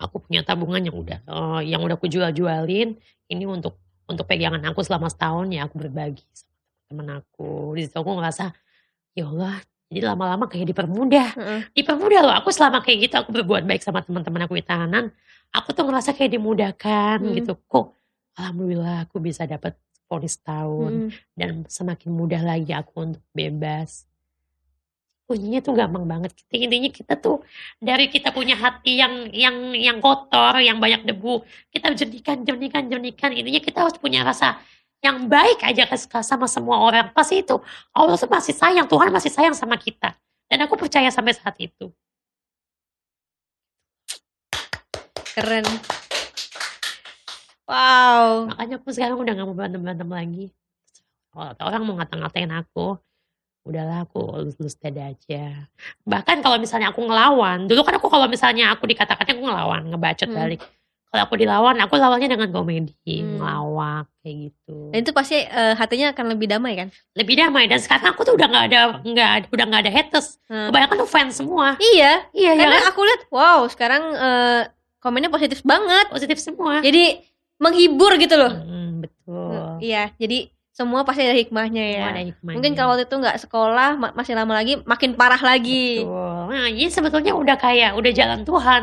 aku 0.00 0.22
punya 0.24 0.40
tabungan 0.40 0.80
yang 0.80 0.96
udah 0.96 1.18
eh, 1.22 1.60
yang 1.68 1.80
udah 1.82 1.96
aku 1.96 2.08
jual 2.08 2.28
jualin 2.32 2.96
ini 3.28 3.44
untuk 3.44 3.76
untuk 4.06 4.24
pegangan 4.24 4.62
aku 4.64 4.80
selama 4.86 5.10
setahun 5.10 5.50
ya 5.50 5.66
aku 5.66 5.82
berbagi 5.82 6.22
sama 6.32 6.54
teman 6.86 7.08
aku 7.18 7.74
di 7.74 7.82
situ 7.84 7.96
aku 7.98 8.10
ngerasa 8.14 8.54
ya 9.12 9.26
Allah 9.26 9.58
jadi 9.86 10.02
lama-lama 10.14 10.46
kayak 10.46 10.66
dipermudah 10.70 11.28
Heeh. 11.34 11.60
dipermudah 11.74 12.20
loh 12.22 12.34
aku 12.34 12.50
selama 12.50 12.82
kayak 12.82 13.10
gitu 13.10 13.14
aku 13.18 13.30
berbuat 13.34 13.66
baik 13.66 13.82
sama 13.82 14.02
teman-teman 14.02 14.46
aku 14.46 14.54
di 14.58 14.64
tahanan 14.64 15.10
aku 15.50 15.74
tuh 15.74 15.84
ngerasa 15.86 16.14
kayak 16.14 16.38
dimudahkan 16.38 17.18
Hmm. 17.22 17.34
gitu 17.34 17.58
kok 17.66 17.96
alhamdulillah 18.38 19.08
aku 19.08 19.18
bisa 19.18 19.42
dapat 19.44 19.74
vonis 20.06 20.38
tahun 20.38 21.10
Mm-mm. 21.10 21.10
dan 21.34 21.50
semakin 21.66 22.10
mudah 22.14 22.42
lagi 22.46 22.70
aku 22.70 23.10
untuk 23.10 23.22
bebas 23.34 24.06
kuncinya 25.26 25.58
tuh 25.58 25.74
gampang 25.74 26.06
banget. 26.06 26.30
Intinya 26.54 26.90
kita 26.90 27.18
tuh 27.18 27.42
dari 27.82 28.06
kita 28.06 28.30
punya 28.30 28.54
hati 28.54 29.02
yang 29.02 29.28
yang 29.34 29.74
yang 29.74 29.98
kotor 29.98 30.62
yang 30.62 30.78
banyak 30.78 31.02
debu 31.02 31.42
kita 31.74 31.92
jernihkan 31.98 32.46
jernihkan 32.46 32.86
jernihkan. 32.86 33.30
Intinya 33.34 33.60
kita 33.60 33.78
harus 33.84 33.96
punya 33.98 34.22
rasa 34.22 34.56
yang 35.02 35.26
baik 35.26 35.60
aja 35.66 35.84
ke- 35.90 36.24
sama 36.24 36.46
semua 36.46 36.80
orang. 36.80 37.10
Pasti 37.10 37.42
itu 37.42 37.58
Allah 37.90 38.14
tuh 38.16 38.30
masih 38.30 38.54
sayang 38.54 38.86
Tuhan 38.86 39.10
masih 39.10 39.30
sayang 39.34 39.54
sama 39.58 39.76
kita. 39.76 40.14
Dan 40.46 40.62
aku 40.62 40.78
percaya 40.78 41.10
sampai 41.10 41.34
saat 41.34 41.58
itu. 41.58 41.90
Keren. 45.34 45.66
Wow. 47.66 48.46
makanya 48.46 48.78
aku 48.78 48.94
sekarang 48.94 49.18
udah 49.18 49.34
gak 49.34 49.42
mau 49.42 49.58
berantem 49.58 49.82
berantem 49.82 50.06
lagi 50.06 50.46
orang 51.34 51.82
mau 51.82 51.98
ngata-ngatain 51.98 52.48
aku 52.54 52.96
udahlah 53.66 53.98
aku 54.02 54.22
lulus-lulus 54.22 54.76
dada 54.76 55.10
aja 55.10 55.66
bahkan 56.02 56.38
kalau 56.38 56.56
misalnya 56.56 56.88
aku 56.88 57.02
ngelawan 57.02 57.66
dulu 57.66 57.82
kan 57.82 57.94
aku 57.94 58.06
kalau 58.06 58.26
misalnya 58.26 58.70
aku 58.70 58.86
dikata-katain 58.86 59.34
aku 59.34 59.44
ngelawan 59.44 59.82
ngebacot 59.86 60.26
Hmm. 60.26 60.38
balik 60.38 60.62
kalau 61.06 61.22
aku 61.22 61.34
dilawan 61.34 61.76
aku 61.76 61.94
lawannya 61.94 62.28
dengan 62.28 62.48
komedi 62.48 62.94
Hmm. 63.16 63.38
ngelawak 63.38 64.06
kayak 64.20 64.36
gitu 64.46 64.78
Dan 64.90 64.98
itu 65.00 65.10
pasti 65.10 65.36
eh, 65.38 65.74
hatinya 65.74 66.10
akan 66.10 66.26
lebih 66.30 66.46
damai 66.46 66.72
kan? 66.76 66.88
lebih 67.12 67.34
damai 67.34 67.66
dan 67.66 67.78
sekarang 67.78 68.10
aku 68.10 68.22
tuh 68.22 68.34
udah 68.34 68.46
nggak 68.46 68.64
ada 68.66 68.80
nggak 69.00 69.30
udah 69.50 69.64
nggak 69.66 69.82
ada 69.82 69.92
haters 69.92 70.38
Hmm. 70.46 70.70
kebanyakan 70.70 70.96
tuh 70.96 71.08
fans 71.08 71.34
semua 71.34 71.74
Iya, 71.78 72.12
iya 72.30 72.50
ya 72.52 72.60
karena 72.60 72.76
kan 72.80 72.86
aku 72.90 73.00
lihat 73.02 73.20
wow 73.28 73.66
sekarang 73.66 74.02
eh, 74.12 74.62
komennya 74.98 75.28
positif 75.28 75.62
banget. 75.62 76.06
positif 76.08 76.38
semua 76.38 76.78
Jadi 76.80 77.22
menghibur 77.56 78.14
gitu 78.16 78.34
loh. 78.34 78.52
Hmm, 78.52 79.00
betul 79.00 79.78
Iya, 79.78 80.10
jadi 80.16 80.50
semua 80.76 81.08
pasti 81.08 81.24
ada 81.24 81.32
hikmahnya 81.32 81.80
ya. 81.80 81.96
Semua 81.96 82.12
ada 82.12 82.24
hikmahnya. 82.28 82.56
Mungkin 82.60 82.72
kalau 82.76 82.88
waktu 82.92 83.08
itu 83.08 83.16
nggak 83.16 83.38
sekolah 83.40 83.90
ma- 83.96 84.12
masih 84.12 84.36
lama 84.36 84.52
lagi 84.52 84.76
makin 84.84 85.16
parah 85.16 85.40
lagi. 85.40 86.04
Betul. 86.04 86.52
Nah, 86.52 86.68
ini 86.68 86.92
sebetulnya 86.92 87.32
udah 87.32 87.56
kayak 87.56 87.96
udah 87.96 88.12
jalan 88.12 88.44
Tuhan. 88.44 88.82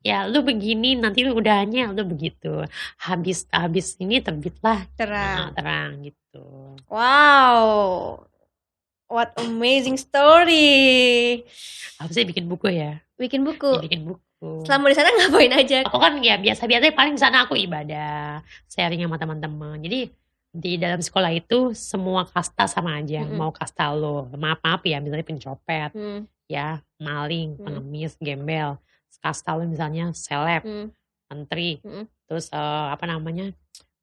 Ya, 0.00 0.24
lu 0.26 0.40
begini 0.40 0.96
nanti 0.96 1.22
lu 1.22 1.36
udahnya 1.36 1.92
lu 1.92 2.02
begitu. 2.02 2.66
Habis 2.98 3.46
habis 3.52 3.94
ini 3.96 4.18
terbitlah 4.18 4.90
Terang. 4.98 5.36
nah, 5.38 5.50
terang 5.54 5.90
gitu. 6.02 6.74
Wow. 6.90 8.24
What 9.06 9.34
amazing 9.38 9.98
story. 9.98 11.42
Sih 12.10 12.24
bikin 12.24 12.46
buku 12.46 12.70
ya. 12.70 12.98
Bikin 13.14 13.42
Ya, 13.42 13.46
buku. 13.54 13.70
bikin 13.86 14.00
buku. 14.06 14.64
Selama 14.64 14.88
di 14.88 14.96
sana 14.96 15.10
ngapain 15.18 15.52
aja? 15.52 15.84
Aku 15.84 15.98
kan 15.98 16.16
ya 16.18 16.40
biasa-biasa 16.40 16.90
paling 16.90 17.14
di 17.14 17.22
sana 17.22 17.44
aku 17.44 17.54
ibadah, 17.54 18.40
sharing 18.66 19.04
sama 19.04 19.14
teman-teman. 19.14 19.78
Jadi 19.78 20.08
di 20.50 20.74
dalam 20.74 20.98
sekolah 20.98 21.30
itu 21.30 21.70
semua 21.72 22.26
kasta 22.26 22.66
sama 22.66 22.98
aja. 22.98 23.22
Mm-mm. 23.22 23.38
Mau 23.38 23.50
kasta 23.50 23.86
lo, 23.90 24.26
maaf-maaf 24.34 24.82
ya, 24.82 24.98
misalnya 24.98 25.22
pencopet, 25.22 25.94
Hmm, 25.94 26.26
ya, 26.44 26.82
maling, 26.98 27.54
Hmm. 27.54 27.64
pengemis, 27.64 28.18
gembel. 28.18 28.74
Kasta 29.18 29.54
lo 29.54 29.62
misalnya 29.64 30.10
seleb, 30.10 30.62
hmm. 30.62 30.86
menteri, 31.28 31.78
Mm-mm. 31.80 32.04
terus 32.26 32.50
eh, 32.50 32.58
apa 32.90 33.04
namanya 33.04 33.54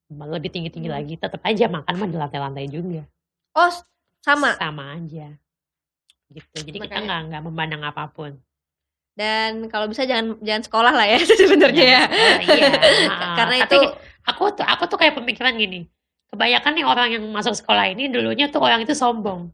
lebih 0.08 0.48
tinggi 0.48 0.72
tinggi 0.72 0.88
Hmm. 0.88 0.96
lagi, 0.96 1.14
tetap 1.14 1.40
aja 1.42 1.68
makan 1.68 1.94
mah 1.94 2.08
di 2.08 2.16
lantai-lantai 2.16 2.66
juga, 2.66 3.04
Oh, 3.52 3.68
sama. 4.18 4.56
sama 4.56 4.96
aja, 4.96 5.36
gitu. 6.28 6.48
Jadi 6.54 6.78
kita 6.78 6.96
Makanya- 6.96 7.04
nggak 7.04 7.20
nggak 7.28 7.42
memandang 7.44 7.82
apa 7.84 8.08
pun. 8.08 8.32
Dan 9.12 9.66
kalau 9.66 9.84
bisa 9.84 10.06
jangan 10.06 10.38
jangan 10.40 10.62
sekolah 10.62 10.92
lah 10.94 11.04
ya 11.04 11.18
sebenarnya 11.40 11.84
ya. 11.84 12.02
Iya. 12.40 12.70
Nah, 13.10 13.36
Karena 13.36 13.56
itu 13.60 13.78
Aku 14.24 14.44
tuh 14.52 14.62
aku 14.62 14.84
tuh 14.86 14.96
kayak 14.96 15.16
pemikiran 15.16 15.56
gini, 15.56 15.88
kebanyakan 16.32 16.72
nih 16.76 16.86
orang 16.86 17.08
yang 17.16 17.24
masuk 17.32 17.54
sekolah 17.56 17.88
ini 17.92 18.08
dulunya 18.12 18.48
tuh 18.52 18.60
orang 18.60 18.84
itu 18.84 18.92
sombong. 18.92 19.52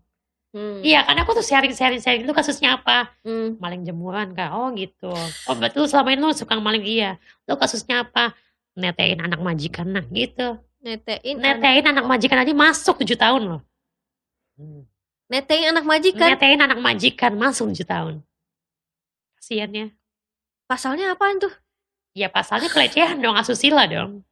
Hmm, 0.55 0.79
Iya, 0.87 1.03
karena 1.03 1.27
aku 1.27 1.35
tuh 1.35 1.43
sharing 1.43 1.75
sharing 1.75 1.99
sharing 1.99 2.23
itu 2.23 2.31
kasusnya 2.31 2.79
apa? 2.79 3.11
hmm. 3.27 3.59
Maling 3.59 3.83
jemuran 3.83 4.39
kak? 4.39 4.55
Oh 4.55 4.71
gitu. 4.79 5.11
Oh 5.51 5.57
betul 5.59 5.91
selama 5.91 6.15
ini 6.15 6.23
lu 6.23 6.31
suka 6.31 6.55
maling 6.63 6.87
iya. 6.87 7.19
Lu 7.51 7.59
kasusnya 7.59 8.07
apa? 8.07 8.39
Netein 8.79 9.19
anak 9.19 9.43
majikan 9.43 9.91
nah 9.91 10.07
gitu. 10.07 10.59
Netein 10.79 11.43
anak, 11.43 11.59
Netein 11.59 11.85
anak 11.91 12.05
majikan 12.07 12.39
aja 12.39 12.53
masuk 12.55 13.03
7 13.03 13.19
tahun 13.19 13.43
loh. 13.51 13.63
Hmm. 14.55 14.87
netein 15.27 15.75
anak 15.75 15.83
majikan. 15.83 16.31
Netein 16.39 16.61
anak 16.63 16.79
majikan 16.79 17.33
masuk 17.35 17.75
7 17.75 17.83
tahun. 17.83 18.15
Kasian 19.41 19.71
ya. 19.75 19.87
Pasalnya 20.71 21.19
apaan 21.19 21.43
tuh? 21.43 21.51
Ya 22.15 22.31
pasalnya 22.31 22.71
pelecehan 22.71 23.19
dong, 23.19 23.35
asusila 23.35 23.91
dong. 23.91 24.23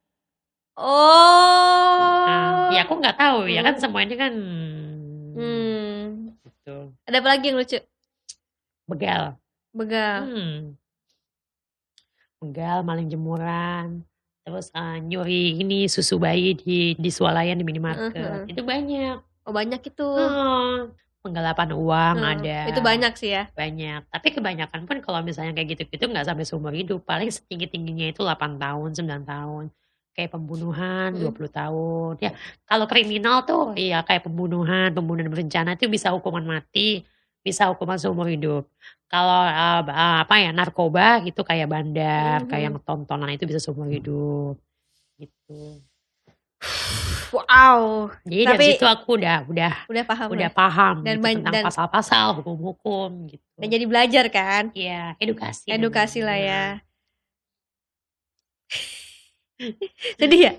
Oh. 0.73 2.25
Nah, 2.25 2.73
ya 2.73 2.81
aku 2.83 2.97
nggak 2.97 3.15
tahu 3.15 3.45
ya 3.45 3.61
kan 3.61 3.75
Hmm. 3.75 3.81
semua 3.81 4.01
ini 4.01 4.15
kan 4.15 4.33
Hmm. 5.33 6.33
gitu. 6.41 6.93
Ada 7.05 7.17
apa 7.19 7.29
lagi 7.29 7.45
yang 7.47 7.57
lucu? 7.57 7.77
Begal. 8.85 9.37
Begal. 9.71 10.19
Hmm. 10.23 10.57
Begal, 12.39 12.81
maling 12.81 13.07
jemuran. 13.07 14.03
Terus 14.43 14.67
eh, 14.69 14.97
nyuri 14.99 15.55
ini 15.57 15.87
susu 15.87 16.19
bayi 16.19 16.51
di 16.53 16.93
di 16.93 17.09
swalayan 17.09 17.55
di 17.55 17.63
minimarket. 17.63 18.11
Heeh. 18.11 18.51
Itu 18.51 18.61
banyak. 18.61 19.17
Oh, 19.45 19.53
banyak 19.53 19.79
itu. 19.79 20.03
Hmm. 20.03 20.91
Penggelapan 21.23 21.71
uang 21.71 22.17
Hmm, 22.19 22.31
ada. 22.35 22.67
Itu 22.67 22.83
banyak 22.83 23.13
sih 23.15 23.31
ya. 23.31 23.47
banyak 23.55 24.03
tapi 24.11 24.27
kebanyakan 24.29 24.83
pun 24.83 24.99
kalau 24.99 25.23
misalnya 25.23 25.55
kayak 25.55 25.79
gitu-gitu 25.79 26.11
nggak 26.11 26.27
sampai 26.27 26.43
seumur 26.43 26.75
hidup 26.75 26.99
paling 27.03 27.31
setinggi-tingginya 27.31 28.11
itu 28.11 28.19
8 28.19 28.59
tahun 28.59 28.91
9 28.91 29.23
tahun 29.23 29.63
kayak 30.13 30.29
pembunuhan 30.29 31.09
Hmm. 31.11 31.21
20 31.25 31.49
tahun 31.49 32.13
ya 32.17 32.31
kalau 32.63 32.85
kriminal 32.85 33.41
tuh 33.43 33.73
ya 33.73 34.01
kayak 34.01 34.23
pembunuhan 34.23 34.89
pembunuhan 34.89 35.27
berencana 35.27 35.73
itu 35.73 35.89
bisa 35.89 36.13
hukuman 36.13 36.41
mati 36.43 37.01
bisa 37.41 37.67
hukuman 37.67 37.97
seumur 37.97 38.29
hidup 38.29 38.69
kalau 39.05 39.41
uh, 39.43 39.81
uh, 39.83 40.17
apa 40.21 40.35
ya 40.39 40.49
narkoba 40.49 41.21
itu 41.21 41.41
kayak 41.41 41.67
bandar 41.67 42.41
Mhm. 42.41 42.47
kayak 42.47 42.63
yang 42.63 42.75
tontonan 42.79 43.29
itu 43.29 43.43
bisa 43.43 43.57
seumur 43.57 43.89
hidup 43.89 44.55
gitu 45.17 45.81
Wow. 47.33 48.13
jadi 48.23 48.45
Tapi- 48.45 48.55
dari 48.55 48.65
situ 48.77 48.85
aku 48.85 49.17
udah 49.17 49.43
udah 49.49 49.73
Udah 49.89 50.03
paham 50.05 50.27
udah 50.31 50.47
ya. 50.47 50.53
paham 50.53 50.95
Dan 51.01 51.17
gitu 51.17 51.41
tentang 51.41 51.65
pasal-pasal 51.65 52.25
hukum-hukum 52.39 53.09
gitu 53.27 53.43
Dan 53.57 53.67
jadi 53.67 53.83
belajar 53.83 54.25
kan? 54.29 54.69
Iya, 54.71 55.17
edukasi. 55.17 55.67
Edukasi 55.67 56.21
lah 56.21 56.37
ya. 56.37 56.63
Sedih 60.19 60.41
ya? 60.41 60.53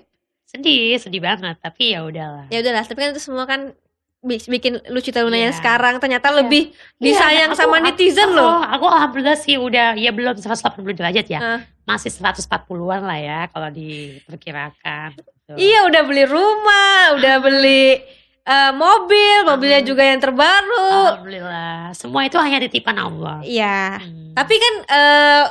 Sedih, 0.45 0.95
sedih 0.97 1.19
banget. 1.19 1.55
Tapi 1.57 1.91
ya 1.91 2.01
udahlah. 2.01 2.45
Ya 2.47 2.59
udahlah, 2.59 2.83
tapi 2.83 2.97
kan 2.97 3.09
itu 3.11 3.19
semua 3.19 3.43
kan 3.43 3.75
bi- 4.19 4.41
bikin 4.41 4.81
lu 4.87 4.99
Cita 4.99 5.19
Luna 5.19 5.35
yang 5.35 5.51
Iya. 5.51 5.59
sekarang 5.59 5.99
ternyata 5.99 6.29
Iya. 6.29 6.37
lebih 6.39 6.63
Iya, 6.71 7.01
disayang 7.01 7.51
aku- 7.51 7.59
sama 7.59 7.77
aku- 7.77 7.85
netizen 7.85 8.29
oh, 8.31 8.35
loh. 8.35 8.57
Aku 8.63 8.85
alhamdulillah 8.85 9.35
sih 9.35 9.55
udah 9.55 9.93
ya 9.93 10.09
belum 10.09 10.33
180 10.35 10.93
derajat 10.93 11.27
ya. 11.27 11.39
Ah. 11.39 11.59
Masih 11.85 12.09
140-an 12.09 13.01
lah 13.01 13.19
ya 13.19 13.39
kalau 13.47 13.69
diperkirakan. 13.69 15.13
gitu. 15.13 15.53
Iya 15.53 15.85
udah 15.85 16.01
beli 16.01 16.25
rumah, 16.25 17.13
udah 17.13 17.35
beli 17.37 18.01
eh, 18.43 18.71
mobil, 18.71 19.41
mobilnya 19.43 19.81
juga 19.81 20.01
yang 20.01 20.17
terbaru. 20.17 21.17
Alhamdulillah. 21.17 21.93
Semua 21.93 22.21
itu 22.23 22.37
hanya 22.37 22.57
titipan 22.59 22.93
Allah. 22.95 23.41
Iya. 23.41 23.97
Hmm. 23.99 24.33
Tapi 24.33 24.53
kan 24.55 24.73
eh 24.87 25.43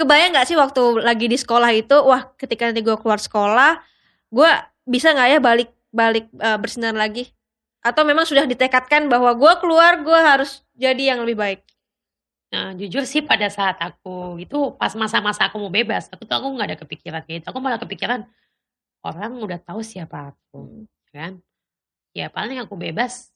kebayang 0.00 0.32
nggak 0.32 0.48
sih 0.48 0.56
waktu 0.56 1.04
lagi 1.04 1.28
di 1.28 1.36
sekolah 1.36 1.70
itu, 1.76 1.92
wah 2.00 2.32
ketika 2.40 2.64
nanti 2.64 2.80
gue 2.80 2.96
keluar 2.96 3.20
sekolah, 3.20 3.84
gue 4.32 4.50
bisa 4.88 5.12
nggak 5.12 5.28
ya 5.36 5.38
balik 5.44 5.70
balik 5.92 6.26
eh, 6.40 6.56
bersinar 6.56 6.96
lagi? 6.96 7.28
Atau 7.84 8.08
memang 8.08 8.24
sudah 8.24 8.48
ditekadkan 8.48 9.12
bahwa 9.12 9.36
gue 9.36 9.52
keluar 9.60 10.00
gue 10.00 10.16
harus 10.16 10.64
jadi 10.72 11.12
yang 11.12 11.20
lebih 11.24 11.36
baik? 11.36 11.60
Nah, 12.50 12.74
jujur 12.74 13.06
sih 13.06 13.22
pada 13.22 13.46
saat 13.46 13.78
aku 13.78 14.40
itu 14.42 14.74
pas 14.74 14.90
masa-masa 14.98 15.46
aku 15.46 15.60
mau 15.62 15.70
bebas, 15.70 16.10
aku 16.10 16.26
tuh 16.26 16.34
aku 16.34 16.48
nggak 16.56 16.68
ada 16.74 16.78
kepikiran 16.80 17.20
kayak 17.22 17.44
gitu. 17.44 17.46
Aku 17.54 17.60
malah 17.62 17.78
kepikiran 17.78 18.26
orang 19.06 19.32
udah 19.38 19.60
tahu 19.62 19.80
siapa 19.86 20.34
aku, 20.34 20.84
kan? 21.14 21.38
Ya 22.10 22.26
paling 22.26 22.58
aku 22.58 22.74
bebas 22.74 23.30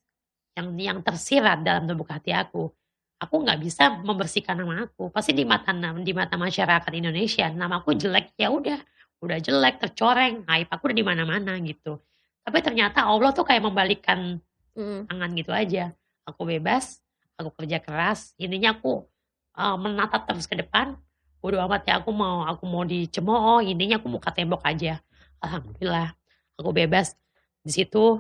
yang 0.59 0.75
yang 0.79 0.99
tersirat 1.07 1.63
dalam 1.63 1.87
lubuk 1.87 2.11
hati 2.11 2.35
aku. 2.35 2.75
Aku 3.23 3.45
nggak 3.47 3.59
bisa 3.63 4.03
membersihkan 4.03 4.59
nama 4.59 4.91
aku. 4.91 5.09
Pasti 5.09 5.33
di 5.33 5.47
mata 5.47 5.71
di 5.75 6.13
mata 6.13 6.35
masyarakat 6.35 6.93
Indonesia 6.93 7.49
nama 7.53 7.81
aku 7.81 7.95
jelek 7.95 8.35
ya 8.35 8.51
udah, 8.51 8.79
udah 9.23 9.39
jelek, 9.41 9.81
tercoreng, 9.81 10.45
aib 10.51 10.69
aku 10.69 10.91
udah 10.91 10.97
di 10.99 11.07
mana-mana 11.07 11.57
gitu. 11.63 12.03
Tapi 12.45 12.59
ternyata 12.61 13.07
Allah 13.09 13.33
tuh 13.33 13.47
kayak 13.47 13.65
membalikkan 13.65 14.43
Mm. 14.75 15.07
tangan 15.07 15.31
gitu 15.39 15.53
aja. 15.55 15.95
Aku 16.27 16.43
bebas, 16.43 16.99
aku 17.39 17.55
kerja 17.63 17.79
keras, 17.79 18.35
intinya 18.41 18.75
aku 18.75 19.07
uh, 19.55 19.79
menatap 19.79 20.27
terus 20.27 20.51
ke 20.51 20.59
depan. 20.59 20.99
Bodo 21.39 21.61
amat 21.61 21.85
ya 21.85 22.01
aku 22.01 22.11
mau 22.11 22.43
aku 22.49 22.65
mau 22.65 22.83
dicemooh, 22.83 23.61
intinya 23.63 24.01
aku 24.01 24.09
muka 24.11 24.33
tembok 24.35 24.65
aja. 24.65 24.99
Alhamdulillah, 25.39 26.17
aku 26.57 26.71
bebas. 26.73 27.15
Di 27.63 27.71
situ 27.71 28.19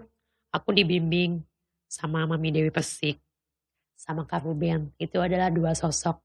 aku 0.53 0.69
dibimbing 0.71 1.41
sama 1.89 2.29
Mami 2.29 2.53
Dewi 2.53 2.71
Persik, 2.71 3.19
sama 3.95 4.27
Kak 4.29 4.45
Ruben. 4.45 4.93
Itu 4.99 5.23
adalah 5.23 5.49
dua 5.49 5.73
sosok 5.73 6.21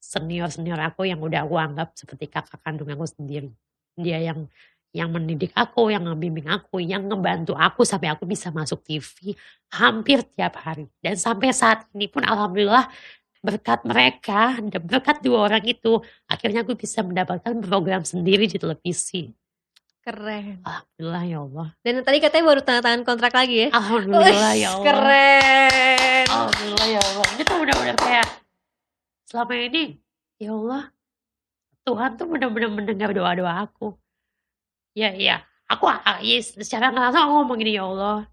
senior-senior 0.00 0.80
aku 0.80 1.04
yang 1.04 1.20
udah 1.20 1.44
aku 1.44 1.60
anggap 1.60 1.92
seperti 1.92 2.26
kakak 2.26 2.58
kandung 2.64 2.88
aku 2.88 3.06
sendiri. 3.06 3.52
Dia 3.94 4.18
yang 4.18 4.48
yang 4.90 5.14
mendidik 5.14 5.54
aku, 5.54 5.86
yang 5.94 6.02
ngebimbing 6.02 6.50
aku, 6.50 6.82
yang 6.82 7.06
ngebantu 7.06 7.54
aku 7.54 7.86
sampai 7.86 8.10
aku 8.10 8.26
bisa 8.26 8.50
masuk 8.50 8.82
TV 8.82 9.38
hampir 9.70 10.26
tiap 10.34 10.58
hari. 10.58 10.90
Dan 10.98 11.14
sampai 11.14 11.54
saat 11.54 11.86
ini 11.94 12.10
pun 12.10 12.26
alhamdulillah 12.26 12.90
berkat 13.38 13.86
mereka, 13.86 14.58
dan 14.58 14.82
berkat 14.82 15.22
dua 15.22 15.46
orang 15.46 15.62
itu, 15.62 16.02
akhirnya 16.26 16.66
aku 16.66 16.74
bisa 16.74 17.06
mendapatkan 17.06 17.54
program 17.62 18.02
sendiri 18.02 18.50
di 18.50 18.58
televisi. 18.58 19.30
Keren. 20.00 20.64
Alhamdulillah 20.66 21.24
ya 21.28 21.38
Allah. 21.44 21.68
Dan 21.86 22.02
tadi 22.02 22.18
katanya 22.18 22.44
baru 22.50 22.60
tanda 22.64 22.80
tangan 22.82 23.02
kontrak 23.06 23.32
lagi 23.36 23.56
ya? 23.64 23.68
Alhamdulillah 23.70 24.52
ya 24.58 24.68
Wih, 24.68 24.74
Allah. 24.74 24.84
Keren. 24.84 25.89
Alhamdulillah 26.40 26.88
ya 26.88 27.00
Allah. 27.04 27.26
Ini 27.36 27.42
tuh 27.44 27.56
benar-benar 27.60 27.96
kayak 28.00 28.28
selama 29.28 29.52
ini, 29.60 29.84
ya 30.40 30.56
Allah, 30.56 30.82
Tuhan 31.84 32.10
tuh 32.16 32.26
benar-benar 32.28 32.70
mendengar 32.72 33.10
doa-doa 33.12 33.68
aku. 33.68 33.96
Ya, 34.96 35.12
ya. 35.12 35.44
Aku 35.70 35.86
ya, 36.24 36.38
secara 36.42 36.90
langsung 36.90 37.22
aku 37.22 37.32
ngomong 37.44 37.58
gini, 37.62 37.78
ya 37.78 37.86
Allah. 37.86 38.26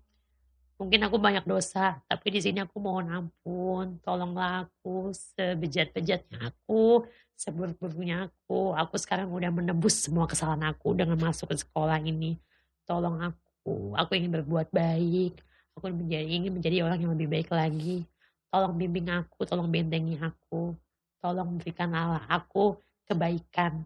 Mungkin 0.78 1.10
aku 1.10 1.18
banyak 1.18 1.46
dosa, 1.46 2.02
tapi 2.06 2.34
di 2.34 2.40
sini 2.42 2.62
aku 2.62 2.78
mohon 2.78 3.10
ampun. 3.10 3.98
Tolonglah 4.02 4.66
aku 4.70 5.10
sebejat-bejatnya 5.14 6.54
aku, 6.54 7.06
seburuk-buruknya 7.34 8.30
aku. 8.30 8.74
Aku 8.78 8.96
sekarang 8.98 9.30
udah 9.30 9.50
menebus 9.54 10.06
semua 10.06 10.30
kesalahan 10.30 10.70
aku 10.70 10.94
dengan 10.98 11.18
masuk 11.18 11.50
ke 11.54 11.62
sekolah 11.62 11.98
ini. 12.02 12.38
Tolong 12.86 13.22
aku. 13.22 13.98
Aku 13.98 14.12
ingin 14.18 14.34
berbuat 14.34 14.70
baik. 14.70 15.42
Aku 15.78 15.94
menjadi, 15.94 16.26
ingin 16.26 16.58
menjadi 16.58 16.82
orang 16.82 16.98
yang 16.98 17.14
lebih 17.14 17.30
baik 17.30 17.54
lagi. 17.54 18.02
Tolong 18.50 18.74
bimbing 18.74 19.14
aku, 19.14 19.46
tolong 19.46 19.70
bentengi 19.70 20.18
aku. 20.18 20.74
Tolong 21.22 21.62
berikan 21.62 21.94
Allah 21.94 22.26
aku 22.26 22.82
kebaikan. 23.06 23.86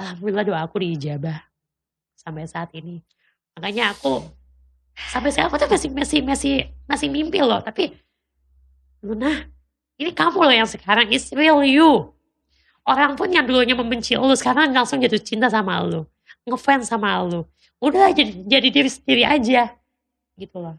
Alhamdulillah 0.00 0.44
doa 0.48 0.60
aku 0.64 0.80
diijabah 0.80 1.36
sampai 2.16 2.48
saat 2.48 2.72
ini. 2.72 3.04
Makanya 3.52 3.92
aku 3.92 4.24
sampai 4.96 5.28
sekarang 5.28 5.52
aku 5.52 5.60
tuh 5.60 5.68
masih 5.68 5.90
masih 5.92 6.20
masih 6.24 6.54
masih 6.88 7.08
mimpi 7.12 7.44
loh. 7.44 7.60
Tapi 7.60 7.92
Luna, 9.04 9.44
ini 10.00 10.14
kamu 10.14 10.38
loh 10.48 10.54
yang 10.54 10.70
sekarang 10.70 11.12
is 11.12 11.28
real 11.36 11.60
you. 11.60 12.08
Orang 12.88 13.14
pun 13.14 13.30
yang 13.30 13.44
dulunya 13.44 13.76
membenci 13.76 14.16
lu 14.16 14.32
sekarang 14.34 14.72
langsung 14.72 14.98
jatuh 14.98 15.20
cinta 15.20 15.46
sama 15.46 15.78
lu, 15.84 16.08
ngefans 16.48 16.88
sama 16.88 17.20
lu. 17.22 17.44
Udah 17.78 18.10
jadi 18.10 18.32
jadi 18.46 18.68
diri 18.70 18.90
sendiri 18.90 19.22
aja, 19.26 19.74
gitu 20.38 20.56
loh. 20.58 20.78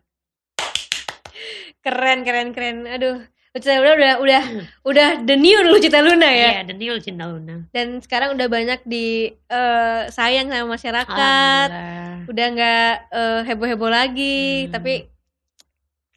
Keren, 1.84 2.24
keren, 2.24 2.56
keren. 2.56 2.88
Aduh, 2.88 3.20
Lu 3.54 3.62
Cita 3.62 3.78
Luna 3.78 3.94
udah 3.94 4.14
udah 4.18 4.44
udah 4.82 5.08
the 5.30 5.36
new 5.38 5.62
Lu 5.62 5.78
Cita 5.78 6.02
Luna 6.02 6.26
ya. 6.26 6.50
Iya, 6.58 6.62
dan 6.66 6.82
Niul 6.82 6.98
cinta 7.06 7.30
Luna. 7.30 7.70
Dan 7.70 8.02
sekarang 8.02 8.34
udah 8.34 8.48
banyak 8.50 8.82
di 8.82 9.30
eh, 9.30 10.02
sayang 10.10 10.50
sama 10.50 10.74
masyarakat. 10.74 11.68
Udah 12.26 12.46
nggak 12.50 12.92
eh, 13.14 13.40
heboh-heboh 13.46 13.92
lagi, 13.94 14.66
Hmm. 14.66 14.72
tapi 14.74 14.94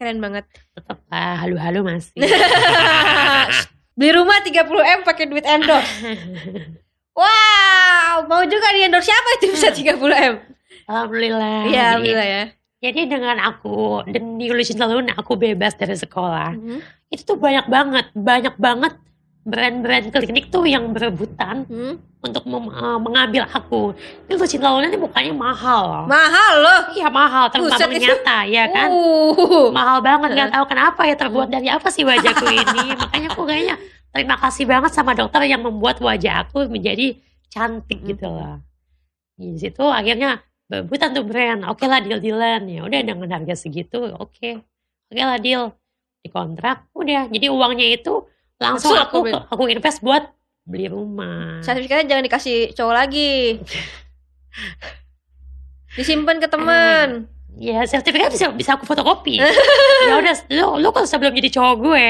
keren 0.01 0.17
banget. 0.17 0.49
Tetap 0.73 0.97
lah, 1.13 1.45
halu-halu 1.45 1.85
masih. 1.85 2.17
Beli 3.97 4.13
rumah 4.13 4.41
30 4.41 4.65
m 4.69 5.01
pakai 5.05 5.25
duit 5.29 5.45
endorse. 5.45 5.93
Wow, 7.17 8.29
mau 8.29 8.45
juga 8.45 8.77
di 8.77 8.85
endorse 8.85 9.09
siapa 9.09 9.29
itu 9.41 9.57
bisa 9.57 9.73
30 9.73 9.97
m? 9.97 10.35
Alhamdulillah. 10.85 11.65
Iya, 11.65 11.83
alhamdulillah 11.97 12.29
ya. 12.29 12.45
Jadi 12.87 13.01
dengan 13.11 13.35
aku 13.43 14.07
dan 14.07 14.39
Niul 14.39 14.63
cinta 14.63 14.87
Luna, 14.87 15.11
aku 15.13 15.35
bebas 15.35 15.75
dari 15.75 15.99
sekolah. 15.99 16.55
Mhm. 16.55 16.79
Itu 17.11 17.23
tuh 17.27 17.37
banyak 17.37 17.67
banget, 17.67 18.07
banyak 18.15 18.55
banget 18.57 18.95
brand-brand 19.43 20.11
klinik 20.11 20.51
tuh 20.51 20.67
yang 20.67 20.91
berebutan 20.91 21.67
Hmm. 21.67 22.03
untuk 22.19 22.43
mem- 22.47 22.67
eh, 22.69 22.99
mengambil 22.99 23.47
aku. 23.47 23.95
Ini 24.27 24.35
cinta 24.45 24.71
Luna 24.71 24.87
ini 24.87 24.99
bukannya 24.99 25.31
mahal 25.31 25.83
loh. 25.83 26.05
Mahal 26.07 26.53
loh. 26.59 26.81
Iya 26.93 27.07
mahal, 27.09 27.47
itu- 27.99 28.07
nyata 28.07 28.39
ya 28.45 28.65
kan. 28.67 28.89
Uh. 28.91 29.71
mahal 29.71 29.99
banget 30.01 30.31
nggak 30.35 30.51
tahu 30.55 30.65
kenapa 30.67 31.01
ya 31.03 31.15
terbuat 31.15 31.49
dari 31.49 31.67
apa 31.67 31.91
sih 31.91 32.03
wajahku 32.03 32.43
ini 32.45 32.83
makanya 33.03 33.29
aku 33.31 33.43
kayaknya 33.45 33.75
terima 34.11 34.37
kasih 34.37 34.65
banget 34.65 34.91
sama 34.91 35.13
dokter 35.13 35.43
yang 35.45 35.61
membuat 35.61 35.99
wajah 35.99 36.43
aku 36.43 36.67
menjadi 36.67 37.19
cantik 37.47 38.03
gitu 38.03 38.27
loh 38.27 38.63
di 39.35 39.55
situ 39.57 39.85
akhirnya 39.85 40.41
berebutan 40.67 41.15
tuh 41.15 41.23
brand. 41.23 41.67
Oke 41.67 41.87
lah 41.87 42.03
deal 42.03 42.19
dealan. 42.19 42.67
Ya 42.67 42.81
udah 42.83 43.01
dengan 43.03 43.29
harga 43.31 43.55
segitu 43.55 44.03
oke. 44.13 44.63
Oke 45.09 45.23
lah 45.23 45.39
deal. 45.39 45.75
Dikontrak 46.23 46.91
udah. 46.93 47.31
Jadi 47.31 47.47
uangnya 47.47 47.87
itu 47.95 48.27
langsung 48.59 48.95
Masuk 48.95 49.07
aku 49.07 49.19
ke- 49.31 49.45
aku 49.53 49.63
invest 49.71 50.03
buat 50.03 50.27
beli 50.67 50.91
rumah. 50.91 51.63
Sertifikatnya 51.63 52.17
jangan 52.17 52.25
dikasih 52.27 52.59
cowok 52.75 52.95
lagi. 52.95 53.63
Disimpan 55.97 56.37
ke 56.43 56.49
teman. 56.51 57.09
Ya 57.57 57.81
sertifikat 57.89 58.29
bisa 58.29 58.53
bisa 58.53 58.77
aku 58.77 58.85
fotokopi. 58.85 59.41
ya 60.09 60.15
udah 60.21 60.35
lu 60.53 60.77
lu 60.77 60.89
kalau 60.93 61.09
sebelum 61.09 61.33
jadi 61.33 61.49
cowok 61.57 61.75
gue, 61.81 62.07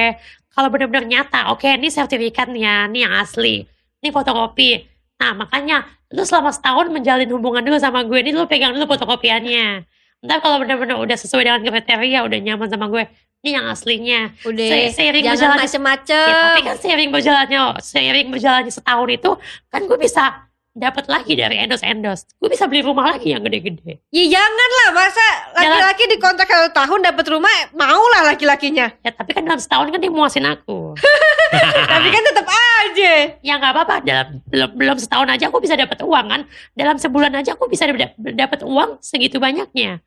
kalau 0.50 0.68
benar-benar 0.74 1.06
nyata, 1.06 1.54
oke 1.54 1.70
ini 1.70 1.86
sertifikatnya, 1.86 2.90
ini 2.90 3.06
yang 3.06 3.14
asli, 3.14 3.62
ini 4.02 4.08
fotokopi. 4.10 4.82
Nah 5.22 5.38
makanya 5.38 5.86
lu 6.14 6.22
selama 6.22 6.54
setahun 6.54 6.86
menjalin 6.94 7.26
hubungan 7.34 7.66
dulu 7.66 7.76
sama 7.82 8.06
gue, 8.06 8.18
ini 8.22 8.30
lu 8.30 8.46
pegang 8.46 8.70
dulu 8.70 8.86
fotokopiannya. 8.86 9.82
Ntar 10.22 10.38
kalau 10.38 10.62
benar-benar 10.62 11.02
udah 11.02 11.18
sesuai 11.18 11.42
dengan 11.44 11.60
kriteria, 11.66 12.22
udah 12.24 12.38
nyaman 12.40 12.68
sama 12.70 12.86
gue, 12.88 13.04
ini 13.42 13.50
yang 13.58 13.66
aslinya. 13.66 14.30
Udah, 14.46 14.66
Se- 14.70 14.94
seiring 14.96 15.22
jangan 15.26 15.34
berjalannya- 15.58 15.62
macem-macem. 15.66 16.26
Ya, 16.30 16.38
tapi 16.54 16.60
kan 16.62 16.76
seiring 16.78 17.10
berjalannya, 17.10 17.62
seiring 17.82 18.26
berjalannya 18.30 18.72
setahun 18.72 19.08
itu, 19.10 19.30
kan 19.68 19.80
gue 19.84 19.98
bisa 19.98 20.45
dapat 20.76 21.08
lagi 21.08 21.32
dari 21.32 21.56
endos-endos. 21.56 22.28
Gue 22.36 22.52
bisa 22.52 22.68
beli 22.68 22.84
rumah 22.84 23.08
lagi 23.08 23.32
yang 23.32 23.40
gede-gede. 23.40 23.96
Ya 24.12 24.24
jangan 24.28 24.70
lah, 24.76 24.88
masa 24.92 25.26
laki-laki 25.56 26.04
dikontrak 26.06 26.44
satu 26.44 26.68
tahun 26.70 27.00
dapat 27.02 27.24
rumah, 27.26 27.48
mau 27.72 28.04
lah 28.12 28.28
laki-lakinya. 28.28 28.92
Ya 29.00 29.10
tapi 29.10 29.32
kan 29.32 29.42
dalam 29.42 29.56
setahun 29.56 29.88
kan 29.88 29.96
dia 29.96 30.12
muasin 30.12 30.44
aku. 30.44 30.92
Tapi 31.86 32.08
kan 32.10 32.22
tetap 32.22 32.46
aja. 32.82 33.38
ya 33.38 33.54
nggak 33.54 33.70
apa-apa 33.70 33.94
dalam 34.02 34.42
belum 34.44 34.70
belum 34.74 34.96
setahun 34.98 35.30
aja 35.30 35.46
aku 35.46 35.62
bisa 35.62 35.72
dapat 35.74 36.02
uang 36.02 36.26
kan 36.26 36.42
dalam 36.72 36.98
sebulan 36.98 37.32
aja 37.34 37.54
aku 37.54 37.66
bisa 37.66 37.86
dap- 37.86 38.18
dapat 38.18 38.60
uang 38.62 38.98
segitu 38.98 39.38
banyaknya 39.38 40.02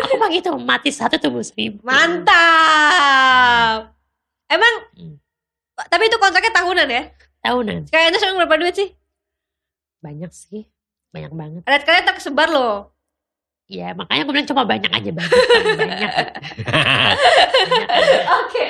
aku 0.00 0.14
mah 0.16 0.28
gitu 0.30 0.56
mati 0.56 0.88
satu 0.88 1.16
tumbuh 1.18 1.40
seribu 1.40 1.84
Mantap. 2.72 3.92
Emang, 4.46 4.74
Hmm. 4.92 5.16
tapi 5.82 6.06
itu 6.06 6.16
kontraknya 6.16 6.52
tahunan 6.54 6.88
ya? 6.88 7.02
tahunan 7.42 7.80
Kayaknya 7.88 8.16
sekarang 8.16 8.36
berapa 8.38 8.56
duit 8.56 8.74
sih? 8.74 8.88
Banyak 10.02 10.30
sih 10.34 10.66
banyak 11.14 11.32
banget 11.32 11.62
Lihat 11.64 11.82
kalian 11.86 12.04
tak 12.08 12.16
kesebar 12.18 12.48
loh. 12.50 12.92
Ya 13.72 13.96
makanya 13.96 14.28
gue 14.28 14.34
bilang 14.36 14.48
cuma 14.52 14.62
banyak 14.68 14.90
aja 14.92 15.10
banyak 15.16 15.32
banyak. 15.80 16.12
Oke. 18.42 18.64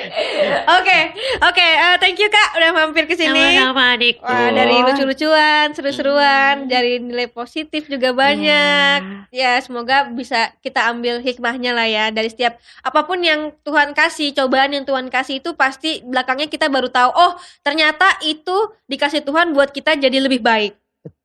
Oke. 0.79 0.99
Oke, 1.43 1.65
eh, 1.65 1.95
thank 1.99 2.15
you 2.21 2.29
Kak 2.31 2.55
udah 2.55 2.71
mampir 2.71 3.03
ke 3.03 3.19
sini. 3.19 3.57
Sama-sama 3.57 3.99
adikku. 3.99 4.23
Wah, 4.23 4.53
dari 4.53 4.75
lucu-lucuan, 4.79 5.75
seru-seruan, 5.75 6.71
dari 6.71 7.03
nilai 7.03 7.27
positif 7.27 7.91
juga 7.91 8.15
banyak. 8.15 9.27
Iya. 9.33 9.57
Ya, 9.57 9.59
semoga 9.59 10.07
bisa 10.07 10.55
kita 10.63 10.87
ambil 10.87 11.19
hikmahnya 11.19 11.75
lah 11.75 11.89
ya 11.89 12.05
dari 12.13 12.31
setiap 12.31 12.55
apa 12.79 13.03
pun 13.03 13.19
yang 13.19 13.51
Tuhan 13.67 13.91
kasih, 13.91 14.31
cobaan 14.31 14.71
yang 14.71 14.85
Tuhan 14.87 15.11
kasih 15.11 15.43
itu 15.43 15.51
pasti 15.57 15.99
belakangnya 16.05 16.47
kita 16.47 16.71
baru 16.71 16.87
tahu, 16.87 17.11
oh, 17.11 17.33
ternyata 17.65 18.07
itu 18.23 18.71
dikasih 18.87 19.25
Tuhan 19.25 19.51
buat 19.51 19.73
kita 19.73 19.99
jadi 19.99 20.21
lebih 20.21 20.39
baik. 20.39 20.82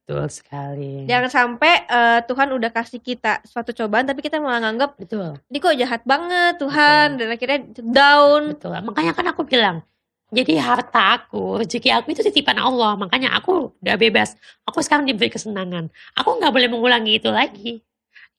Betul 0.09 0.25
sekali. 0.33 1.05
Jangan 1.05 1.29
sampai 1.29 1.85
eh, 1.85 2.21
Tuhan 2.25 2.49
udah 2.57 2.73
kasih 2.73 2.97
kita 2.97 3.45
suatu 3.45 3.77
cobaan 3.77 4.09
tapi 4.09 4.25
kita 4.25 4.41
malah 4.41 4.65
nganggap 4.65 4.97
Betul. 4.97 5.37
ini 5.53 5.61
kok 5.61 5.77
jahat 5.77 6.01
banget 6.09 6.57
Tuhan 6.57 7.21
dan 7.21 7.29
akhirnya 7.29 7.61
down. 7.77 8.57
Betul. 8.57 8.73
Makanya 8.89 9.13
kan 9.13 9.29
aku 9.29 9.45
bilang, 9.45 9.85
jadi 10.33 10.65
harta 10.65 11.21
aku, 11.21 11.61
rezeki 11.61 11.93
aku 11.93 12.17
itu 12.17 12.25
titipan 12.25 12.57
Allah. 12.57 12.97
Makanya 12.97 13.37
aku 13.37 13.77
udah 13.85 14.01
bebas. 14.01 14.33
Aku 14.65 14.81
sekarang 14.81 15.05
diberi 15.05 15.29
kesenangan. 15.29 15.93
Aku 16.17 16.41
nggak 16.41 16.57
boleh 16.57 16.73
mengulangi 16.73 17.21
itu 17.21 17.29
lagi. 17.29 17.85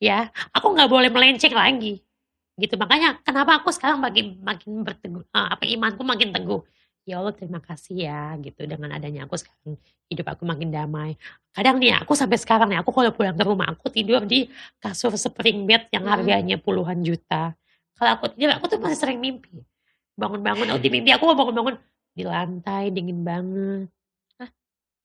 Ya, 0.02 0.34
aku 0.50 0.74
nggak 0.74 0.90
boleh 0.90 1.06
melenceng 1.06 1.54
lagi. 1.54 2.02
Gitu. 2.58 2.74
Makanya 2.74 3.22
kenapa 3.22 3.62
aku 3.62 3.70
sekarang 3.70 4.02
makin 4.02 4.42
makin 4.42 4.82
berteguh, 4.82 5.22
eh, 5.22 5.48
apa 5.54 5.62
imanku 5.70 6.02
makin 6.02 6.34
teguh. 6.34 6.66
Ya 7.08 7.18
Allah 7.18 7.32
terima 7.34 7.58
kasih 7.58 8.06
ya 8.06 8.36
gitu 8.38 8.68
dengan 8.68 8.92
adanya 8.92 9.24
aku 9.24 9.34
sekarang 9.40 9.80
hidup 10.06 10.26
aku 10.30 10.42
makin 10.44 10.68
damai. 10.70 11.16
Kadang 11.50 11.80
nih 11.80 11.96
aku 11.96 12.12
sampai 12.14 12.36
sekarang 12.36 12.70
nih 12.70 12.78
aku 12.78 12.92
kalau 12.92 13.10
pulang 13.10 13.34
ke 13.34 13.44
rumah 13.46 13.72
aku 13.72 13.88
tidur 13.88 14.22
di 14.22 14.46
kasur 14.78 15.16
spring 15.16 15.64
bed 15.66 15.88
yang 15.90 16.06
harganya 16.06 16.60
puluhan 16.60 17.00
juta. 17.02 17.56
Kalau 17.96 18.10
aku 18.14 18.30
tidur 18.36 18.52
aku 18.54 18.68
tuh 18.70 18.78
masih 18.78 18.98
sering 19.00 19.18
mimpi 19.18 19.64
bangun-bangun 20.20 20.76
oh, 20.76 20.78
di 20.78 20.88
mimpi 20.92 21.10
aku 21.16 21.32
bangun-bangun 21.32 21.80
di 22.12 22.22
lantai 22.28 22.92
dingin 22.92 23.24
banget. 23.24 23.88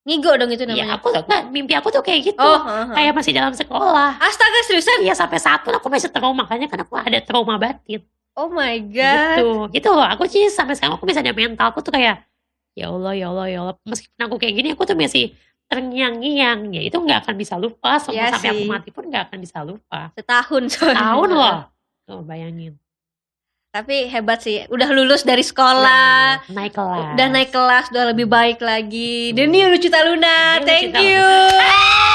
Ngigo 0.05 0.37
dong 0.37 0.53
itu 0.53 0.69
Iya 0.69 0.85
namanya. 0.85 1.01
aku 1.01 1.07
tuh 1.09 1.23
nggak, 1.25 1.41
mimpi 1.49 1.73
aku 1.73 1.89
tuh 1.89 2.05
kayak 2.05 2.29
gitu. 2.29 2.37
Oh, 2.37 2.61
heeh. 2.61 2.93
Kayak 2.93 3.13
masih 3.17 3.33
dalam 3.33 3.53
sekolah. 3.57 4.21
Astaga 4.21 4.59
seriusan? 4.69 5.01
Iya 5.01 5.17
sampai 5.17 5.41
satu 5.41 5.73
aku 5.73 5.89
masih 5.89 6.13
trauma 6.13 6.45
makanya 6.45 6.69
kan 6.69 6.85
aku 6.85 6.93
ada 6.93 7.17
trauma 7.25 7.57
batin. 7.57 8.05
Oh 8.35 8.51
my 8.51 8.75
god. 8.91 9.37
Gitu. 9.39 9.49
Gitu 9.79 9.89
loh. 9.91 10.05
Aku 10.05 10.27
sih 10.27 10.51
sampai 10.51 10.75
sekarang 10.75 10.99
aku 10.99 11.07
bisa 11.07 11.23
ada 11.23 11.31
mental 11.31 11.71
aku 11.71 11.79
tuh 11.79 11.95
kayak 11.95 12.23
ya 12.75 12.91
Allah 12.91 13.15
ya 13.15 13.31
Allah 13.31 13.47
ya 13.47 13.59
Allah 13.63 13.75
meskipun 13.87 14.21
aku 14.27 14.35
kayak 14.35 14.53
gini 14.59 14.69
aku 14.75 14.83
tuh 14.83 14.99
masih 14.99 15.31
terngiang-ngiang 15.71 16.75
ya 16.75 16.81
itu 16.83 16.93
nggak 16.93 17.25
akan 17.25 17.35
bisa 17.39 17.55
lupa 17.57 17.97
sampai 17.97 18.19
Iya 18.21 18.35
sampai 18.35 18.49
aku 18.53 18.63
mati 18.69 18.89
pun 18.93 19.03
nggak 19.09 19.31
akan 19.31 19.37
bisa 19.39 19.57
lupa 19.65 20.11
Setahun 20.13 20.63
soalnya. 20.75 20.99
tahun 20.99 21.29
loh 21.31 21.55
Tuh 22.05 22.21
bayangin 22.21 22.75
Tapi 23.75 24.07
hebat 24.07 24.39
sih. 24.39 24.63
Udah 24.71 24.87
lulus 24.87 25.27
dari 25.27 25.43
sekolah. 25.43 26.47
naik 26.47 26.79
kelas 26.79 27.11
Udah 27.11 27.27
naik 27.27 27.51
kelas, 27.51 27.91
udah 27.91 28.15
lebih 28.15 28.23
baik 28.23 28.63
lagi. 28.63 29.35
Dan 29.35 29.51
ini 29.51 29.67
lucu 29.67 29.91
Luna. 29.91 30.63
Dia 30.63 30.63
Thank 30.63 30.95
you. 30.95 32.14